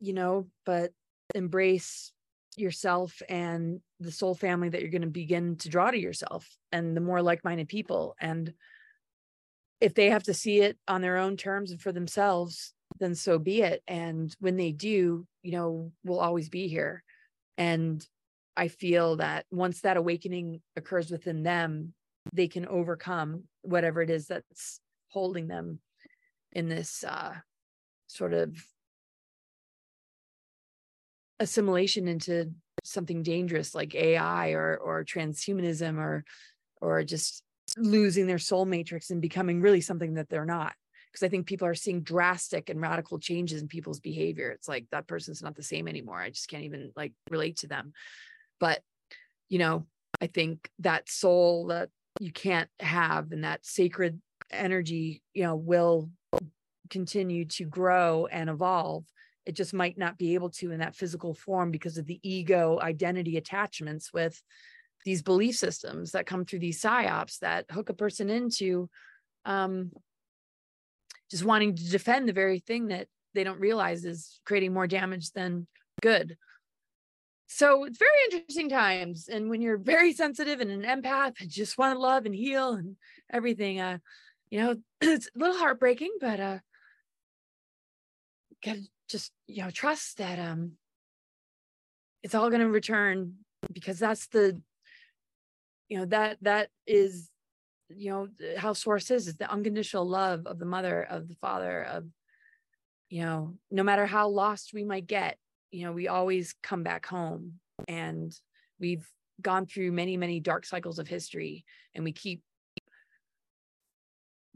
you 0.00 0.12
know 0.12 0.46
but 0.64 0.92
embrace 1.34 2.12
yourself 2.56 3.20
and 3.28 3.80
the 4.00 4.10
soul 4.10 4.34
family 4.34 4.68
that 4.68 4.80
you're 4.80 4.90
going 4.90 5.02
to 5.02 5.08
begin 5.08 5.56
to 5.56 5.68
draw 5.68 5.90
to 5.90 5.98
yourself 5.98 6.48
and 6.72 6.96
the 6.96 7.00
more 7.00 7.22
like-minded 7.22 7.68
people. 7.68 8.16
And 8.20 8.52
if 9.80 9.94
they 9.94 10.10
have 10.10 10.22
to 10.24 10.34
see 10.34 10.60
it 10.60 10.78
on 10.88 11.02
their 11.02 11.18
own 11.18 11.36
terms 11.36 11.70
and 11.70 11.80
for 11.80 11.92
themselves 11.92 12.72
then 12.98 13.14
so 13.14 13.38
be 13.38 13.60
it. 13.60 13.82
And 13.86 14.34
when 14.40 14.56
they 14.56 14.72
do 14.72 15.26
you 15.42 15.52
know 15.52 15.92
we'll 16.04 16.20
always 16.20 16.48
be 16.48 16.68
here. 16.68 17.02
And 17.58 18.04
i 18.56 18.68
feel 18.68 19.16
that 19.16 19.44
once 19.50 19.82
that 19.82 19.98
awakening 19.98 20.62
occurs 20.76 21.10
within 21.10 21.42
them 21.42 21.92
they 22.32 22.48
can 22.48 22.66
overcome 22.66 23.44
whatever 23.62 24.00
it 24.00 24.10
is 24.10 24.26
that's 24.26 24.80
holding 25.08 25.46
them 25.46 25.78
in 26.56 26.70
this 26.70 27.04
uh 27.04 27.34
sort 28.06 28.32
of 28.32 28.56
assimilation 31.38 32.08
into 32.08 32.50
something 32.82 33.22
dangerous 33.22 33.74
like 33.74 33.94
AI 33.94 34.52
or 34.52 34.78
or 34.78 35.04
transhumanism 35.04 35.98
or 35.98 36.24
or 36.80 37.04
just 37.04 37.42
losing 37.76 38.26
their 38.26 38.38
soul 38.38 38.64
matrix 38.64 39.10
and 39.10 39.20
becoming 39.20 39.60
really 39.60 39.82
something 39.82 40.14
that 40.14 40.30
they're 40.30 40.46
not 40.46 40.72
because 41.12 41.26
I 41.26 41.28
think 41.28 41.46
people 41.46 41.68
are 41.68 41.74
seeing 41.74 42.00
drastic 42.00 42.70
and 42.70 42.80
radical 42.80 43.18
changes 43.18 43.60
in 43.60 43.68
people's 43.68 44.00
behavior. 44.00 44.50
It's 44.50 44.68
like 44.68 44.86
that 44.92 45.06
person's 45.06 45.42
not 45.42 45.56
the 45.56 45.62
same 45.62 45.88
anymore. 45.88 46.20
I 46.20 46.30
just 46.30 46.48
can't 46.48 46.64
even 46.64 46.92
like 46.96 47.12
relate 47.30 47.58
to 47.58 47.68
them. 47.68 47.92
But 48.60 48.80
you 49.50 49.58
know, 49.58 49.84
I 50.22 50.26
think 50.26 50.70
that 50.78 51.10
soul 51.10 51.66
that 51.66 51.90
you 52.18 52.32
can't 52.32 52.70
have 52.80 53.32
and 53.32 53.44
that 53.44 53.66
sacred 53.66 54.22
energy, 54.50 55.22
you 55.34 55.42
know, 55.42 55.56
will 55.56 56.10
continue 56.90 57.44
to 57.44 57.64
grow 57.64 58.26
and 58.26 58.50
evolve 58.50 59.04
it 59.46 59.54
just 59.54 59.72
might 59.72 59.96
not 59.96 60.18
be 60.18 60.34
able 60.34 60.50
to 60.50 60.72
in 60.72 60.80
that 60.80 60.96
physical 60.96 61.32
form 61.32 61.70
because 61.70 61.96
of 61.96 62.06
the 62.06 62.18
ego 62.22 62.78
identity 62.82 63.36
attachments 63.36 64.12
with 64.12 64.42
these 65.04 65.22
belief 65.22 65.56
systems 65.56 66.12
that 66.12 66.26
come 66.26 66.44
through 66.44 66.58
these 66.58 66.82
psyops 66.82 67.38
that 67.38 67.64
hook 67.70 67.88
a 67.88 67.94
person 67.94 68.28
into 68.28 68.90
um, 69.44 69.92
just 71.30 71.44
wanting 71.44 71.76
to 71.76 71.90
defend 71.90 72.28
the 72.28 72.32
very 72.32 72.58
thing 72.58 72.88
that 72.88 73.06
they 73.34 73.44
don't 73.44 73.60
realize 73.60 74.04
is 74.04 74.40
creating 74.44 74.74
more 74.74 74.88
damage 74.88 75.30
than 75.30 75.66
good. 76.02 76.36
So 77.46 77.84
it's 77.84 77.98
very 77.98 78.18
interesting 78.32 78.68
times. 78.68 79.28
And 79.28 79.48
when 79.48 79.60
you're 79.60 79.78
very 79.78 80.12
sensitive 80.12 80.60
and 80.60 80.70
an 80.70 80.82
empath 80.82 81.40
and 81.40 81.48
just 81.48 81.78
want 81.78 81.94
to 81.94 82.00
love 82.00 82.26
and 82.26 82.34
heal 82.34 82.72
and 82.72 82.96
everything, 83.32 83.78
uh, 83.80 83.98
you 84.50 84.60
know, 84.60 84.76
it's 85.00 85.28
a 85.28 85.38
little 85.38 85.56
heartbreaking, 85.56 86.16
but 86.20 86.40
uh, 86.40 86.58
gotta 88.64 88.80
just 89.08 89.32
you 89.46 89.62
know 89.62 89.70
trust 89.70 90.18
that 90.18 90.38
um 90.38 90.72
it's 92.22 92.34
all 92.34 92.50
going 92.50 92.60
to 92.60 92.68
return 92.68 93.34
because 93.72 93.98
that's 93.98 94.26
the 94.28 94.60
you 95.88 95.98
know 95.98 96.06
that 96.06 96.38
that 96.42 96.68
is 96.86 97.30
you 97.88 98.10
know 98.10 98.28
how 98.56 98.72
source 98.72 99.10
is 99.10 99.28
is 99.28 99.36
the 99.36 99.50
unconditional 99.50 100.06
love 100.08 100.46
of 100.46 100.58
the 100.58 100.64
mother 100.64 101.02
of 101.02 101.28
the 101.28 101.36
father 101.36 101.82
of 101.84 102.04
you 103.08 103.22
know 103.22 103.54
no 103.70 103.82
matter 103.82 104.06
how 104.06 104.28
lost 104.28 104.72
we 104.74 104.82
might 104.82 105.06
get 105.06 105.38
you 105.70 105.84
know 105.84 105.92
we 105.92 106.08
always 106.08 106.54
come 106.62 106.82
back 106.82 107.06
home 107.06 107.54
and 107.86 108.34
we've 108.80 109.08
gone 109.40 109.66
through 109.66 109.92
many 109.92 110.16
many 110.16 110.40
dark 110.40 110.66
cycles 110.66 110.98
of 110.98 111.06
history 111.06 111.64
and 111.94 112.02
we 112.02 112.12
keep 112.12 112.42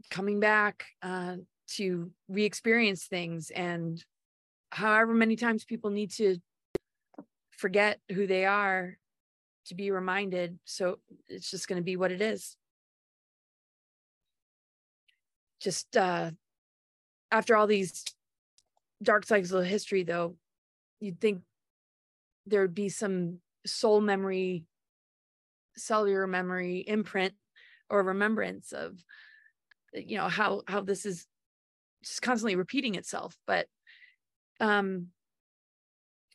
coming 0.09 0.39
back 0.39 0.85
uh, 1.01 1.35
to 1.75 2.11
re-experience 2.27 3.05
things 3.05 3.51
and 3.51 4.03
however 4.71 5.13
many 5.13 5.35
times 5.35 5.63
people 5.63 5.89
need 5.89 6.11
to 6.11 6.37
forget 7.51 7.99
who 8.11 8.25
they 8.25 8.45
are 8.45 8.97
to 9.65 9.75
be 9.75 9.91
reminded 9.91 10.57
so 10.65 10.99
it's 11.27 11.51
just 11.51 11.67
going 11.67 11.79
to 11.79 11.83
be 11.83 11.95
what 11.95 12.11
it 12.11 12.21
is. 12.21 12.55
Just 15.61 15.95
uh 15.95 16.31
after 17.31 17.55
all 17.55 17.67
these 17.67 18.03
dark 19.03 19.25
cycles 19.25 19.51
of 19.51 19.65
history 19.65 20.03
though 20.03 20.35
you'd 20.99 21.19
think 21.19 21.41
there 22.45 22.61
would 22.61 22.75
be 22.75 22.89
some 22.89 23.39
soul 23.65 24.01
memory, 24.01 24.65
cellular 25.75 26.27
memory, 26.27 26.79
imprint, 26.79 27.33
or 27.89 28.03
remembrance 28.03 28.71
of 28.71 28.97
you 29.93 30.17
know 30.17 30.29
how 30.29 30.63
how 30.67 30.81
this 30.81 31.05
is 31.05 31.27
just 32.03 32.21
constantly 32.21 32.55
repeating 32.55 32.95
itself 32.95 33.35
but 33.47 33.67
um 34.59 35.07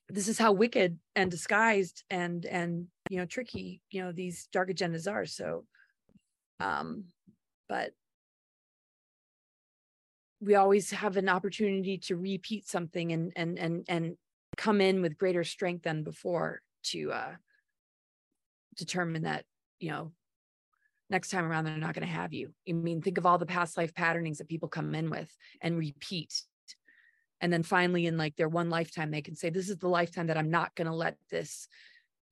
this 0.08 0.28
is 0.28 0.38
how 0.38 0.52
wicked 0.52 0.98
and 1.14 1.30
disguised 1.30 2.04
and 2.10 2.46
and 2.46 2.86
you 3.10 3.18
know 3.18 3.26
tricky 3.26 3.80
you 3.90 4.02
know 4.02 4.12
these 4.12 4.48
dark 4.52 4.70
agendas 4.70 5.10
are 5.10 5.26
so 5.26 5.64
um 6.60 7.04
but 7.68 7.90
we 10.40 10.54
always 10.54 10.90
have 10.90 11.16
an 11.16 11.28
opportunity 11.28 11.98
to 11.98 12.16
repeat 12.16 12.68
something 12.68 13.12
and 13.12 13.32
and 13.36 13.58
and 13.58 13.84
and 13.88 14.16
come 14.56 14.80
in 14.80 15.02
with 15.02 15.18
greater 15.18 15.44
strength 15.44 15.82
than 15.82 16.02
before 16.02 16.60
to 16.82 17.10
uh 17.12 17.34
determine 18.76 19.22
that 19.22 19.44
you 19.80 19.90
know 19.90 20.12
next 21.08 21.30
time 21.30 21.44
around 21.44 21.64
they're 21.64 21.76
not 21.78 21.94
going 21.94 22.06
to 22.06 22.12
have 22.12 22.32
you. 22.32 22.52
I 22.68 22.72
mean 22.72 23.02
think 23.02 23.18
of 23.18 23.26
all 23.26 23.38
the 23.38 23.46
past 23.46 23.76
life 23.76 23.94
patternings 23.94 24.38
that 24.38 24.48
people 24.48 24.68
come 24.68 24.94
in 24.94 25.10
with 25.10 25.34
and 25.60 25.78
repeat. 25.78 26.42
And 27.40 27.52
then 27.52 27.62
finally 27.62 28.06
in 28.06 28.16
like 28.16 28.36
their 28.36 28.48
one 28.48 28.70
lifetime 28.70 29.10
they 29.10 29.22
can 29.22 29.36
say 29.36 29.50
this 29.50 29.68
is 29.68 29.76
the 29.76 29.88
lifetime 29.88 30.28
that 30.28 30.38
i'm 30.38 30.50
not 30.50 30.74
going 30.74 30.86
to 30.86 30.94
let 30.94 31.16
this 31.30 31.68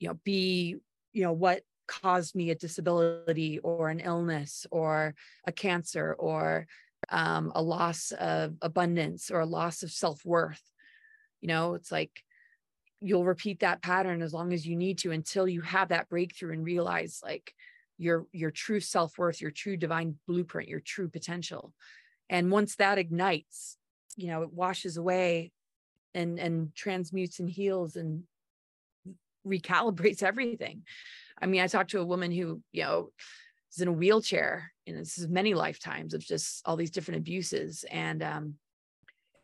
you 0.01 0.09
know 0.09 0.19
be 0.25 0.77
you 1.13 1.23
know 1.23 1.33
what 1.33 1.63
caused 1.87 2.35
me 2.35 2.51
a 2.51 2.55
disability 2.55 3.59
or 3.61 3.89
an 3.91 4.01
illness 4.01 4.67
or 4.71 5.15
a 5.47 5.53
cancer 5.53 6.15
or 6.19 6.67
um, 7.11 7.53
a 7.55 7.63
loss 7.63 8.13
of 8.13 8.55
abundance 8.63 9.31
or 9.31 9.41
a 9.41 9.47
loss 9.47 9.83
of 9.83 9.91
self-worth. 9.91 10.63
You 11.41 11.49
know 11.49 11.75
it's 11.75 11.93
like 11.93 12.11
you'll 13.01 13.25
repeat 13.25 13.61
that 13.61 13.83
pattern 13.83 14.23
as 14.23 14.33
long 14.33 14.53
as 14.55 14.67
you 14.67 14.77
need 14.77 14.99
to 14.99 15.11
until 15.11 15.47
you 15.47 15.61
have 15.61 15.89
that 15.89 16.09
breakthrough 16.09 16.55
and 16.55 16.65
realize 16.65 17.21
like 17.23 17.53
your 17.99 18.27
your 18.33 18.51
true 18.51 18.81
self-worth 18.81 19.41
your 19.41 19.51
true 19.51 19.77
divine 19.77 20.17
blueprint 20.27 20.69
your 20.69 20.81
true 20.81 21.09
potential. 21.09 21.73
And 22.29 22.51
once 22.51 22.77
that 22.77 22.99
ignites 22.99 23.77
you 24.17 24.29
know 24.29 24.43
it 24.43 24.53
washes 24.53 24.97
away 24.97 25.53
and 26.15 26.39
and 26.39 26.75
transmutes 26.75 27.41
and 27.41 27.51
heals 27.51 27.97
and 27.97 28.25
recalibrates 29.47 30.23
everything. 30.31 30.83
I 31.41 31.47
mean 31.47 31.63
i 31.63 31.67
talked 31.67 31.91
to 31.91 32.01
a 32.01 32.07
woman 32.07 32.31
who 32.31 32.63
you 32.73 32.83
know 32.83 33.11
is 33.73 33.81
in 33.81 33.89
a 33.89 33.93
wheelchair 33.93 34.73
and 34.87 34.97
this 34.97 35.19
is 35.19 35.29
many 35.29 35.55
lifetimes 35.55 36.15
of 36.15 36.21
just 36.21 36.63
all 36.65 36.77
these 36.77 36.91
different 36.91 37.19
abuses 37.19 37.85
and 37.91 38.23
um 38.23 38.55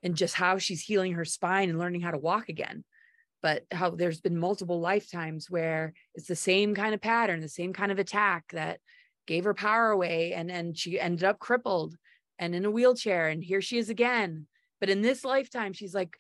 and 0.02 0.16
just 0.16 0.34
how 0.34 0.58
she's 0.58 0.82
healing 0.82 1.12
her 1.14 1.24
spine 1.24 1.68
and 1.68 1.78
learning 1.78 2.00
how 2.00 2.10
to 2.10 2.18
walk 2.18 2.48
again 2.48 2.84
but 3.42 3.64
how 3.70 3.90
there's 3.90 4.20
been 4.20 4.38
multiple 4.38 4.80
lifetimes 4.80 5.50
where 5.50 5.92
it's 6.14 6.26
the 6.26 6.36
same 6.36 6.74
kind 6.74 6.94
of 6.94 7.00
pattern 7.00 7.40
the 7.40 7.48
same 7.48 7.72
kind 7.72 7.92
of 7.92 7.98
attack 7.98 8.44
that 8.52 8.80
gave 9.26 9.44
her 9.44 9.54
power 9.54 9.90
away 9.90 10.32
and 10.32 10.50
and 10.50 10.76
she 10.76 10.98
ended 10.98 11.24
up 11.24 11.38
crippled 11.38 11.96
and 12.38 12.54
in 12.54 12.64
a 12.64 12.70
wheelchair 12.70 13.28
and 13.28 13.44
here 13.44 13.60
she 13.60 13.78
is 13.78 13.90
again. 13.90 14.46
But 14.80 14.90
in 14.90 15.02
this 15.02 15.24
lifetime 15.24 15.72
she's 15.72 15.94
like 15.94 16.16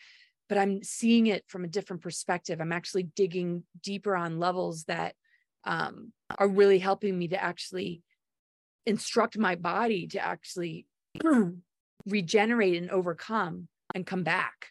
but 0.48 0.58
i'm 0.58 0.82
seeing 0.82 1.28
it 1.28 1.44
from 1.46 1.64
a 1.64 1.68
different 1.68 2.02
perspective. 2.02 2.60
I'm 2.60 2.72
actually 2.72 3.04
digging 3.04 3.64
deeper 3.82 4.16
on 4.16 4.40
levels 4.40 4.84
that 4.84 5.14
um, 5.64 6.12
are 6.38 6.48
really 6.48 6.78
helping 6.78 7.18
me 7.18 7.28
to 7.28 7.42
actually 7.42 8.02
instruct 8.86 9.38
my 9.38 9.54
body 9.54 10.08
to 10.08 10.24
actually 10.24 10.86
regenerate 12.06 12.76
and 12.76 12.90
overcome 12.90 13.68
and 13.94 14.06
come 14.06 14.24
back 14.24 14.68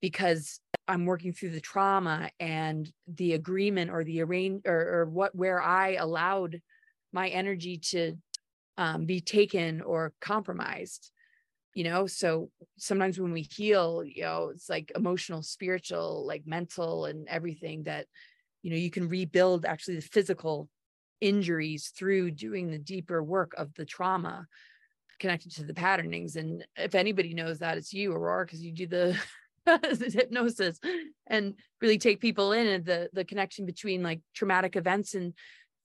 because 0.00 0.60
I'm 0.88 1.04
working 1.04 1.32
through 1.32 1.50
the 1.50 1.60
trauma 1.60 2.30
and 2.40 2.90
the 3.06 3.34
agreement 3.34 3.90
or 3.90 4.04
the 4.04 4.22
arrange 4.22 4.62
or, 4.66 4.80
or 4.80 5.04
what 5.06 5.34
where 5.34 5.62
I 5.62 5.94
allowed 5.94 6.60
my 7.12 7.28
energy 7.28 7.78
to 7.78 8.16
um, 8.76 9.04
be 9.04 9.20
taken 9.20 9.80
or 9.82 10.12
compromised 10.20 11.10
you 11.74 11.84
know? 11.84 12.08
So 12.08 12.50
sometimes 12.76 13.20
when 13.20 13.32
we 13.32 13.42
heal 13.42 14.02
you 14.04 14.22
know 14.22 14.50
it's 14.52 14.68
like 14.68 14.90
emotional 14.96 15.42
spiritual 15.42 16.26
like 16.26 16.42
mental 16.46 17.04
and 17.04 17.28
everything 17.28 17.84
that 17.84 18.06
you 18.62 18.70
know 18.70 18.76
you 18.76 18.90
can 18.90 19.08
rebuild 19.08 19.64
actually 19.64 19.96
the 19.96 20.02
physical 20.02 20.68
injuries 21.20 21.92
through 21.96 22.30
doing 22.30 22.70
the 22.70 22.78
deeper 22.78 23.22
work 23.22 23.52
of 23.56 23.74
the 23.74 23.84
trauma 23.84 24.46
connected 25.18 25.52
to 25.52 25.64
the 25.64 25.74
patternings. 25.74 26.36
And 26.36 26.64
if 26.76 26.94
anybody 26.94 27.34
knows 27.34 27.58
that 27.58 27.76
it's 27.76 27.92
you 27.92 28.12
aurora 28.12 28.44
because 28.44 28.62
you 28.62 28.72
do 28.72 28.86
the 28.86 29.18
hypnosis 30.12 30.78
and 31.26 31.54
really 31.80 31.98
take 31.98 32.20
people 32.20 32.52
in 32.52 32.66
and 32.66 32.84
the 32.84 33.08
the 33.12 33.24
connection 33.24 33.66
between 33.66 34.02
like 34.02 34.20
traumatic 34.34 34.76
events 34.76 35.14
and 35.14 35.34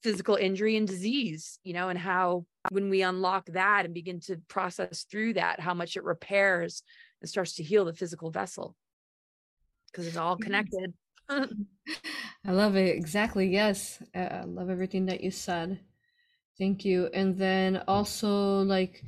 physical 0.02 0.36
injury 0.36 0.76
and 0.76 0.86
disease 0.86 1.58
you 1.64 1.72
know 1.72 1.88
and 1.88 1.98
how 1.98 2.44
when 2.70 2.90
we 2.90 3.02
unlock 3.02 3.46
that 3.46 3.84
and 3.84 3.94
begin 3.94 4.20
to 4.20 4.36
process 4.48 5.06
through 5.10 5.32
that 5.34 5.60
how 5.60 5.72
much 5.72 5.96
it 5.96 6.04
repairs 6.04 6.82
and 7.24 7.30
starts 7.30 7.54
to 7.54 7.62
heal 7.62 7.86
the 7.86 7.94
physical 7.94 8.30
vessel. 8.30 8.76
Because 9.90 10.06
it's 10.06 10.18
all 10.18 10.36
connected. 10.36 10.92
I 11.30 11.46
love 12.44 12.76
it. 12.76 12.94
Exactly. 12.94 13.48
Yes. 13.48 14.02
I 14.14 14.44
love 14.44 14.68
everything 14.68 15.06
that 15.06 15.22
you 15.22 15.30
said. 15.30 15.80
Thank 16.58 16.84
you. 16.84 17.08
And 17.14 17.38
then 17.38 17.82
also 17.88 18.60
like 18.60 19.02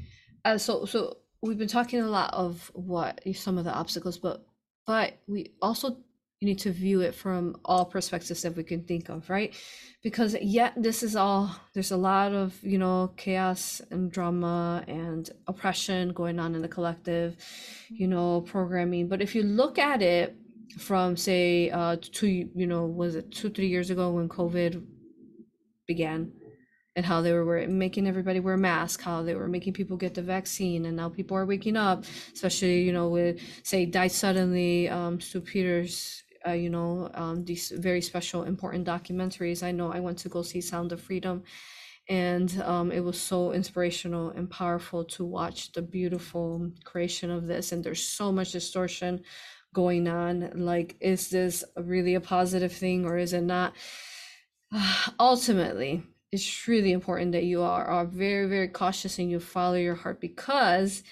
uh, 0.46 0.56
so 0.56 0.86
so 0.86 1.18
we've 1.42 1.58
been 1.58 1.68
talking 1.68 2.00
a 2.00 2.08
lot 2.08 2.32
of 2.32 2.70
what 2.72 3.20
some 3.34 3.58
of 3.58 3.64
the 3.66 3.72
obstacles 3.72 4.16
but 4.16 4.46
but 4.86 5.18
we 5.26 5.52
also 5.60 5.98
need 6.42 6.58
to 6.58 6.70
view 6.70 7.00
it 7.00 7.14
from 7.14 7.56
all 7.64 7.84
perspectives 7.84 8.42
that 8.42 8.54
we 8.54 8.62
can 8.62 8.82
think 8.82 9.08
of 9.08 9.28
right? 9.30 9.54
Because 10.02 10.36
yet 10.40 10.74
this 10.76 11.02
is 11.02 11.16
all 11.16 11.50
there's 11.72 11.90
a 11.90 11.96
lot 11.96 12.32
of 12.32 12.54
you 12.62 12.78
know 12.78 13.12
chaos 13.16 13.80
and 13.90 14.12
drama 14.12 14.84
and 14.86 15.30
oppression 15.46 16.12
going 16.12 16.38
on 16.38 16.54
in 16.54 16.62
the 16.62 16.68
collective 16.68 17.36
you 17.88 18.06
know 18.06 18.42
programming. 18.42 19.08
But 19.08 19.22
if 19.22 19.34
you 19.34 19.42
look 19.42 19.78
at 19.78 20.02
it 20.02 20.36
from 20.78 21.16
say 21.16 21.70
uh 21.70 21.96
two 22.00 22.50
you 22.54 22.66
know 22.66 22.84
was 22.86 23.14
it 23.14 23.30
two 23.32 23.48
three 23.48 23.68
years 23.68 23.88
ago 23.88 24.10
when 24.10 24.28
covid 24.28 24.84
began 25.86 26.30
and 26.96 27.04
how 27.04 27.20
they 27.20 27.32
were 27.32 27.66
making 27.68 28.08
everybody 28.08 28.40
wear 28.40 28.56
masks, 28.56 29.04
how 29.04 29.22
they 29.22 29.34
were 29.34 29.48
making 29.48 29.74
people 29.74 29.98
get 29.98 30.14
the 30.14 30.22
vaccine, 30.22 30.86
and 30.86 30.96
now 30.96 31.10
people 31.10 31.36
are 31.36 31.44
waking 31.44 31.76
up, 31.76 32.04
especially 32.32 32.82
you 32.82 32.92
know 32.92 33.08
with 33.08 33.38
say 33.62 33.84
died 33.84 34.12
suddenly, 34.12 34.88
um, 34.88 35.20
Stew 35.20 35.42
Peters, 35.42 36.24
uh, 36.46 36.52
you 36.52 36.70
know 36.70 37.10
um, 37.14 37.44
these 37.44 37.70
very 37.70 38.00
special 38.00 38.44
important 38.44 38.86
documentaries. 38.86 39.62
I 39.62 39.72
know 39.72 39.92
I 39.92 40.00
went 40.00 40.18
to 40.18 40.30
go 40.30 40.40
see 40.42 40.62
Sound 40.62 40.90
of 40.90 41.02
Freedom, 41.02 41.44
and 42.08 42.50
um, 42.62 42.90
it 42.90 43.04
was 43.04 43.20
so 43.20 43.52
inspirational 43.52 44.30
and 44.30 44.50
powerful 44.50 45.04
to 45.04 45.24
watch 45.24 45.72
the 45.72 45.82
beautiful 45.82 46.70
creation 46.84 47.30
of 47.30 47.46
this. 47.46 47.72
And 47.72 47.84
there's 47.84 48.02
so 48.02 48.32
much 48.32 48.52
distortion 48.52 49.22
going 49.74 50.08
on. 50.08 50.50
Like, 50.54 50.96
is 51.00 51.28
this 51.28 51.62
really 51.76 52.14
a 52.14 52.20
positive 52.20 52.72
thing 52.72 53.04
or 53.04 53.18
is 53.18 53.34
it 53.34 53.42
not? 53.42 53.74
ultimately 55.20 56.02
it's 56.32 56.66
really 56.68 56.92
important 56.92 57.32
that 57.32 57.44
you 57.44 57.62
are, 57.62 57.84
are 57.84 58.04
very, 58.04 58.48
very 58.48 58.68
cautious 58.68 59.18
and 59.18 59.30
you 59.30 59.40
follow 59.40 59.76
your 59.76 59.94
heart 59.94 60.20
because 60.20 61.02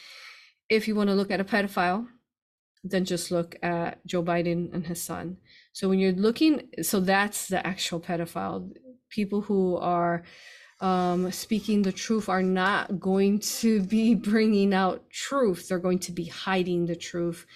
if 0.69 0.89
you 0.89 0.95
want 0.95 1.09
to 1.09 1.15
look 1.15 1.31
at 1.31 1.41
a 1.41 1.45
pedophile, 1.45 2.07
then 2.83 3.05
just 3.05 3.31
look 3.31 3.57
at 3.63 4.05
Joe 4.07 4.23
Biden 4.23 4.73
and 4.75 4.87
his 4.87 5.01
son. 5.01 5.39
So 5.73 5.89
when 5.89 5.99
you're 5.99 6.13
looking, 6.13 6.69
so 6.83 7.01
that's 7.01 7.49
the 7.49 7.67
actual 7.67 8.01
pedophile. 8.01 8.71
People 9.09 9.41
who 9.41 9.77
are 9.77 10.25
um, 10.81 11.31
speaking 11.33 11.83
the 11.83 11.93
truth 11.93 12.29
are 12.29 12.43
not 12.43 13.01
going 13.01 13.39
to 13.39 13.81
be 13.81 14.15
bringing 14.31 14.75
out 14.75 15.09
truth. 15.11 15.69
They're 15.69 15.79
going 15.79 16.01
to 16.01 16.13
be 16.13 16.27
hiding 16.27 16.87
the 16.87 16.97
truth. 16.97 17.47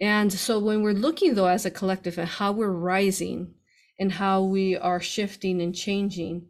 And 0.00 0.32
so 0.32 0.58
when 0.58 0.82
we're 0.82 0.92
looking 0.92 1.34
though 1.34 1.46
as 1.46 1.66
a 1.66 1.70
collective 1.70 2.18
and 2.18 2.28
how 2.28 2.52
we're 2.52 2.70
rising 2.70 3.54
and 3.98 4.10
how 4.10 4.42
we 4.42 4.76
are 4.76 5.00
shifting 5.00 5.60
and 5.60 5.74
changing, 5.74 6.48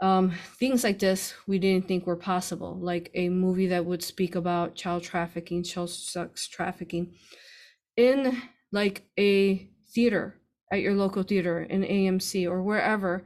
um, 0.00 0.32
things 0.58 0.84
like 0.84 0.98
this 0.98 1.34
we 1.46 1.58
didn't 1.58 1.88
think 1.88 2.06
were 2.06 2.16
possible. 2.16 2.76
Like 2.78 3.10
a 3.14 3.28
movie 3.28 3.68
that 3.68 3.86
would 3.86 4.02
speak 4.02 4.34
about 4.34 4.74
child 4.74 5.02
trafficking 5.02 5.62
child 5.62 5.90
sex 5.90 6.48
trafficking 6.48 7.14
in 7.96 8.42
like 8.72 9.06
a 9.18 9.68
theater 9.94 10.40
at 10.70 10.80
your 10.80 10.94
local 10.94 11.22
theater 11.22 11.62
in 11.62 11.82
amc 11.82 12.50
or 12.50 12.60
wherever 12.60 13.24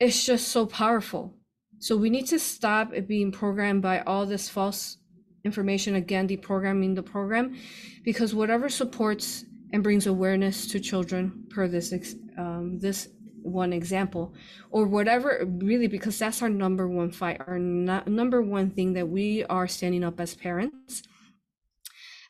it's 0.00 0.24
just 0.24 0.48
so 0.48 0.66
powerful. 0.66 1.34
So 1.80 1.96
we 1.96 2.10
need 2.10 2.26
to 2.26 2.38
stop 2.38 2.92
it 2.92 3.08
being 3.08 3.32
programmed 3.32 3.82
by 3.82 4.00
all 4.00 4.26
this 4.26 4.48
false 4.48 4.98
information 5.44 5.94
again 5.94 6.28
deprogramming 6.28 6.94
the 6.94 7.02
program 7.02 7.56
because 8.04 8.34
whatever 8.34 8.68
supports 8.68 9.44
and 9.72 9.82
brings 9.82 10.06
awareness 10.06 10.66
to 10.66 10.80
children 10.80 11.44
per 11.50 11.68
this 11.68 11.92
um, 12.36 12.78
this 12.78 13.08
one 13.42 13.72
example 13.72 14.34
or 14.70 14.86
whatever 14.86 15.44
really 15.46 15.86
because 15.86 16.18
that's 16.18 16.42
our 16.42 16.48
number 16.48 16.88
one 16.88 17.10
fight 17.10 17.40
our 17.46 17.58
no, 17.58 18.02
number 18.06 18.42
one 18.42 18.70
thing 18.70 18.92
that 18.94 19.08
we 19.08 19.44
are 19.44 19.66
standing 19.68 20.04
up 20.04 20.20
as 20.20 20.34
parents 20.34 21.02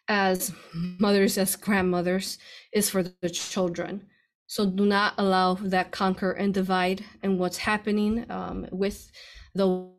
as 0.08 0.52
mothers 0.72 1.36
as 1.38 1.56
grandmothers 1.56 2.38
is 2.72 2.88
for 2.90 3.02
the 3.02 3.30
children 3.30 4.06
So 4.46 4.64
do 4.64 4.86
not 4.86 5.12
allow 5.18 5.54
that 5.54 5.90
conquer 5.92 6.32
and 6.32 6.54
divide 6.54 7.04
and 7.22 7.38
what's 7.38 7.58
happening 7.58 8.24
um, 8.30 8.66
with 8.72 9.10
the 9.54 9.90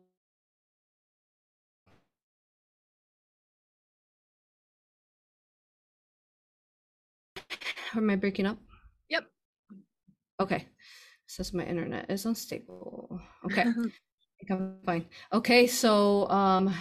Am 7.94 8.10
I 8.10 8.16
breaking 8.16 8.46
up? 8.46 8.58
Yep. 9.08 9.24
Okay. 10.40 10.66
Says 11.30 11.54
my 11.54 11.62
internet 11.62 12.10
is 12.10 12.26
unstable. 12.26 13.20
Okay. 13.44 13.62
I 14.50 14.52
I'm 14.52 14.78
fine. 14.84 15.06
Okay, 15.32 15.68
so 15.68 16.28
um 16.28 16.74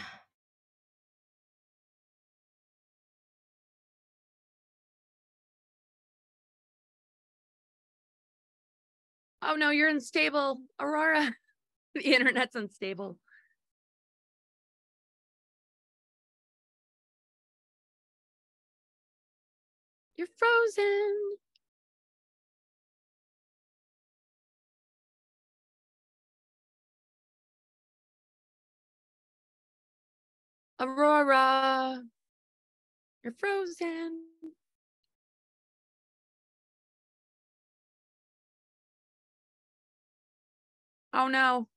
oh 9.44 9.54
no, 9.56 9.70
you're 9.70 9.88
unstable, 9.90 10.62
Aurora. 10.80 11.32
the 11.94 12.02
internet's 12.02 12.56
unstable. 12.56 13.20
You're 20.18 20.28
frozen. 20.40 21.38
Aurora, 30.80 32.04
you're 33.24 33.34
frozen. 33.34 34.26
Oh 41.14 41.28
no. 41.28 41.68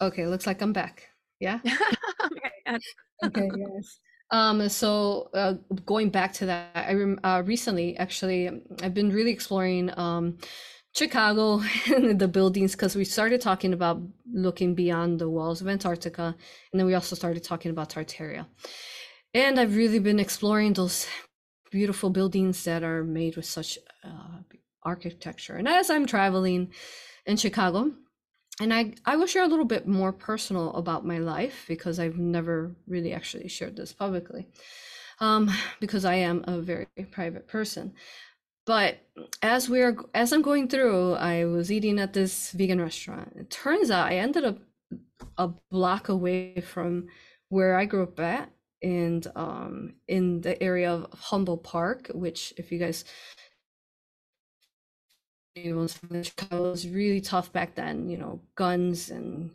okay, 0.00 0.26
looks 0.26 0.46
like 0.46 0.60
I'm 0.62 0.72
back. 0.72 1.08
Yeah. 1.40 1.60
okay. 2.64 2.78
okay 3.24 3.48
yes 3.56 3.98
um 4.30 4.68
so 4.68 5.30
uh, 5.34 5.54
going 5.86 6.10
back 6.10 6.32
to 6.32 6.46
that 6.46 6.70
i 6.74 6.92
rem- 6.92 7.18
uh, 7.24 7.42
recently 7.46 7.96
actually 7.96 8.48
i've 8.82 8.94
been 8.94 9.10
really 9.10 9.30
exploring 9.30 9.90
um 9.98 10.36
chicago 10.98 11.62
and 11.86 12.18
the 12.22 12.28
buildings 12.28 12.72
because 12.72 12.96
we 12.96 13.04
started 13.04 13.40
talking 13.40 13.72
about 13.72 14.00
looking 14.32 14.74
beyond 14.74 15.18
the 15.18 15.28
walls 15.28 15.60
of 15.60 15.68
antarctica 15.68 16.34
and 16.72 16.78
then 16.78 16.86
we 16.86 16.94
also 16.94 17.14
started 17.14 17.42
talking 17.42 17.70
about 17.70 17.90
tartaria 17.90 18.46
and 19.32 19.60
i've 19.60 19.76
really 19.76 20.00
been 20.00 20.18
exploring 20.18 20.72
those 20.72 21.06
beautiful 21.70 22.10
buildings 22.10 22.64
that 22.64 22.82
are 22.82 23.04
made 23.04 23.36
with 23.36 23.44
such 23.44 23.78
uh, 24.04 24.38
architecture 24.82 25.56
and 25.56 25.68
as 25.68 25.88
i'm 25.90 26.06
traveling 26.06 26.72
in 27.26 27.36
chicago 27.36 27.90
and 28.60 28.74
I, 28.74 28.94
I 29.04 29.14
will 29.14 29.26
share 29.26 29.44
a 29.44 29.48
little 29.48 29.64
bit 29.64 29.86
more 29.86 30.12
personal 30.12 30.72
about 30.74 31.06
my 31.06 31.18
life 31.18 31.64
because 31.68 32.00
I've 32.00 32.18
never 32.18 32.74
really 32.88 33.12
actually 33.12 33.46
shared 33.48 33.76
this 33.76 33.92
publicly 33.92 34.48
um, 35.20 35.50
because 35.80 36.04
I 36.04 36.14
am 36.14 36.44
a 36.48 36.60
very 36.60 36.86
private 37.10 37.46
person. 37.46 37.94
But 38.68 38.98
as 39.40 39.70
we're 39.70 39.96
as 40.12 40.30
I'm 40.30 40.42
going 40.42 40.68
through, 40.68 41.14
I 41.14 41.46
was 41.46 41.72
eating 41.72 41.98
at 41.98 42.12
this 42.12 42.52
vegan 42.52 42.82
restaurant. 42.82 43.32
It 43.34 43.48
turns 43.48 43.90
out 43.90 44.12
I 44.12 44.18
ended 44.18 44.44
up 44.44 44.58
a 45.38 45.48
block 45.70 46.10
away 46.10 46.60
from 46.60 47.06
where 47.48 47.76
I 47.76 47.86
grew 47.86 48.02
up 48.02 48.20
at 48.20 48.50
and 48.82 49.26
um, 49.34 49.94
in 50.06 50.42
the 50.42 50.62
area 50.62 50.92
of 50.92 51.10
Humboldt 51.18 51.64
Park, 51.64 52.10
which 52.12 52.52
if 52.58 52.70
you 52.70 52.78
guys 52.78 53.06
Chicago 55.56 56.70
was 56.70 56.86
really 56.86 57.22
tough 57.22 57.50
back 57.50 57.74
then, 57.74 58.10
you 58.10 58.18
know, 58.18 58.42
guns 58.54 59.08
and 59.08 59.50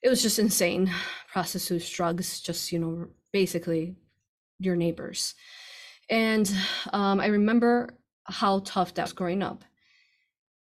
it 0.00 0.08
was 0.08 0.22
just 0.22 0.38
insane. 0.38 0.94
Prostitutes, 1.32 1.90
drugs, 1.90 2.40
just, 2.40 2.70
you 2.70 2.78
know, 2.78 3.08
basically 3.32 3.96
your 4.60 4.76
neighbors. 4.76 5.34
And 6.08 6.50
um, 6.92 7.20
I 7.20 7.26
remember 7.26 7.97
how 8.28 8.60
tough 8.60 8.94
that's 8.94 9.12
growing 9.12 9.42
up. 9.42 9.64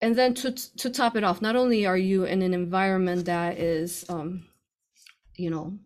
And 0.02 0.16
then 0.16 0.34
to 0.36 0.52
to 0.52 0.90
top 0.90 1.16
it 1.16 1.24
off, 1.24 1.42
not 1.42 1.56
only 1.56 1.86
are 1.86 1.98
you 1.98 2.26
in 2.26 2.42
an 2.42 2.54
environment 2.54 3.26
that 3.26 3.58
is, 3.58 4.06
um, 4.10 4.46
you 5.36 5.50
know, 5.50 5.80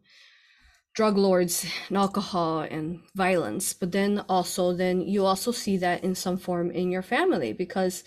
drug 0.95 1.17
lords 1.17 1.65
and 1.89 1.97
alcohol 1.97 2.61
and 2.61 3.01
violence, 3.15 3.73
but 3.73 3.91
then 3.91 4.19
also 4.28 4.73
then 4.73 5.01
you 5.01 5.25
also 5.25 5.51
see 5.51 5.78
that 5.78 6.03
in 6.03 6.15
some 6.15 6.38
form 6.38 6.71
in 6.71 6.89
your 6.89 7.03
family 7.03 7.53
because 7.53 8.03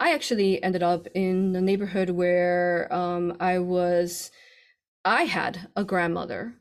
I 0.00 0.14
actually 0.14 0.60
ended 0.62 0.82
up 0.82 1.06
in 1.14 1.54
a 1.54 1.60
neighborhood 1.60 2.10
where 2.10 2.92
um, 2.92 3.36
I 3.38 3.58
was, 3.60 4.32
I 5.04 5.24
had 5.24 5.68
a 5.76 5.84
grandmother 5.84 6.54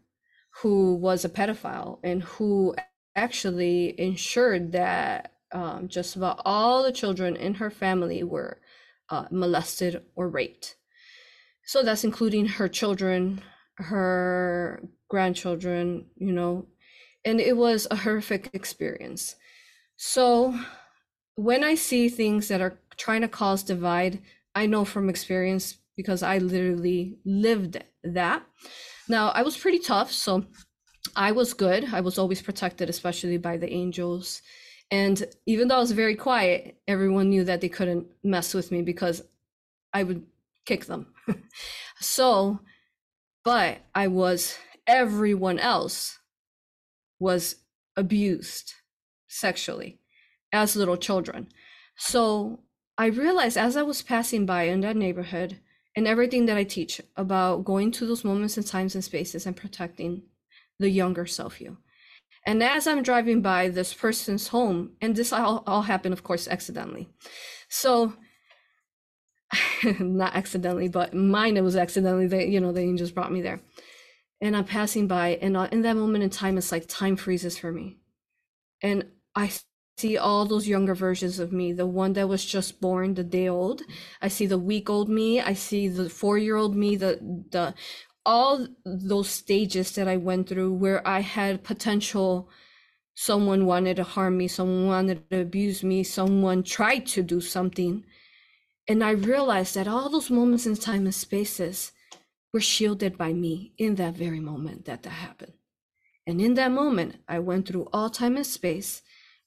who 0.62 0.96
was 0.96 1.26
a 1.26 1.30
pedophile 1.30 2.00
and 2.04 2.22
who 2.22 2.76
actually 3.16 4.00
ensured 4.00 4.74
that 4.74 5.32
um, 5.54 5.88
just 5.88 6.16
about 6.16 6.42
all 6.46 6.84
the 6.84 6.92
children 6.92 7.36
in 7.36 7.56
her 7.56 7.70
family 7.70 8.24
were 8.24 8.60
uh, 9.10 9.26
molested 9.32 10.02
or 10.16 10.30
raped. 10.30 10.76
So 11.66 11.84
that's 11.84 12.04
including 12.04 12.48
her 12.48 12.68
children, 12.68 13.42
her 13.76 14.84
grandchildren, 15.10 16.06
you 16.16 16.32
know, 16.32 16.68
and 17.24 17.40
it 17.40 17.56
was 17.58 17.88
a 17.92 17.98
horrific 17.98 18.50
experience. 18.54 19.36
So 19.98 20.58
when 21.36 21.64
I 21.64 21.76
see 21.76 22.10
things 22.10 22.48
that 22.48 22.62
are 22.62 22.80
trying 22.98 23.22
to 23.22 23.28
cause 23.28 23.64
divide, 23.64 24.22
I 24.56 24.66
know 24.66 24.86
from 24.86 25.10
experience 25.10 25.78
because 25.96 26.24
I 26.24 26.38
literally 26.40 27.18
lived 27.26 27.84
that. 28.04 28.44
Now, 29.08 29.30
I 29.30 29.44
was 29.44 29.58
pretty 29.58 29.80
tough, 29.80 30.12
so 30.12 30.46
I 31.16 31.32
was 31.32 31.54
good. 31.54 31.94
I 31.94 32.02
was 32.02 32.18
always 32.18 32.42
protected, 32.42 32.90
especially 32.90 33.38
by 33.38 33.58
the 33.58 33.72
angels. 33.72 34.42
And 34.92 35.24
even 35.46 35.70
though 35.70 35.78
I 35.78 35.80
was 35.80 35.94
very 35.94 36.16
quiet, 36.16 36.76
everyone 36.88 37.30
knew 37.30 37.46
that 37.46 37.62
they 37.62 37.70
couldn't 37.70 38.08
mess 38.24 38.54
with 38.54 38.72
me 38.72 38.82
because 38.82 39.24
I 39.94 40.04
would 40.04 40.26
kick 40.66 40.86
them. 40.86 41.08
so, 42.00 42.60
but 43.46 43.80
I 43.96 44.08
was, 44.08 44.58
everyone 44.86 45.60
else 45.60 46.20
was 47.20 47.56
abused 47.96 48.74
sexually 49.28 50.00
as 50.52 50.76
little 50.76 50.98
children. 50.98 51.48
So 51.96 52.60
I 52.98 53.06
realized 53.06 53.58
as 53.58 53.78
I 53.78 53.84
was 53.84 54.02
passing 54.02 54.46
by 54.46 54.64
in 54.64 54.82
that 54.82 54.98
neighborhood 54.98 55.60
and 55.96 56.08
everything 56.08 56.46
that 56.48 56.58
I 56.58 56.64
teach 56.64 57.00
about 57.16 57.64
going 57.64 57.92
to 57.92 58.06
those 58.06 58.26
moments 58.26 58.58
and 58.58 58.68
times 58.68 58.96
and 58.96 59.04
spaces 59.04 59.46
and 59.46 59.56
protecting 59.56 60.24
the 60.80 60.90
younger 60.90 61.26
self 61.26 61.62
you. 61.62 61.78
And 62.46 62.64
as 62.64 62.88
I'm 62.88 63.04
driving 63.04 63.42
by 63.42 63.70
this 63.70 63.94
person's 63.94 64.48
home, 64.48 64.94
and 65.00 65.16
this 65.16 65.32
all, 65.32 65.64
all 65.68 65.84
happened, 65.84 66.14
of 66.14 66.24
course, 66.24 66.48
accidentally. 66.48 67.10
So, 67.70 68.14
not 70.00 70.36
accidentally, 70.36 70.88
but 70.88 71.14
mine, 71.14 71.58
it 71.58 71.64
was 71.64 71.76
accidentally. 71.76 72.28
They, 72.28 72.48
you 72.48 72.60
know, 72.60 72.72
the 72.72 72.82
angels 72.82 73.12
brought 73.12 73.32
me 73.32 73.42
there. 73.42 73.62
And 74.42 74.58
I'm 74.58 74.66
passing 74.66 75.08
by, 75.08 75.38
and 75.42 75.56
uh, 75.56 75.68
in 75.72 75.84
that 75.84 75.96
moment 75.96 76.24
in 76.24 76.32
time, 76.32 76.58
it's 76.58 76.72
like 76.72 76.88
time 76.88 77.16
freezes 77.16 77.58
for 77.58 77.72
me. 77.72 78.00
And 78.82 79.06
I 79.36 79.52
see 79.98 80.18
all 80.18 80.46
those 80.46 80.68
younger 80.68 80.96
versions 80.96 81.38
of 81.38 81.52
me 81.52 81.72
the 81.74 81.86
one 81.86 82.14
that 82.14 82.28
was 82.28 82.44
just 82.44 82.82
born 82.82 83.14
the 83.14 83.24
day 83.24 83.48
old 83.48 83.84
i 84.22 84.28
see 84.28 84.48
the 84.48 84.58
week 84.58 84.90
old 84.90 85.10
me 85.10 85.40
i 85.40 85.54
see 85.54 85.88
the 85.88 86.10
four 86.10 86.38
year 86.38 86.56
old 86.56 86.76
me 86.76 86.96
the 86.96 87.20
the 87.52 87.74
all 88.26 88.68
those 88.86 89.30
stages 89.30 89.92
that 89.94 90.08
i 90.08 90.18
went 90.18 90.48
through 90.48 90.72
where 90.74 91.06
i 91.08 91.20
had 91.20 91.64
potential 91.64 92.50
someone 93.16 93.66
wanted 93.66 93.96
to 93.96 94.04
harm 94.04 94.38
me 94.38 94.48
someone 94.48 94.88
wanted 94.88 95.30
to 95.30 95.42
abuse 95.42 95.84
me 95.84 96.04
someone 96.04 96.64
tried 96.64 97.06
to 97.06 97.22
do 97.24 97.42
something. 97.42 98.04
And 98.88 99.04
i 99.04 99.12
realized 99.12 99.76
that 99.76 99.88
all 99.88 100.10
those 100.10 100.30
moments 100.30 100.66
in 100.66 100.76
time 100.76 101.06
and 101.06 101.16
spaces 101.16 101.92
were 102.54 102.62
shielded 102.62 103.18
by 103.18 103.34
me 103.34 103.74
in 103.78 103.96
that 103.96 104.16
very 104.16 104.40
moment 104.40 104.86
that 104.86 105.04
that 105.04 105.10
happened. 105.10 105.54
And 106.28 106.42
in 106.42 106.56
that 106.56 106.72
moment 106.72 107.18
i 107.28 107.40
went 107.40 107.68
through 107.68 107.88
all 107.94 108.10
time 108.10 108.38
and 108.38 108.46
space 108.46 109.02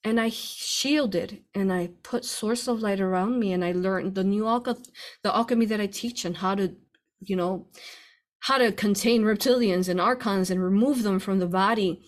and 0.05 0.20
I 0.20 0.29
shielded 0.29 1.43
and 1.55 1.72
I 1.72 1.89
put 2.03 2.27
source 2.27 2.68
of 2.68 2.81
light 2.81 3.01
around 3.01 3.41
me 3.41 3.53
and 3.53 3.64
I 3.64 3.72
learned 3.72 4.14
the 4.14 4.22
new 4.22 4.47
alchemy, 4.47 4.83
the 5.22 5.35
alchemy 5.35 5.64
that 5.66 5.81
I 5.81 5.87
teach 5.87 6.27
and 6.27 6.37
how 6.37 6.55
to, 6.57 6.77
you 7.20 7.37
know, 7.37 7.66
how 8.45 8.59
to 8.59 8.71
contain 8.71 9.23
reptilians 9.23 9.89
and 9.89 9.99
archons 9.99 10.51
and 10.51 10.63
remove 10.63 11.03
them 11.03 11.19
from 11.19 11.39
the 11.39 11.47
body. 11.47 12.03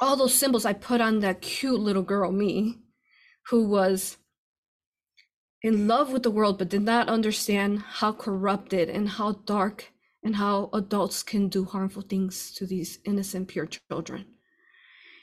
All 0.00 0.16
those 0.16 0.32
symbols 0.32 0.64
I 0.64 0.72
put 0.72 1.02
on 1.02 1.20
that 1.20 1.42
cute 1.42 1.78
little 1.78 2.02
girl, 2.02 2.32
me, 2.32 2.78
who 3.48 3.68
was 3.68 4.16
in 5.62 5.86
love 5.86 6.12
with 6.12 6.22
the 6.22 6.30
world 6.30 6.56
but 6.56 6.70
did 6.70 6.80
not 6.80 7.10
understand 7.10 7.80
how 7.80 8.12
corrupted 8.12 8.88
and 8.88 9.06
how 9.06 9.32
dark 9.44 9.92
and 10.24 10.36
how 10.36 10.70
adults 10.72 11.22
can 11.22 11.48
do 11.48 11.66
harmful 11.66 12.00
things 12.00 12.50
to 12.52 12.64
these 12.64 12.98
innocent, 13.04 13.48
pure 13.48 13.66
children. 13.66 14.24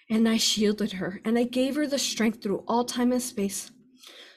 And 0.08 0.30
I 0.30 0.38
shielded 0.38 0.94
her 0.94 1.20
and 1.26 1.36
I 1.36 1.46
gave 1.46 1.76
her 1.78 1.88
the 1.88 1.98
strength 1.98 2.44
through 2.44 2.64
all 2.68 2.86
time 2.86 3.12
and 3.12 3.22
space 3.22 3.72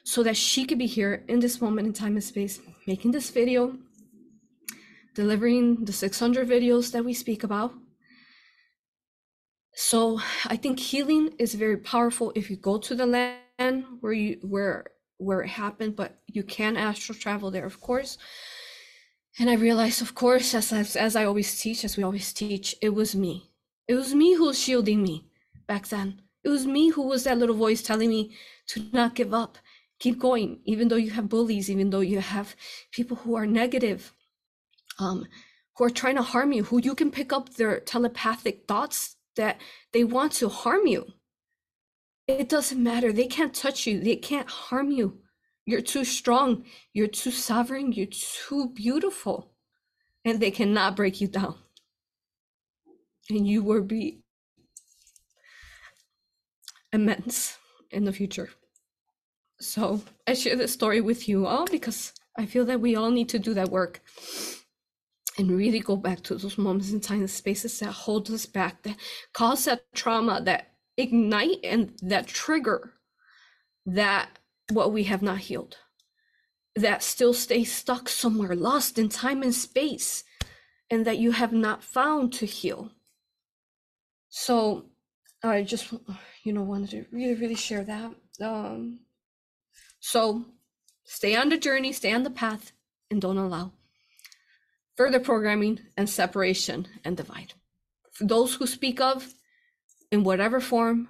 so 0.02 0.22
that 0.22 0.38
she 0.38 0.64
could 0.64 0.78
be 0.78 0.86
here 0.86 1.26
in 1.28 1.40
this 1.40 1.60
moment 1.60 1.88
in 1.88 1.92
time 1.92 2.14
and 2.14 2.24
space, 2.24 2.58
making 2.86 3.10
this 3.10 3.28
video, 3.28 3.76
delivering 5.14 5.84
the 5.84 5.92
600 5.92 6.48
videos 6.48 6.92
that 6.92 7.04
we 7.04 7.14
speak 7.14 7.44
about. 7.44 7.74
So 9.74 10.20
I 10.46 10.56
think 10.56 10.78
healing 10.78 11.34
is 11.38 11.54
very 11.54 11.78
powerful 11.78 12.32
if 12.34 12.50
you 12.50 12.56
go 12.56 12.78
to 12.78 12.94
the 12.94 13.06
land 13.06 13.84
where 14.00 14.12
you 14.12 14.38
where 14.42 14.84
where 15.18 15.42
it 15.42 15.48
happened, 15.48 15.96
but 15.96 16.18
you 16.26 16.42
can 16.42 16.76
astral 16.76 17.18
travel 17.18 17.50
there, 17.50 17.64
of 17.64 17.80
course. 17.80 18.18
And 19.38 19.48
I 19.48 19.54
realized, 19.54 20.02
of 20.02 20.14
course, 20.14 20.54
as, 20.54 20.72
as, 20.72 20.96
as 20.96 21.16
I 21.16 21.24
always 21.24 21.58
teach, 21.58 21.84
as 21.84 21.96
we 21.96 22.02
always 22.02 22.32
teach, 22.32 22.74
it 22.82 22.90
was 22.90 23.14
me. 23.14 23.50
It 23.88 23.94
was 23.94 24.14
me 24.14 24.34
who 24.34 24.46
was 24.46 24.58
shielding 24.58 25.02
me 25.02 25.26
back 25.66 25.88
then. 25.88 26.20
It 26.44 26.48
was 26.48 26.66
me 26.66 26.90
who 26.90 27.06
was 27.06 27.24
that 27.24 27.38
little 27.38 27.54
voice 27.54 27.82
telling 27.82 28.10
me 28.10 28.36
to 28.68 28.84
not 28.92 29.14
give 29.14 29.32
up, 29.32 29.58
keep 29.98 30.18
going, 30.18 30.60
even 30.64 30.88
though 30.88 30.96
you 30.96 31.10
have 31.10 31.28
bullies, 31.28 31.70
even 31.70 31.90
though 31.90 32.00
you 32.00 32.20
have 32.20 32.56
people 32.90 33.18
who 33.18 33.34
are 33.36 33.46
negative, 33.46 34.12
um, 35.02 35.26
who 35.76 35.84
are 35.84 35.90
trying 35.90 36.16
to 36.16 36.22
harm 36.22 36.52
you, 36.52 36.64
who 36.64 36.80
you 36.80 36.94
can 36.94 37.10
pick 37.10 37.32
up 37.32 37.54
their 37.54 37.80
telepathic 37.80 38.64
thoughts 38.68 39.16
that 39.36 39.60
they 39.92 40.04
want 40.04 40.32
to 40.32 40.48
harm 40.48 40.86
you. 40.86 41.06
It 42.28 42.48
doesn't 42.48 42.82
matter. 42.82 43.12
They 43.12 43.26
can't 43.26 43.54
touch 43.54 43.86
you, 43.86 44.00
they 44.00 44.16
can't 44.16 44.48
harm 44.48 44.90
you. 44.90 45.18
You're 45.64 45.80
too 45.80 46.04
strong, 46.04 46.64
you're 46.92 47.06
too 47.06 47.30
sovereign, 47.30 47.92
you're 47.92 48.06
too 48.06 48.70
beautiful, 48.74 49.52
and 50.24 50.40
they 50.40 50.50
cannot 50.50 50.96
break 50.96 51.20
you 51.20 51.28
down. 51.28 51.54
And 53.30 53.46
you 53.46 53.62
will 53.62 53.82
be 53.82 54.22
immense 56.92 57.58
in 57.90 58.04
the 58.04 58.12
future. 58.12 58.50
So 59.60 60.02
I 60.26 60.34
share 60.34 60.56
this 60.56 60.72
story 60.72 61.00
with 61.00 61.28
you 61.28 61.46
all 61.46 61.66
because 61.66 62.12
I 62.36 62.46
feel 62.46 62.64
that 62.64 62.80
we 62.80 62.96
all 62.96 63.10
need 63.10 63.28
to 63.30 63.38
do 63.38 63.54
that 63.54 63.70
work 63.70 64.00
and 65.38 65.50
really 65.50 65.80
go 65.80 65.96
back 65.96 66.22
to 66.22 66.34
those 66.34 66.58
moments 66.58 66.92
in 66.92 67.00
time 67.00 67.20
and 67.20 67.30
spaces 67.30 67.78
that 67.80 67.92
hold 67.92 68.30
us 68.30 68.46
back, 68.46 68.82
that 68.82 68.96
cause 69.32 69.64
that 69.64 69.84
trauma, 69.94 70.42
that 70.42 70.72
ignite 70.96 71.58
and 71.64 71.98
that 72.02 72.26
trigger 72.26 72.92
that 73.86 74.38
what 74.70 74.92
we 74.92 75.04
have 75.04 75.22
not 75.22 75.38
healed, 75.38 75.78
that 76.76 77.02
still 77.02 77.34
stay 77.34 77.64
stuck 77.64 78.08
somewhere, 78.08 78.54
lost 78.54 78.98
in 78.98 79.08
time 79.08 79.42
and 79.42 79.54
space, 79.54 80.24
and 80.90 81.04
that 81.06 81.18
you 81.18 81.32
have 81.32 81.52
not 81.52 81.82
found 81.82 82.32
to 82.34 82.46
heal. 82.46 82.90
So 84.28 84.86
I 85.42 85.62
just, 85.62 85.92
you 86.44 86.52
know, 86.52 86.62
wanted 86.62 86.90
to 86.90 87.06
really, 87.10 87.34
really 87.34 87.54
share 87.54 87.84
that. 87.84 88.14
Um, 88.40 89.00
so 90.00 90.44
stay 91.04 91.34
on 91.34 91.48
the 91.48 91.56
journey, 91.56 91.92
stay 91.92 92.12
on 92.12 92.22
the 92.22 92.30
path, 92.30 92.72
and 93.10 93.20
don't 93.20 93.38
allow 93.38 93.72
further 94.96 95.20
programming 95.20 95.80
and 95.96 96.08
separation 96.08 96.88
and 97.04 97.16
divide. 97.16 97.54
For 98.12 98.24
those 98.24 98.54
who 98.54 98.66
speak 98.66 99.00
of, 99.00 99.34
in 100.12 100.22
whatever 100.22 100.60
form 100.60 101.08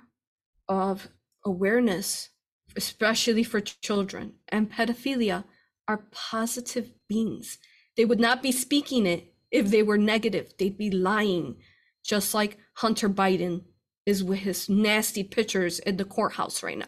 of 0.68 1.08
awareness, 1.44 2.30
especially 2.76 3.42
for 3.42 3.60
children, 3.60 4.34
and 4.48 4.72
pedophilia 4.72 5.44
are 5.88 6.06
positive 6.12 6.92
beings. 7.08 7.58
They 7.96 8.04
would 8.04 8.20
not 8.20 8.42
be 8.42 8.52
speaking 8.52 9.04
it 9.04 9.34
if 9.50 9.68
they 9.68 9.82
were 9.82 9.98
negative, 9.98 10.54
they'd 10.58 10.78
be 10.78 10.90
lying, 10.90 11.56
just 12.02 12.32
like 12.32 12.56
Hunter 12.76 13.10
Biden 13.10 13.64
is 14.06 14.24
with 14.24 14.38
his 14.38 14.68
nasty 14.68 15.22
pictures 15.22 15.78
in 15.80 15.98
the 15.98 16.04
courthouse 16.06 16.62
right 16.62 16.78
now. 16.78 16.86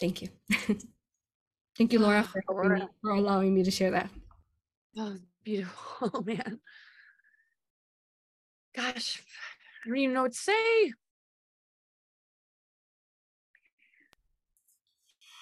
Thank 0.00 0.22
you. 0.22 0.28
Thank 1.76 1.92
you, 1.92 1.98
Laura, 1.98 2.24
ah, 2.24 2.40
for, 2.46 2.68
me, 2.68 2.82
for 3.02 3.10
allowing 3.10 3.52
me 3.52 3.64
to 3.64 3.70
share 3.70 3.90
that. 3.90 4.08
Oh, 4.96 5.16
beautiful, 5.42 6.10
oh, 6.14 6.22
man. 6.24 6.60
Gosh, 8.76 9.20
I 9.84 9.88
don't 9.88 9.98
even 9.98 10.14
know 10.14 10.22
what 10.22 10.32
to 10.32 10.38
say. 10.38 10.92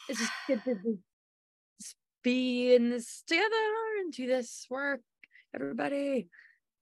It's 0.09 0.19
just 0.19 0.33
good 0.47 0.65
to 0.65 0.99
be 2.23 2.75
in 2.75 2.91
this 2.91 3.23
together 3.27 3.47
and 4.01 4.13
do 4.13 4.27
this 4.27 4.67
work, 4.71 5.01
everybody. 5.55 6.29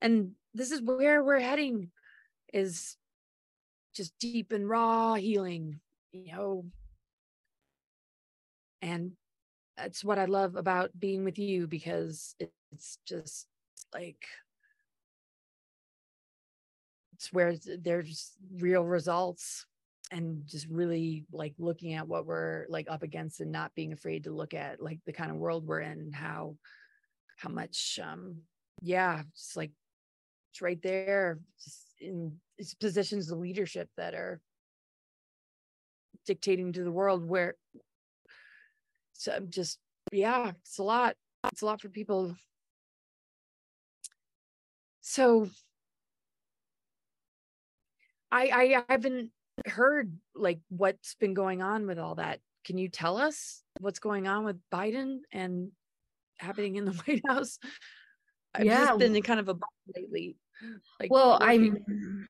And 0.01 0.32
this 0.55 0.70
is 0.70 0.80
where 0.80 1.22
we're 1.22 1.40
heading 1.40 1.90
is 2.53 2.96
just 3.94 4.16
deep 4.18 4.53
and 4.53 4.68
raw 4.68 5.14
healing, 5.14 5.80
you 6.12 6.32
know. 6.32 6.64
And 8.82 9.12
that's 9.83 10.05
what 10.05 10.18
I 10.18 10.26
love 10.26 10.57
about 10.57 10.91
being 10.99 11.24
with 11.24 11.39
you 11.39 11.66
because 11.66 12.35
it's 12.39 12.99
just 13.07 13.47
like 13.95 14.22
it's 17.14 17.33
where 17.33 17.55
there's 17.83 18.33
real 18.55 18.85
results 18.85 19.66
and 20.12 20.43
just 20.47 20.66
really 20.68 21.24
like 21.33 21.55
looking 21.59 21.95
at 21.95 22.07
what 22.07 22.26
we're 22.26 22.66
like 22.68 22.91
up 22.91 23.03
against 23.03 23.41
and 23.41 23.53
not 23.53 23.74
being 23.74 23.93
afraid 23.93 24.24
to 24.24 24.33
look 24.33 24.55
at 24.55 24.83
like 24.83 24.99
the 25.07 25.12
kind 25.12 25.31
of 25.31 25.37
world 25.37 25.66
we're 25.66 25.81
in 25.81 26.12
how 26.12 26.57
how 27.37 27.49
much 27.49 27.99
um 28.03 28.37
yeah 28.83 29.22
it's 29.33 29.57
like 29.57 29.70
it's 30.53 30.61
right 30.61 30.83
there 30.83 31.39
just 31.62 31.87
in 32.01 32.33
it's 32.59 32.74
positions 32.74 33.31
of 33.31 33.39
leadership 33.39 33.89
that 33.97 34.14
are 34.14 34.41
dictating 36.26 36.72
to 36.72 36.85
the 36.85 36.93
world 36.93 37.26
where 37.26 37.55
so 39.21 39.33
I'm 39.33 39.43
um, 39.43 39.51
just 39.51 39.79
yeah 40.12 40.53
it's 40.62 40.79
a 40.79 40.83
lot 40.83 41.14
it's 41.53 41.61
a 41.61 41.66
lot 41.66 41.81
for 41.81 41.91
people 41.91 42.35
so 45.03 45.49
I 48.33 48.51
I 48.51 48.85
haven't 48.89 49.31
heard 49.66 50.16
like 50.35 50.61
what's 50.71 51.14
been 51.16 51.35
going 51.35 51.61
on 51.61 51.87
with 51.87 51.99
all 51.99 52.14
that. 52.14 52.41
Can 52.64 52.79
you 52.79 52.89
tell 52.89 53.18
us 53.18 53.62
what's 53.81 53.99
going 53.99 54.27
on 54.27 54.45
with 54.45 54.57
Biden 54.73 55.18
and 55.33 55.71
happening 56.39 56.77
in 56.77 56.85
the 56.87 56.93
White 57.07 57.23
House? 57.27 57.59
I've 58.55 58.64
yeah. 58.64 58.87
just 58.87 58.99
been 58.99 59.16
in 59.16 59.23
kind 59.23 59.41
of 59.41 59.49
a 59.49 59.57
lately. 59.95 60.37
Like, 60.99 61.11
well, 61.11 61.39
I'm 61.41 62.29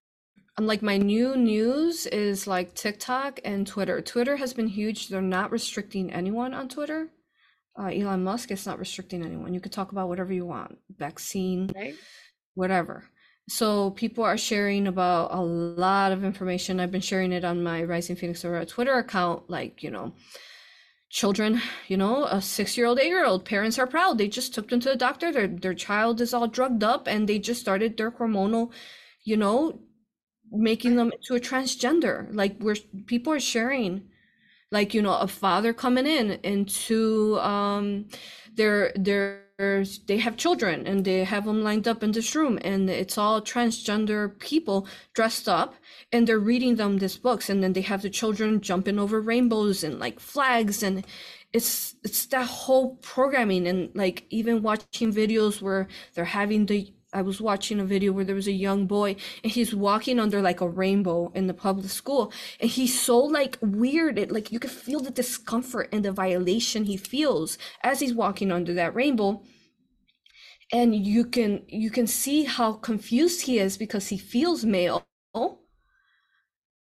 I'm 0.57 0.67
like 0.67 0.83
my 0.83 0.97
new 0.97 1.37
news 1.37 2.07
is 2.07 2.47
like 2.47 2.75
TikTok 2.75 3.41
and 3.45 3.67
Twitter. 3.67 4.01
Twitter 4.01 4.37
has 4.37 4.53
been 4.53 4.69
huge. 4.69 5.09
They're 5.09 5.23
not 5.23 5.53
restricting 5.53 6.13
anyone 6.13 6.55
on 6.55 6.69
Twitter. 6.69 7.09
Uh, 7.79 7.87
Elon 7.87 8.25
Musk 8.25 8.51
is 8.51 8.67
not 8.67 8.79
restricting 8.79 9.25
anyone. 9.25 9.55
You 9.55 9.61
could 9.61 9.73
talk 9.73 9.93
about 9.93 10.09
whatever 10.09 10.33
you 10.33 10.45
want, 10.45 10.79
vaccine, 10.99 11.71
right. 11.75 11.95
whatever 12.55 13.05
so 13.51 13.91
people 13.91 14.23
are 14.23 14.39
sharing 14.39 14.87
about 14.87 15.35
a 15.35 15.41
lot 15.41 16.13
of 16.13 16.23
information 16.23 16.79
i've 16.79 16.93
been 16.93 17.01
sharing 17.01 17.33
it 17.33 17.45
on 17.45 17.63
my 17.63 17.83
rising 17.83 18.15
phoenix 18.15 18.45
aurora 18.45 18.65
twitter 18.65 18.95
account 18.95 19.51
like 19.51 19.83
you 19.83 19.91
know 19.91 20.13
children 21.09 21.61
you 21.89 21.97
know 21.97 22.25
a 22.27 22.41
six 22.41 22.79
year 22.79 22.87
old 22.87 23.01
eight 23.01 23.09
year 23.09 23.27
old 23.27 23.45
parents 23.45 23.77
are 23.77 23.89
proud 23.89 24.19
they 24.19 24.29
just 24.29 24.55
took 24.55 24.69
them 24.69 24.79
to 24.79 24.89
the 24.89 24.97
doctor 24.97 25.33
their, 25.33 25.49
their 25.49 25.75
child 25.75 26.21
is 26.21 26.33
all 26.33 26.47
drugged 26.47 26.85
up 26.85 27.09
and 27.09 27.29
they 27.29 27.41
just 27.41 27.61
started 27.61 27.97
their 27.97 28.13
hormonal 28.13 28.71
you 29.25 29.37
know 29.37 29.81
making 30.51 30.97
them 30.97 31.13
to 31.27 31.35
a 31.37 31.41
transgender. 31.41 32.29
Like 32.35 32.57
we're 32.61 32.77
people 33.07 33.33
are 33.33 33.41
sharing 33.41 34.09
like 34.73 34.95
you 34.95 35.03
know 35.03 35.17
a 35.19 35.29
father 35.29 35.73
coming 35.73 36.07
in 36.07 36.33
into 36.43 37.39
um 37.41 38.07
their 38.55 38.93
their 38.97 39.43
they 40.07 40.17
have 40.17 40.39
children 40.39 40.87
and 40.87 41.05
they 41.05 41.23
have 41.23 41.45
them 41.45 41.63
lined 41.63 41.87
up 41.87 42.03
in 42.03 42.13
this 42.13 42.35
room 42.35 42.59
and 42.63 42.89
it's 42.89 43.19
all 43.19 43.43
transgender 43.43 44.39
people 44.39 44.89
dressed 45.13 45.49
up 45.49 45.75
and 46.13 46.27
they're 46.27 46.39
reading 46.39 46.77
them 46.77 46.97
these 46.97 47.17
books 47.19 47.51
and 47.51 47.63
then 47.63 47.75
they 47.75 47.83
have 47.83 48.01
the 48.01 48.09
children 48.09 48.61
jumping 48.63 48.99
over 48.99 49.21
rainbows 49.21 49.85
and 49.85 49.99
like 49.99 50.19
flags 50.19 50.83
and 50.83 51.05
it's 51.53 51.95
it's 52.05 52.25
that 52.27 52.47
whole 52.47 52.97
programming 53.03 53.67
and 53.67 53.91
like 53.95 54.25
even 54.31 54.63
watching 54.63 55.13
videos 55.13 55.61
where 55.61 55.89
they're 56.15 56.25
having 56.25 56.65
the 56.67 56.91
I 57.13 57.23
was 57.23 57.41
watching 57.41 57.81
a 57.81 57.85
video 57.85 58.13
where 58.13 58.25
there 58.25 58.37
was 58.37 58.47
a 58.47 58.53
young 58.53 58.87
boy 58.87 59.17
and 59.43 59.53
he's 59.53 59.75
walking 59.75 60.21
under 60.21 60.41
like 60.41 60.61
a 60.61 60.69
rainbow 60.69 61.33
in 61.35 61.49
the 61.49 61.55
public 61.55 61.91
school 61.91 62.33
and 62.61 62.71
he's 62.71 63.01
so 63.01 63.19
like 63.19 63.59
weird 63.61 64.19
it 64.19 64.31
like 64.31 64.53
you 64.53 64.61
can 64.61 64.71
feel 64.71 65.01
the 65.01 65.11
discomfort 65.11 65.89
and 65.93 66.05
the 66.05 66.13
violation 66.13 66.85
he 66.85 66.97
feels 66.97 67.59
as 67.83 68.01
he's 68.01 68.15
walking 68.15 68.53
under 68.53 68.73
that 68.75 68.95
rainbow. 68.95 69.43
And 70.73 70.95
you 70.95 71.25
can 71.25 71.63
you 71.67 71.91
can 71.91 72.07
see 72.07 72.45
how 72.45 72.75
confused 72.75 73.43
he 73.43 73.59
is 73.59 73.77
because 73.77 74.09
he 74.09 74.19
feels 74.19 74.65
male. 74.65 75.05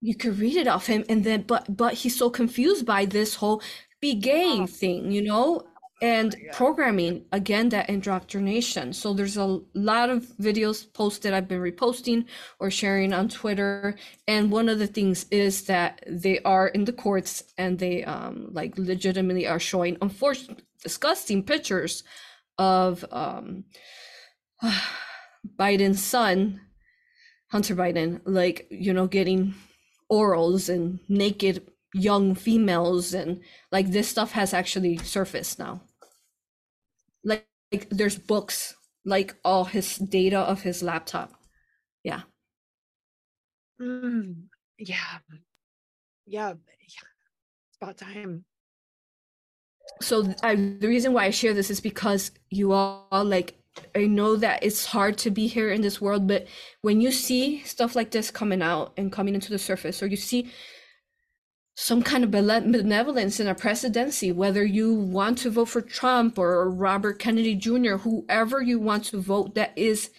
You 0.02 0.16
could 0.16 0.40
read 0.40 0.58
it 0.58 0.68
off 0.68 0.88
him 0.88 1.04
and 1.10 1.24
then 1.24 1.44
but 1.44 1.76
but 1.76 1.94
he's 1.96 2.18
so 2.18 2.30
confused 2.30 2.86
by 2.86 3.06
this 3.06 3.36
whole 3.36 3.62
be 4.02 4.16
gay 4.16 4.66
thing 4.66 5.12
you 5.12 5.22
know 5.22 5.64
and 6.02 6.32
God. 6.32 6.54
programming 6.54 7.26
again 7.32 7.70
that 7.70 7.90
indoctrination 7.90 8.94
so 8.94 9.14
there's 9.14 9.38
a 9.38 9.60
lot 9.74 10.10
of 10.10 10.24
videos 10.42 10.92
posted 10.94 11.34
i've 11.34 11.48
been 11.48 11.62
reposting 11.62 12.26
or 12.60 12.72
sharing 12.72 13.14
on 13.14 13.30
twitter 13.30 13.96
and 14.28 14.52
one 14.52 14.70
of 14.70 14.80
the 14.80 14.88
things 14.88 15.26
is 15.32 15.64
that 15.64 16.04
they 16.08 16.40
are 16.40 16.68
in 16.68 16.86
the 16.86 16.94
courts 16.94 17.44
and 17.58 17.80
they 17.80 18.04
um 18.04 18.48
like 18.52 18.78
legitimately 18.78 19.48
are 19.48 19.60
showing 19.60 19.98
unfortunate 20.02 20.64
disgusting 20.82 21.44
pictures 21.44 22.04
of 22.58 23.06
um 23.12 23.64
biden's 25.60 26.04
son 26.04 26.60
hunter 27.52 27.76
biden 27.76 28.20
like 28.26 28.68
you 28.70 28.94
know 28.94 29.08
getting 29.08 29.54
orals 30.12 30.70
and 30.70 31.00
naked 31.08 31.68
young 31.94 32.36
females 32.36 33.14
and 33.14 33.42
like 33.72 33.92
this 33.92 34.08
stuff 34.10 34.32
has 34.32 34.54
actually 34.54 34.98
surfaced 34.98 35.60
now 35.60 35.82
like, 37.24 37.48
like 37.72 37.90
there's 37.90 38.18
books 38.18 38.76
like 39.06 39.36
all 39.44 39.66
his 39.66 39.98
data 39.98 40.40
of 40.40 40.62
his 40.62 40.82
laptop 40.84 41.34
yeah 42.04 42.22
Mm, 43.82 44.46
yeah. 44.78 45.20
Yeah. 46.26 46.54
yeah. 46.54 46.54
It's 46.80 47.78
about 47.82 47.98
time. 47.98 48.46
so 50.02 50.34
I, 50.42 50.56
the 50.56 50.88
reason 50.88 51.14
why 51.14 51.26
i 51.26 51.30
share 51.30 51.54
this 51.54 51.70
is 51.70 51.80
because 51.82 52.32
you 52.50 52.72
all 52.72 53.08
like 53.12 53.56
i 53.96 54.06
know 54.06 54.36
that 54.36 54.64
it's 54.64 54.86
hard 54.86 55.18
to 55.20 55.32
be 55.32 55.48
here 55.48 55.72
in 55.72 55.82
this 55.82 56.00
world 56.02 56.28
but 56.28 56.48
when 56.82 57.02
you 57.02 57.12
see 57.12 57.62
stuff 57.64 57.96
like 57.96 58.12
this 58.12 58.32
coming 58.32 58.62
out 58.62 58.94
and 58.98 59.12
coming 59.12 59.36
into 59.36 59.50
the 59.50 59.60
surface 59.60 60.02
or 60.02 60.08
you 60.08 60.16
see 60.18 60.52
some 61.76 62.04
kind 62.04 62.24
of 62.24 62.32
benevolence 62.32 63.40
in 63.40 63.48
a 63.48 63.56
presidency, 63.56 64.32
whether 64.32 64.64
you 64.64 64.94
want 64.94 65.40
to 65.40 65.50
vote 65.50 65.70
for 65.70 65.82
Trump 65.82 66.38
or 66.38 66.70
Robert 66.70 67.18
Kennedy 67.18 67.56
Jr., 67.56 67.96
whoever 67.98 68.62
you 68.62 68.80
want 68.80 69.06
to 69.06 69.20
vote, 69.20 69.56
that 69.56 69.74
is 69.76 70.12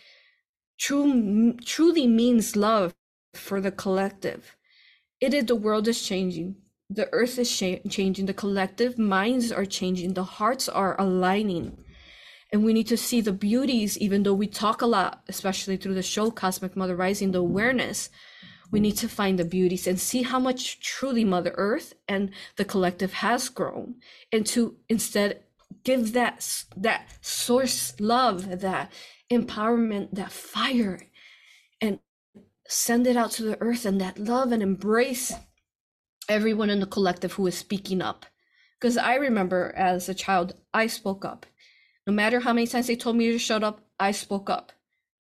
true, 0.78 1.55
truly 1.64 2.07
means 2.09 2.57
love 2.57 2.92
for 3.34 3.61
the 3.61 3.70
collective. 3.70 4.57
It 5.20 5.32
is 5.32 5.44
the 5.44 5.55
world 5.55 5.86
is 5.86 6.02
changing. 6.02 6.57
The 6.90 7.09
earth 7.12 7.38
is 7.38 7.57
changing. 7.57 8.26
The 8.26 8.34
collective 8.34 8.98
minds 8.98 9.52
are 9.52 9.64
changing. 9.64 10.14
The 10.14 10.24
hearts 10.24 10.68
are 10.68 11.00
aligning. 11.00 11.78
And 12.52 12.64
we 12.64 12.72
need 12.72 12.88
to 12.88 12.96
see 12.96 13.20
the 13.20 13.32
beauties, 13.32 13.96
even 13.98 14.22
though 14.22 14.34
we 14.34 14.46
talk 14.46 14.82
a 14.82 14.86
lot, 14.86 15.22
especially 15.28 15.76
through 15.76 15.94
the 15.94 16.02
show 16.02 16.30
Cosmic 16.30 16.76
Mother 16.76 16.94
Rising, 16.94 17.30
the 17.32 17.38
awareness 17.38 18.11
we 18.75 18.81
need 18.81 18.97
to 18.97 19.09
find 19.09 19.39
the 19.39 19.45
beauties 19.45 19.87
and 19.87 20.01
see 20.01 20.22
how 20.22 20.41
much 20.41 20.81
truly 20.81 21.25
mother 21.25 21.55
earth 21.57 21.95
and 22.09 22.31
the 22.57 22.64
collective 22.64 23.12
has 23.12 23.49
grown 23.49 23.95
and 24.33 24.45
to 24.45 24.75
instead 24.89 25.45
give 25.85 26.12
that 26.12 26.64
that 26.77 27.07
source 27.20 27.95
love 28.01 28.61
that 28.62 28.91
empowerment 29.31 30.09
that 30.11 30.33
fire 30.33 30.99
and 31.81 32.01
send 32.66 33.07
it 33.07 33.16
out 33.16 33.31
to 33.31 33.45
the 33.45 33.61
earth 33.62 33.87
and 33.87 34.01
that 34.01 34.18
love 34.18 34.51
and 34.51 34.61
embrace 34.61 35.33
everyone 36.29 36.68
in 36.68 36.81
the 36.81 36.87
collective 36.87 37.35
who 37.35 37.47
is 37.47 37.57
speaking 37.57 38.03
up. 38.03 38.27
Because 38.81 38.97
i 38.97 39.14
remember 39.14 39.72
as 39.77 40.09
a 40.09 40.14
child 40.14 40.57
i 40.75 40.89
spoke 40.89 41.25
up. 41.25 41.47
No 42.09 42.12
matter 42.12 42.41
how 42.41 42.53
many 42.53 42.66
times 42.66 42.89
they 42.89 42.97
told 42.97 43.14
me 43.14 43.31
to 43.31 43.39
shut 43.39 43.62
up 43.62 43.83
i 44.01 44.11
spoke 44.11 44.51
up. 44.51 44.72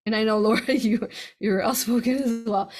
And 0.06 0.16
i 0.16 0.24
know 0.24 0.38
laura 0.46 0.72
you 0.72 1.08
you're 1.38 1.62
outspoken 1.62 2.16
as 2.16 2.44
well 2.44 2.72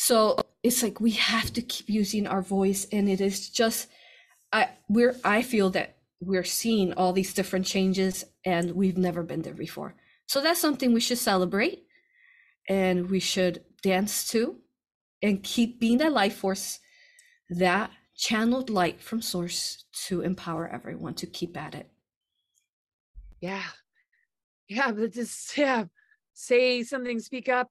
so 0.00 0.36
it's 0.62 0.82
like 0.82 1.00
we 1.00 1.10
have 1.12 1.52
to 1.52 1.62
keep 1.62 1.88
using 1.88 2.26
our 2.26 2.42
voice 2.42 2.86
and 2.92 3.08
it 3.08 3.20
is 3.20 3.50
just 3.50 3.88
i 4.52 4.68
we're 4.88 5.16
i 5.24 5.42
feel 5.42 5.70
that 5.70 5.96
we're 6.20 6.44
seeing 6.44 6.92
all 6.94 7.12
these 7.12 7.34
different 7.34 7.66
changes 7.66 8.24
and 8.44 8.72
we've 8.72 8.98
never 8.98 9.22
been 9.24 9.42
there 9.42 9.54
before 9.54 9.94
so 10.26 10.40
that's 10.40 10.60
something 10.60 10.92
we 10.92 11.00
should 11.00 11.18
celebrate 11.18 11.84
and 12.68 13.10
we 13.10 13.20
should 13.20 13.64
dance 13.82 14.28
to 14.28 14.56
and 15.22 15.42
keep 15.42 15.80
being 15.80 15.98
that 15.98 16.12
life 16.12 16.36
force 16.36 16.80
that 17.50 17.90
channeled 18.16 18.70
light 18.70 19.00
from 19.00 19.20
source 19.22 19.84
to 19.92 20.20
empower 20.22 20.68
everyone 20.68 21.14
to 21.14 21.26
keep 21.26 21.56
at 21.56 21.74
it 21.74 21.90
Yeah. 23.40 23.62
Yeah. 24.68 24.92
But 24.92 25.12
just, 25.12 25.56
yeah. 25.56 25.84
Say 26.34 26.82
something, 26.84 27.18
speak 27.20 27.48
up, 27.48 27.68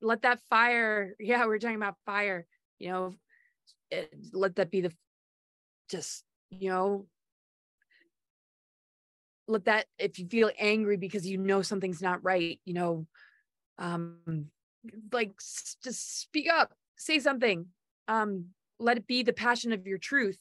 let 0.00 0.22
that 0.22 0.40
fire. 0.50 1.14
Yeah. 1.20 1.46
We 1.46 1.54
are 1.56 1.58
talking 1.58 1.76
about 1.76 1.96
fire, 2.04 2.46
you 2.78 2.90
know, 2.90 3.14
it, 3.90 4.12
let 4.32 4.56
that 4.56 4.70
be 4.70 4.80
the 4.82 4.92
just, 5.90 6.24
you 6.50 6.70
know, 6.70 7.06
let 9.48 9.64
that, 9.66 9.86
if 9.98 10.18
you 10.18 10.26
feel 10.26 10.50
angry 10.58 10.96
because 10.96 11.26
you 11.26 11.38
know 11.38 11.62
something's 11.62 12.02
not 12.02 12.24
right, 12.24 12.60
you 12.64 12.74
know, 12.74 13.06
um, 13.78 14.46
like 15.12 15.32
just 15.84 16.20
speak 16.20 16.48
up, 16.50 16.72
say 16.96 17.18
something, 17.18 17.66
um, 18.08 18.46
let 18.78 18.96
it 18.96 19.06
be 19.06 19.22
the 19.22 19.32
passion 19.32 19.72
of 19.72 19.86
your 19.86 19.98
truth, 19.98 20.38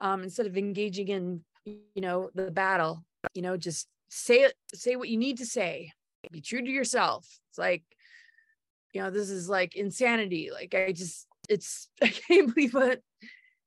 um, 0.00 0.22
instead 0.22 0.46
of 0.46 0.56
engaging 0.56 1.08
in, 1.08 1.40
you 1.64 1.82
know, 1.96 2.30
the 2.34 2.50
battle, 2.50 3.04
you 3.34 3.42
know, 3.42 3.56
just 3.56 3.88
say 4.08 4.42
it, 4.42 4.54
say 4.72 4.96
what 4.96 5.08
you 5.08 5.16
need 5.16 5.38
to 5.38 5.46
say, 5.46 5.90
be 6.30 6.40
true 6.40 6.62
to 6.62 6.70
yourself. 6.70 7.26
It's 7.50 7.58
like, 7.58 7.82
you 8.92 9.02
know, 9.02 9.10
this 9.10 9.30
is 9.30 9.48
like 9.48 9.74
insanity. 9.74 10.50
Like 10.52 10.74
I 10.74 10.92
just, 10.92 11.26
it's, 11.48 11.88
I 12.02 12.08
can't 12.08 12.54
believe 12.54 12.74
what 12.74 13.00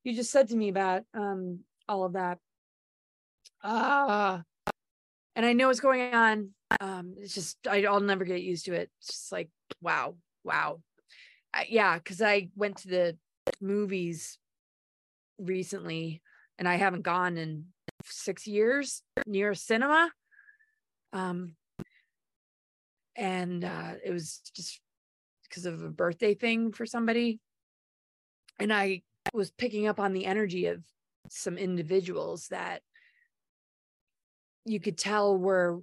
you 0.04 0.14
just 0.14 0.30
said 0.30 0.48
to 0.48 0.56
me 0.56 0.68
about 0.68 1.02
um 1.14 1.60
all 1.88 2.04
of 2.04 2.12
that. 2.12 2.38
Ah, 3.62 4.42
and 5.34 5.44
I 5.44 5.52
know 5.52 5.66
what's 5.66 5.80
going 5.80 6.14
on. 6.14 6.50
Um, 6.80 7.14
it's 7.18 7.34
just 7.34 7.58
I, 7.68 7.84
I'll 7.84 8.00
never 8.00 8.24
get 8.24 8.42
used 8.42 8.66
to 8.66 8.74
it. 8.74 8.90
It's 9.00 9.08
just 9.08 9.32
like 9.32 9.48
wow, 9.82 10.16
wow, 10.44 10.80
I, 11.52 11.66
yeah. 11.68 11.98
Because 11.98 12.22
I 12.22 12.50
went 12.54 12.78
to 12.78 12.88
the 12.88 13.16
movies 13.60 14.38
recently, 15.38 16.22
and 16.58 16.68
I 16.68 16.76
haven't 16.76 17.02
gone 17.02 17.36
in 17.36 17.66
six 18.04 18.46
years 18.46 19.02
near 19.26 19.50
a 19.50 19.56
cinema. 19.56 20.10
Um, 21.12 21.56
and 23.16 23.64
uh, 23.64 23.94
it 24.04 24.12
was 24.12 24.40
just 24.54 24.80
because 25.56 25.64
of 25.64 25.82
a 25.82 25.88
birthday 25.88 26.34
thing 26.34 26.70
for 26.70 26.84
somebody, 26.84 27.40
and 28.58 28.70
I 28.70 29.00
was 29.32 29.50
picking 29.50 29.86
up 29.86 29.98
on 29.98 30.12
the 30.12 30.26
energy 30.26 30.66
of 30.66 30.82
some 31.30 31.56
individuals 31.56 32.48
that 32.48 32.82
you 34.66 34.80
could 34.80 34.98
tell 34.98 35.36
were 35.38 35.80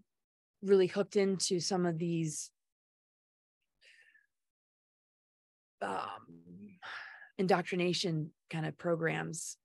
really 0.62 0.86
hooked 0.86 1.16
into 1.16 1.60
some 1.60 1.88
of 1.88 1.98
these 1.98 2.52
um, 5.82 6.78
indoctrination 7.40 8.30
kind 8.52 8.66
of 8.68 8.78
programs. 8.78 9.58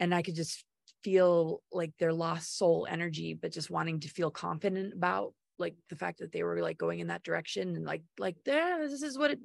And 0.00 0.14
i 0.14 0.22
could 0.22 0.34
just 0.34 0.64
feel 1.02 1.62
like 1.72 1.92
their 1.98 2.12
lost 2.12 2.58
soul 2.58 2.86
energy 2.90 3.32
but 3.32 3.52
just 3.52 3.70
wanting 3.70 4.00
to 4.00 4.08
feel 4.08 4.30
confident 4.30 4.92
about 4.92 5.32
like 5.58 5.74
the 5.88 5.96
fact 5.96 6.18
that 6.18 6.32
they 6.32 6.42
were 6.42 6.60
like 6.60 6.78
going 6.78 7.00
in 7.00 7.08
that 7.08 7.22
direction 7.22 7.76
and 7.76 7.84
like 7.84 8.02
like 8.18 8.36
yeah 8.46 8.78
this 8.80 9.02
is 9.02 9.18
what 9.18 9.30
it 9.30 9.40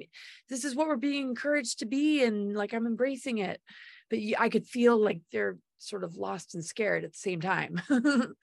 this 0.49 0.65
is 0.65 0.75
what 0.75 0.87
we're 0.87 0.95
being 0.95 1.29
encouraged 1.29 1.79
to 1.79 1.85
be 1.85 2.23
and 2.23 2.55
like 2.55 2.73
i'm 2.73 2.85
embracing 2.85 3.37
it. 3.39 3.61
But 4.09 4.19
i 4.39 4.49
could 4.49 4.67
feel 4.67 4.97
like 4.97 5.21
they're 5.31 5.57
sort 5.77 6.03
of 6.03 6.15
lost 6.15 6.53
and 6.53 6.63
scared 6.63 7.03
at 7.03 7.13
the 7.13 7.17
same 7.17 7.41
time. 7.41 7.81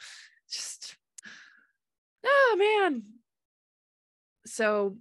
Just 0.50 0.96
oh 2.24 2.56
man. 2.58 3.02
So 4.46 4.96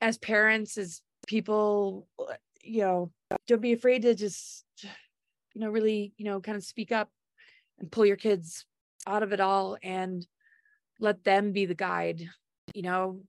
as 0.00 0.18
parents 0.18 0.78
as 0.78 1.02
people 1.26 2.06
uh, 2.18 2.34
you 2.62 2.82
know 2.82 3.10
don't 3.46 3.60
be 3.60 3.72
afraid 3.72 4.02
to 4.02 4.14
just 4.14 4.64
you 4.82 5.60
know 5.60 5.68
really 5.68 6.12
you 6.16 6.24
know 6.24 6.40
kind 6.40 6.56
of 6.56 6.64
speak 6.64 6.92
up 6.92 7.10
and 7.78 7.90
pull 7.90 8.06
your 8.06 8.16
kids 8.16 8.64
out 9.08 9.22
of 9.22 9.32
it 9.32 9.40
all 9.40 9.76
and 9.82 10.26
let 11.00 11.24
them 11.24 11.52
be 11.52 11.66
the 11.66 11.74
guide 11.74 12.28
you 12.74 12.82
know? 12.82 13.20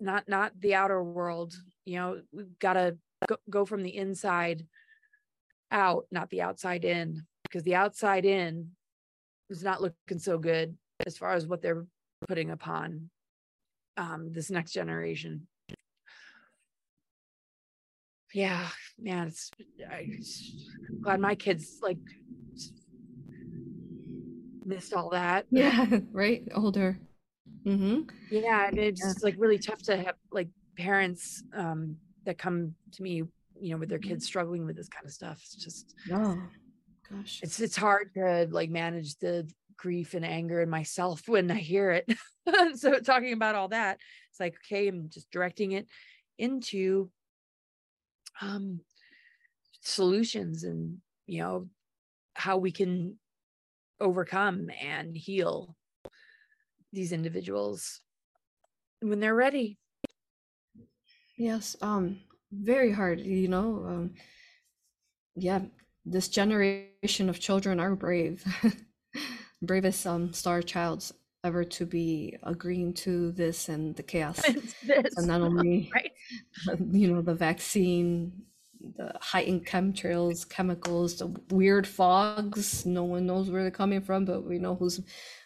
Not 0.00 0.28
not 0.28 0.52
the 0.58 0.74
outer 0.74 1.02
world 1.02 1.54
you 1.84 1.96
know? 1.96 2.20
We've 2.32 2.58
got 2.58 2.74
to 2.74 2.96
go, 3.28 3.36
go 3.48 3.64
from 3.64 3.82
the 3.82 3.96
inside 3.96 4.66
out 5.70 6.06
not 6.10 6.30
the 6.30 6.42
outside 6.42 6.84
in 6.84 7.26
because 7.42 7.62
the 7.62 7.74
outside 7.74 8.24
in 8.24 8.70
is 9.50 9.62
not 9.62 9.82
looking 9.82 10.18
so 10.18 10.38
good 10.38 10.76
as 11.06 11.16
far 11.16 11.32
as 11.32 11.46
what 11.46 11.62
they're 11.62 11.86
putting 12.28 12.50
upon 12.50 13.10
um 13.96 14.32
this 14.32 14.50
next 14.50 14.72
generation. 14.72 15.46
Yeah 18.32 18.66
man 18.98 19.28
it's 19.28 19.50
I, 19.90 20.00
am 20.00 21.00
glad 21.02 21.20
my 21.20 21.34
kids 21.34 21.78
like 21.82 21.98
missed 24.66 24.94
all 24.94 25.10
that. 25.10 25.46
Yeah 25.50 25.86
right? 26.12 26.46
Older. 26.54 26.98
Mm-hmm. 27.66 28.02
Yeah 28.30 28.68
and 28.68 28.78
it's 28.78 29.00
just 29.00 29.22
like 29.22 29.36
really 29.38 29.58
tough 29.58 29.82
to 29.82 29.96
have 29.96 30.16
like 30.32 30.48
parents 30.76 31.42
um 31.54 31.96
that 32.24 32.38
come 32.38 32.74
to 32.92 33.02
me 33.02 33.22
you 33.60 33.70
know 33.70 33.76
with 33.76 33.88
their 33.88 33.98
kids 33.98 34.26
struggling 34.26 34.66
with 34.66 34.76
this 34.76 34.88
kind 34.88 35.06
of 35.06 35.12
stuff. 35.12 35.40
It's 35.42 35.56
just 35.56 35.94
oh 36.12 36.38
gosh. 37.10 37.40
it's 37.42 37.60
it's 37.60 37.76
hard 37.76 38.12
to 38.14 38.48
like 38.50 38.70
manage 38.70 39.16
the 39.16 39.48
grief 39.76 40.14
and 40.14 40.24
anger 40.24 40.60
in 40.60 40.70
myself 40.70 41.22
when 41.26 41.50
I 41.50 41.56
hear 41.56 41.90
it. 41.90 42.12
so 42.78 42.98
talking 43.00 43.32
about 43.32 43.54
all 43.54 43.68
that, 43.68 43.98
it's 44.30 44.40
like, 44.40 44.56
okay, 44.64 44.88
I'm 44.88 45.08
just 45.10 45.30
directing 45.30 45.72
it 45.72 45.86
into 46.38 47.10
um 48.40 48.80
solutions 49.80 50.64
and 50.64 50.98
you 51.26 51.40
know 51.40 51.68
how 52.34 52.56
we 52.56 52.72
can 52.72 53.16
overcome 54.00 54.70
and 54.80 55.16
heal 55.16 55.76
these 56.92 57.12
individuals 57.12 58.00
when 59.00 59.20
they're 59.20 59.34
ready. 59.34 59.78
Yes, 61.36 61.76
um, 61.82 62.20
very 62.52 62.92
hard, 62.92 63.20
you 63.20 63.48
know. 63.48 63.84
Um, 63.86 64.14
yeah, 65.36 65.60
this 66.04 66.28
generation 66.28 67.28
of 67.28 67.40
children 67.40 67.80
are 67.80 67.94
brave. 67.96 68.44
Bravest 69.62 70.06
um 70.06 70.32
star 70.32 70.62
childs 70.62 71.12
ever 71.42 71.64
to 71.64 71.86
be 71.86 72.36
agreeing 72.42 72.92
to 72.94 73.32
this 73.32 73.68
and 73.68 73.96
the 73.96 74.02
chaos. 74.02 74.42
And 75.16 75.26
not 75.26 75.40
only, 75.42 75.90
right? 75.94 76.12
you 76.92 77.12
know, 77.12 77.22
the 77.22 77.34
vaccine, 77.34 78.42
the 78.96 79.12
heightened 79.20 79.66
chemtrails, 79.66 80.48
chemicals, 80.48 81.16
the 81.18 81.28
weird 81.50 81.86
fogs. 81.86 82.84
No 82.86 83.04
one 83.04 83.26
knows 83.26 83.50
where 83.50 83.62
they're 83.62 83.70
coming 83.70 84.00
from, 84.02 84.24
but 84.24 84.42
we 84.44 84.58
know 84.58 84.74
who's 84.74 85.00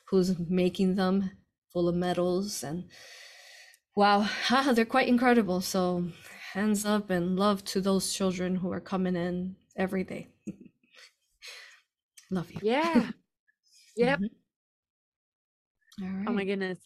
who's 0.06 0.38
making 0.48 0.94
them, 0.96 1.30
full 1.72 1.88
of 1.88 1.94
metals 1.94 2.62
and 2.64 2.84
wow, 3.94 4.28
they're 4.72 4.84
quite 4.84 5.08
incredible. 5.08 5.60
So 5.60 6.08
hands 6.52 6.84
up 6.86 7.10
and 7.10 7.36
love 7.38 7.64
to 7.66 7.80
those 7.80 8.12
children 8.12 8.56
who 8.56 8.72
are 8.72 8.80
coming 8.80 9.16
in 9.16 9.56
every 9.76 10.04
day. 10.04 10.28
love 12.30 12.50
you. 12.52 12.60
Yeah. 12.62 13.10
Yep. 13.96 14.20
Mhm. 14.20 14.28
All 16.02 16.08
right. 16.08 16.26
Oh 16.28 16.32
my 16.32 16.44
goodness. 16.44 16.78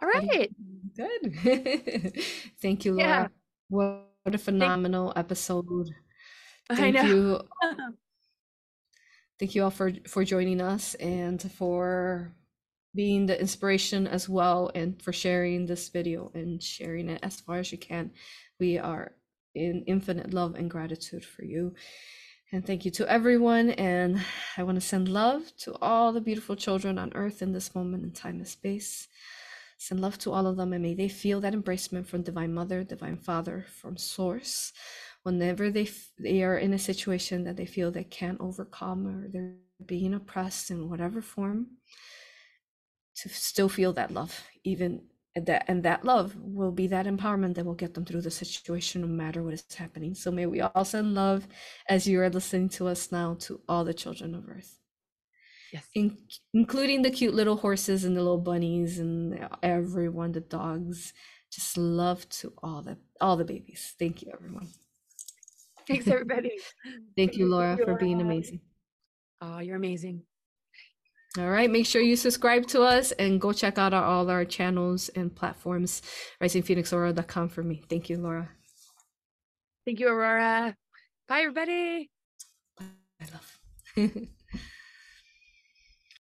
All 0.00 0.08
How 0.12 0.20
do 0.20 0.26
you- 0.26 0.32
right. 0.38 0.50
Good. 0.96 2.22
Thank 2.62 2.84
you, 2.84 2.92
Laura. 2.92 3.08
Yeah. 3.08 3.28
Laura. 3.70 4.02
What 4.22 4.34
a 4.34 4.38
phenomenal 4.38 5.12
episode. 5.16 5.90
Thank 6.72 7.02
you. 7.02 7.40
Thank 9.38 9.54
you 9.54 9.64
all 9.64 9.70
for 9.70 9.92
for 10.06 10.24
joining 10.24 10.60
us 10.60 10.94
and 10.94 11.42
for 11.52 12.32
being 12.94 13.26
the 13.26 13.40
inspiration 13.40 14.06
as 14.06 14.28
well 14.28 14.70
and 14.74 15.00
for 15.02 15.12
sharing 15.12 15.66
this 15.66 15.88
video 15.88 16.30
and 16.34 16.62
sharing 16.62 17.08
it 17.08 17.20
as 17.22 17.40
far 17.40 17.58
as 17.58 17.72
you 17.72 17.78
can. 17.78 18.12
We 18.60 18.78
are 18.78 19.12
in 19.54 19.84
infinite 19.86 20.32
love 20.32 20.54
and 20.54 20.70
gratitude 20.70 21.24
for 21.24 21.44
you. 21.44 21.74
And 22.52 22.66
thank 22.66 22.84
you 22.84 22.90
to 22.92 23.10
everyone. 23.10 23.70
And 23.70 24.22
I 24.58 24.62
want 24.62 24.76
to 24.76 24.80
send 24.86 25.08
love 25.08 25.56
to 25.60 25.74
all 25.80 26.12
the 26.12 26.20
beautiful 26.20 26.54
children 26.54 26.98
on 26.98 27.12
earth 27.14 27.40
in 27.40 27.52
this 27.52 27.74
moment 27.74 28.04
in 28.04 28.12
time 28.12 28.36
and 28.36 28.48
space. 28.48 29.08
Send 29.82 30.00
love 30.00 30.16
to 30.18 30.30
all 30.30 30.46
of 30.46 30.56
them 30.56 30.72
and 30.72 30.80
may 30.80 30.94
they 30.94 31.08
feel 31.08 31.40
that 31.40 31.54
embracement 31.54 32.06
from 32.06 32.22
Divine 32.22 32.54
Mother, 32.54 32.84
Divine 32.84 33.16
Father, 33.16 33.66
from 33.68 33.96
Source. 33.96 34.72
Whenever 35.24 35.70
they 35.72 35.82
f- 35.82 36.12
they 36.16 36.44
are 36.44 36.56
in 36.56 36.72
a 36.72 36.78
situation 36.78 37.42
that 37.42 37.56
they 37.56 37.66
feel 37.66 37.90
they 37.90 38.04
can't 38.04 38.40
overcome 38.40 39.08
or 39.08 39.26
they're 39.26 39.56
being 39.84 40.14
oppressed 40.14 40.70
in 40.70 40.88
whatever 40.88 41.20
form, 41.20 41.66
to 43.16 43.28
still 43.28 43.68
feel 43.68 43.92
that 43.94 44.12
love, 44.12 44.44
even 44.62 45.02
that 45.34 45.64
and 45.66 45.82
that 45.82 46.04
love 46.04 46.36
will 46.36 46.70
be 46.70 46.86
that 46.86 47.06
empowerment 47.06 47.54
that 47.56 47.66
will 47.66 47.74
get 47.74 47.94
them 47.94 48.04
through 48.04 48.22
the 48.22 48.30
situation 48.30 49.00
no 49.00 49.08
matter 49.08 49.42
what 49.42 49.54
is 49.54 49.64
happening. 49.76 50.14
So 50.14 50.30
may 50.30 50.46
we 50.46 50.60
all 50.60 50.84
send 50.84 51.12
love 51.12 51.48
as 51.88 52.06
you 52.06 52.20
are 52.20 52.30
listening 52.30 52.68
to 52.76 52.86
us 52.86 53.10
now 53.10 53.34
to 53.40 53.60
all 53.68 53.84
the 53.84 53.94
children 53.94 54.36
of 54.36 54.48
Earth 54.48 54.78
Yes. 55.72 55.88
in, 55.94 56.18
including 56.52 57.00
the 57.00 57.10
cute 57.10 57.34
little 57.34 57.56
horses 57.56 58.04
and 58.04 58.14
the 58.14 58.20
little 58.20 58.38
bunnies 58.38 58.98
and 58.98 59.48
everyone, 59.62 60.32
the 60.32 60.40
dogs. 60.40 61.14
Just 61.50 61.78
love 61.78 62.28
to 62.40 62.52
all 62.62 62.82
the 62.82 62.98
all 63.20 63.36
the 63.36 63.44
babies. 63.44 63.94
Thank 63.98 64.22
you, 64.22 64.30
everyone. 64.32 64.68
Thanks, 65.88 66.06
everybody. 66.08 66.52
Thank 67.16 67.36
you, 67.36 67.46
Laura, 67.46 67.76
you, 67.78 67.84
for 67.84 67.94
being 67.94 68.20
amazing. 68.20 68.60
Oh, 69.40 69.58
you're 69.58 69.76
amazing. 69.76 70.22
All 71.38 71.48
right, 71.48 71.70
make 71.70 71.86
sure 71.86 72.02
you 72.02 72.16
subscribe 72.16 72.66
to 72.68 72.82
us 72.82 73.12
and 73.12 73.40
go 73.40 73.54
check 73.54 73.78
out 73.78 73.94
our, 73.94 74.04
all 74.04 74.28
our 74.28 74.44
channels 74.44 75.08
and 75.10 75.34
platforms. 75.34 76.02
RisingPhoenixAurora.com 76.42 77.48
for 77.48 77.62
me. 77.62 77.82
Thank 77.88 78.10
you, 78.10 78.18
Laura. 78.18 78.50
Thank 79.86 79.98
you, 79.98 80.08
Aurora. 80.08 80.76
Bye, 81.26 81.40
everybody. 81.40 82.10
I 82.78 83.26
love. 83.32 84.28